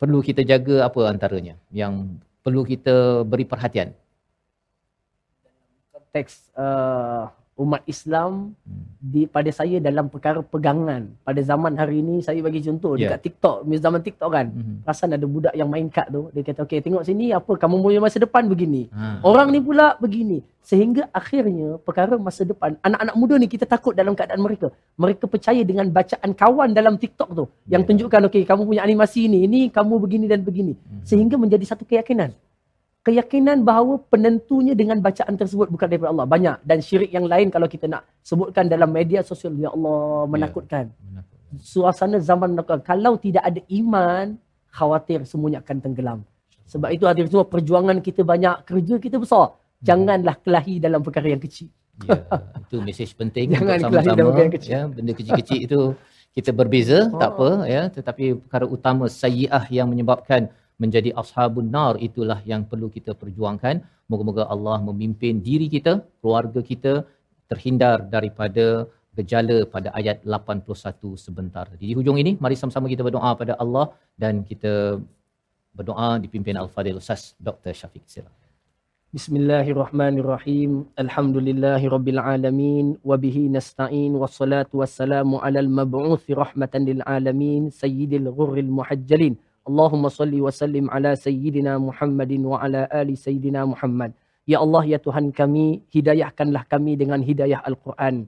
perlu 0.00 0.24
kita 0.24 0.40
jaga 0.48 0.88
apa 0.88 1.00
antaranya? 1.12 1.60
Yang 1.68 2.08
perlu 2.40 2.64
kita 2.64 3.28
beri 3.28 3.44
perhatian? 3.44 3.92
Konteks 5.92 6.56
uh, 6.56 7.28
umat 7.60 7.84
Islam 7.84 8.56
di 8.96 9.28
pada 9.28 9.52
saya 9.52 9.76
dalam 9.76 10.08
perkara 10.08 10.40
pegangan. 10.40 11.12
Pada 11.20 11.40
zaman 11.44 11.76
hari 11.76 12.00
ini 12.00 12.24
saya 12.24 12.40
bagi 12.40 12.64
contoh 12.64 12.96
Ya. 12.96 13.12
dekat 13.12 13.20
TikTok, 13.28 13.56
zaman 13.76 14.00
TikTok 14.00 14.30
kan. 14.32 14.46
Mhm. 14.48 14.74
Perasan 14.88 15.12
ada 15.12 15.26
budak 15.28 15.52
yang 15.52 15.68
main 15.68 15.92
kad 15.92 16.08
tu, 16.08 16.32
dia 16.32 16.40
kata 16.40 16.64
okey 16.64 16.80
tengok 16.80 17.04
sini 17.04 17.36
apa 17.36 17.52
kamu 17.52 17.76
punya 17.78 18.00
masa 18.00 18.16
depan 18.16 18.48
begini. 18.48 18.88
ha. 18.90 19.20
Orang 19.20 19.52
ni 19.52 19.60
pula 19.60 20.00
begini. 20.00 20.40
Sehingga 20.60 21.08
akhirnya 21.10 21.80
perkara 21.80 22.16
masa 22.16 22.44
depan, 22.44 22.76
anak-anak 22.80 23.14
muda 23.16 23.34
ni 23.36 23.48
kita 23.48 23.64
takut 23.64 23.92
dalam 23.92 24.12
keadaan 24.12 24.40
mereka. 24.40 24.68
Mereka 24.96 25.24
percaya 25.28 25.60
dengan 25.64 25.88
bacaan 25.88 26.30
kawan 26.32 26.72
dalam 26.72 26.96
TikTok 26.96 27.28
tu. 27.32 27.44
Yang 27.68 27.82
Ya. 27.84 27.88
tunjukkan, 27.92 28.20
okey 28.28 28.42
kamu 28.44 28.62
punya 28.64 28.82
animasi 28.84 29.28
ni, 29.28 29.44
ini 29.44 29.60
kamu 29.68 30.00
begini 30.00 30.26
dan 30.28 30.40
begini. 30.40 30.76
Mhm. 30.76 31.04
Sehingga 31.04 31.36
menjadi 31.36 31.64
satu 31.64 31.84
keyakinan. 31.84 32.32
Keyakinan 33.00 33.64
bahawa 33.64 33.96
penentunya 34.12 34.76
dengan 34.76 35.00
bacaan 35.00 35.32
tersebut 35.32 35.72
bukan 35.72 35.88
daripada 35.88 36.12
Allah. 36.12 36.28
Banyak. 36.28 36.56
Dan 36.68 36.84
syirik 36.84 37.08
yang 37.16 37.24
lain 37.24 37.48
kalau 37.48 37.64
kita 37.64 37.88
nak 37.88 38.04
sebutkan 38.20 38.68
dalam 38.68 38.92
media 38.92 39.24
sosial, 39.24 39.56
ya 39.56 39.72
Allah 39.72 40.28
menakutkan. 40.28 40.92
Suasana 41.56 42.20
zaman 42.20 42.52
menakutkan. 42.52 42.84
Kalau 42.84 43.16
tidak 43.16 43.40
ada 43.48 43.60
iman, 43.72 44.36
khawatir 44.68 45.24
semuanya 45.24 45.64
akan 45.64 45.76
tenggelam. 45.80 46.18
Sebab 46.68 46.92
itu 46.94 47.08
hadir 47.08 47.26
semua 47.26 47.48
perjuangan 47.48 47.98
kita 47.98 48.22
banyak, 48.22 48.68
kerja 48.68 48.94
kita 49.00 49.16
besar. 49.18 49.56
Janganlah 49.80 50.36
kelahi 50.44 50.76
dalam 50.78 51.00
perkara 51.00 51.32
yang 51.32 51.40
kecil. 51.40 51.72
Ya, 52.04 52.20
itu 52.64 52.76
mesej 52.84 53.10
penting 53.16 53.50
Jangan 53.56 53.76
untuk 53.80 53.90
kelahi 53.96 54.08
dalam 54.12 54.16
sama-sama 54.16 54.28
perkara 54.30 54.44
yang 54.44 54.54
kecil. 54.54 54.70
ya, 54.70 54.80
benda 54.86 55.12
kecil-kecil 55.16 55.58
itu 55.66 55.80
kita 56.30 56.50
berbeza 56.54 56.98
tak 57.10 57.30
Oh. 57.32 57.42
apa 57.42 57.48
ya, 57.66 57.82
tetapi 57.90 58.24
perkara 58.46 58.64
utama 58.68 59.04
sayyi'ah 59.10 59.64
yang 59.72 59.88
menyebabkan 59.90 60.52
menjadi 60.82 61.10
ashabun 61.22 61.68
nar 61.76 61.94
itulah 62.08 62.38
yang 62.52 62.62
perlu 62.70 62.88
kita 62.96 63.12
perjuangkan. 63.22 63.76
Moga-moga 64.10 64.44
Allah 64.54 64.78
memimpin 64.88 65.34
diri 65.48 65.66
kita, 65.74 65.92
keluarga 66.20 66.60
kita 66.70 66.92
terhindar 67.50 67.96
daripada 68.14 68.66
gejala 69.18 69.58
pada 69.74 69.88
ayat 70.00 70.18
81 70.34 71.14
sebentar. 71.24 71.64
tadi. 71.70 71.84
Di 71.90 71.94
hujung 71.98 72.18
ini 72.22 72.32
mari 72.44 72.56
sama-sama 72.60 72.86
kita 72.92 73.02
berdoa 73.06 73.30
pada 73.42 73.54
Allah 73.62 73.86
dan 74.22 74.34
kita 74.50 74.72
berdoa 75.78 76.10
dipimpin 76.24 76.56
Al-Fadhil 76.62 77.00
Ustaz 77.02 77.22
Dr. 77.48 77.72
Syafiq 77.80 78.04
Silakan. 78.12 78.38
Bismillahirrahmanirrahim. 79.16 80.72
Alhamdulillahi 81.04 81.90
rabbil 81.94 82.20
alamin 82.32 82.86
wa 83.10 83.18
bihi 83.22 83.42
nasta'in 83.56 84.12
wassalatu 84.22 84.78
wassalamu 84.80 85.42
alal 85.46 85.70
mab'uthi 85.78 86.38
rahmatan 86.42 86.86
lil 86.90 87.00
alamin 87.16 87.62
sayyidil 87.82 88.28
ghurril 88.38 88.70
muhajjalin. 88.78 89.34
Allahumma 89.70 90.10
salli 90.10 90.42
wa 90.42 90.50
sallim 90.50 90.90
ala 90.90 91.14
sayyidina 91.14 91.78
Muhammadin 91.78 92.42
wa 92.42 92.58
ala 92.58 92.90
ali 92.90 93.14
sayyidina 93.14 93.62
Muhammad. 93.70 94.10
Ya 94.42 94.58
Allah 94.58 94.82
ya 94.82 94.98
Tuhan 94.98 95.30
kami, 95.30 95.86
hidayahkanlah 95.94 96.66
kami 96.66 96.98
dengan 96.98 97.22
hidayah 97.22 97.62
Al-Quran. 97.62 98.26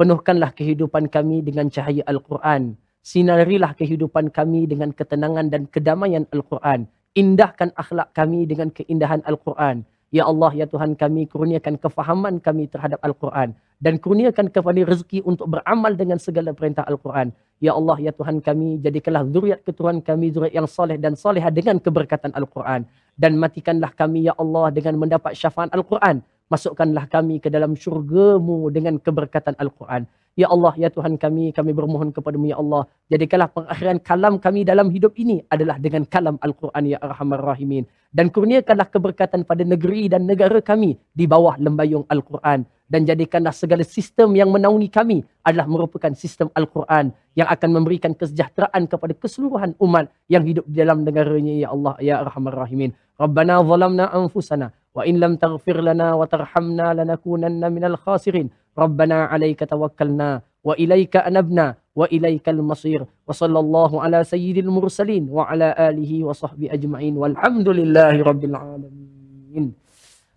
Penuhkanlah 0.00 0.56
kehidupan 0.56 1.12
kami 1.12 1.44
dengan 1.44 1.68
cahaya 1.68 2.00
Al-Quran. 2.08 2.80
Sinarilah 3.04 3.76
kehidupan 3.76 4.32
kami 4.32 4.64
dengan 4.64 4.96
ketenangan 4.96 5.52
dan 5.52 5.68
kedamaian 5.68 6.24
Al-Quran. 6.32 6.88
Indahkan 7.12 7.68
akhlak 7.76 8.16
kami 8.16 8.48
dengan 8.48 8.72
keindahan 8.72 9.20
Al-Quran. 9.28 9.84
Ya 10.08 10.24
Allah, 10.24 10.56
ya 10.56 10.64
Tuhan 10.64 10.96
kami, 10.96 11.28
kurniakan 11.28 11.76
kefahaman 11.76 12.40
kami 12.40 12.64
terhadap 12.72 12.96
Al-Quran. 13.04 13.52
Dan 13.76 14.00
kurniakan 14.00 14.48
kepada 14.48 14.80
rezeki 14.88 15.20
untuk 15.28 15.52
beramal 15.52 15.92
dengan 16.00 16.16
segala 16.16 16.56
perintah 16.56 16.88
Al-Quran. 16.88 17.36
Ya 17.58 17.74
Allah, 17.74 17.98
ya 17.98 18.14
Tuhan 18.14 18.38
kami, 18.38 18.78
jadikanlah 18.78 19.26
zuriat 19.34 19.60
keturunan 19.66 19.98
kami 19.98 20.30
zuriat 20.30 20.54
yang 20.54 20.70
soleh 20.70 20.94
dan 20.94 21.18
solehah 21.18 21.50
dengan 21.50 21.82
keberkatan 21.82 22.30
Al-Quran. 22.30 22.86
Dan 23.18 23.34
matikanlah 23.34 23.90
kami, 23.98 24.30
ya 24.30 24.34
Allah, 24.38 24.70
dengan 24.70 24.94
mendapat 24.94 25.34
syafaat 25.34 25.74
Al-Quran. 25.74 26.22
Masukkanlah 26.48 27.04
kami 27.12 27.44
ke 27.44 27.52
dalam 27.52 27.76
syurgamu 27.76 28.72
dengan 28.72 28.96
keberkatan 28.96 29.52
Al-Quran. 29.60 30.08
Ya 30.38 30.46
Allah, 30.54 30.70
ya 30.78 30.86
Tuhan 30.86 31.18
kami, 31.18 31.50
kami 31.50 31.74
bermohon 31.74 32.14
kepadamu, 32.14 32.46
ya 32.46 32.56
Allah. 32.62 32.86
Jadikanlah 33.10 33.50
pengakhiran 33.50 33.98
kalam 33.98 34.34
kami 34.38 34.62
dalam 34.62 34.86
hidup 34.94 35.12
ini 35.18 35.42
adalah 35.50 35.82
dengan 35.82 36.06
kalam 36.06 36.38
Al-Quran, 36.38 36.94
ya 36.94 36.98
Arhamar 37.02 37.42
Rahimin. 37.42 37.84
Dan 38.14 38.30
kurniakanlah 38.30 38.86
keberkatan 38.86 39.42
pada 39.42 39.66
negeri 39.66 40.06
dan 40.06 40.30
negara 40.30 40.62
kami 40.62 40.94
di 41.10 41.26
bawah 41.26 41.58
lembayung 41.58 42.06
Al-Quran. 42.06 42.64
Dan 42.88 43.04
jadikanlah 43.04 43.52
segala 43.52 43.82
sistem 43.84 44.32
yang 44.38 44.48
menaungi 44.48 44.88
kami 44.88 45.20
adalah 45.44 45.66
merupakan 45.68 46.14
sistem 46.14 46.48
Al-Quran 46.54 47.12
yang 47.34 47.50
akan 47.50 47.68
memberikan 47.74 48.14
kesejahteraan 48.16 48.88
kepada 48.88 49.12
keseluruhan 49.18 49.74
umat 49.82 50.08
yang 50.30 50.46
hidup 50.46 50.64
di 50.70 50.80
dalam 50.80 51.04
negaranya, 51.04 51.66
ya 51.66 51.68
Allah, 51.74 51.94
ya 51.98 52.14
Arhamar 52.22 52.56
Rahimin. 52.56 52.94
Rabbana 53.18 53.58
zalamna 53.66 54.06
anfusana 54.14 54.70
wa 54.96 55.02
in 55.08 55.16
lam 55.22 55.34
taghfir 55.42 55.78
lana 55.88 56.14
wa 56.20 56.24
tarhamna 56.34 56.94
lanakunanna 56.98 57.68
minal 57.76 57.98
khasirin. 58.04 58.48
Rabbana 58.78 59.26
alayka 59.34 59.66
tawakkalna 59.66 60.30
wa 60.62 60.74
ilayka 60.78 61.26
anabna 61.28 61.74
wa 61.98 62.06
ilaykal 62.16 62.62
masir. 62.62 63.02
Wa 63.26 63.34
sallallahu 63.34 63.98
ala 64.04 64.22
sayyidil 64.22 64.70
mursalin 64.70 65.26
wa 65.26 65.50
ala 65.50 65.74
alihi 65.88 66.22
wa 66.28 66.34
sahbihi 66.42 66.70
ajma'in. 66.76 67.14
Walhamdulillahi 67.18 68.22
rabbil 68.22 68.54
alamin. 68.54 69.74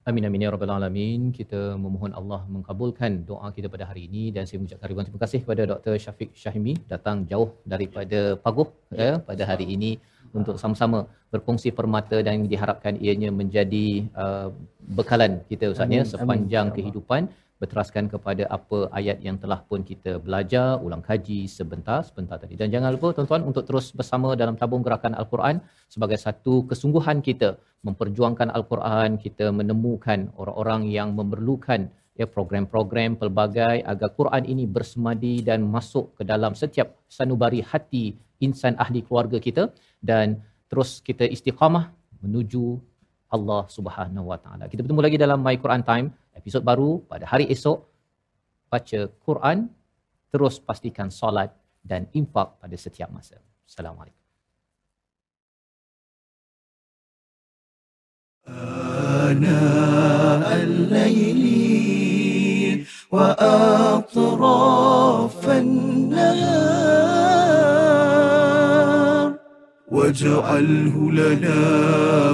Amin 0.10 0.26
amin 0.28 0.44
ya 0.44 0.50
rabbal 0.54 0.74
alamin. 0.74 1.30
Kita 1.30 1.78
memohon 1.78 2.12
Allah 2.20 2.42
mengkabulkan 2.54 3.22
doa 3.30 3.48
kita 3.56 3.70
pada 3.74 3.86
hari 3.90 4.10
ini 4.10 4.24
dan 4.36 4.50
saya 4.50 4.58
mengucapkan 4.58 4.90
ribuan 4.90 5.06
terima 5.06 5.22
kasih 5.24 5.40
kepada 5.44 5.64
Dr. 5.72 5.94
Syafiq 6.04 6.30
Syahimi 6.34 6.74
datang 6.94 7.22
jauh 7.32 7.50
daripada 7.74 8.34
Paguh 8.46 8.66
ya 9.02 9.22
pada 9.30 9.46
hari 9.46 9.70
ini 9.76 9.92
untuk 10.40 10.56
sama-sama 10.62 11.00
berkongsi 11.34 11.70
permata 11.80 12.18
dan 12.28 12.48
diharapkan 12.52 12.96
ianya 13.06 13.30
menjadi 13.42 13.88
uh, 14.24 14.48
bekalan 14.98 15.34
kita 15.52 15.72
Ustaz 15.74 15.90
ya 15.90 16.04
Amin, 16.04 16.12
sepanjang 16.14 16.68
amin. 16.70 16.78
kehidupan. 16.78 17.24
Berteraskan 17.62 18.10
kepada 18.10 18.44
apa 18.58 18.90
ayat 19.00 19.22
yang 19.22 19.38
telah 19.38 19.62
pun 19.70 19.86
kita 19.86 20.18
belajar 20.26 20.82
ulang 20.86 21.04
kaji 21.06 21.46
sebentar 21.46 22.02
sebentar 22.02 22.42
tadi. 22.42 22.58
Dan 22.58 22.74
jangan 22.74 22.90
lupa 22.96 23.14
tuan-tuan 23.14 23.46
untuk 23.46 23.70
terus 23.70 23.94
bersama 24.00 24.34
dalam 24.34 24.58
tabung 24.58 24.82
gerakan 24.82 25.14
al-Quran 25.14 25.62
sebagai 25.86 26.18
satu 26.18 26.66
kesungguhan 26.66 27.22
kita 27.22 27.50
memperjuangkan 27.86 28.50
al-Quran 28.58 29.22
kita 29.26 29.54
menemukan 29.60 30.34
orang-orang 30.42 30.90
yang 30.98 31.14
memerlukan 31.14 31.86
ya 32.20 32.28
program-program 32.36 33.18
pelbagai 33.22 33.76
agar 33.92 34.10
Quran 34.20 34.44
ini 34.54 34.66
bersemadi 34.78 35.36
dan 35.50 35.66
masuk 35.76 36.06
ke 36.18 36.24
dalam 36.32 36.54
setiap 36.62 36.88
sanubari 37.18 37.62
hati 37.72 38.06
insan 38.47 38.75
ahli 38.85 39.01
keluarga 39.07 39.39
kita 39.47 39.73
dan 40.11 40.43
terus 40.71 41.01
kita 41.09 41.25
istiqamah 41.25 41.85
menuju 42.21 42.65
Allah 43.33 43.63
Subhanahu 43.77 44.27
Wa 44.33 44.39
Taala. 44.45 44.65
Kita 44.71 44.81
bertemu 44.85 45.03
lagi 45.07 45.19
dalam 45.19 45.39
My 45.47 45.57
Quran 45.63 45.83
Time 45.83 46.07
episod 46.37 46.63
baru 46.63 47.03
pada 47.11 47.25
hari 47.27 47.47
esok. 47.51 47.79
Baca 48.67 49.01
Quran, 49.23 49.71
terus 50.31 50.59
pastikan 50.59 51.09
solat 51.09 51.55
dan 51.87 52.11
infak 52.19 52.59
pada 52.59 52.75
setiap 52.75 53.09
masa. 53.15 53.39
Assalamualaikum. 53.63 54.27
آناء 59.27 60.47
الليل 60.63 61.43
وأطراف 63.11 64.69
النهار 65.51 66.90
واجعله 69.92 71.12
لنا 71.12 71.60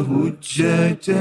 هجتين. 0.10 1.18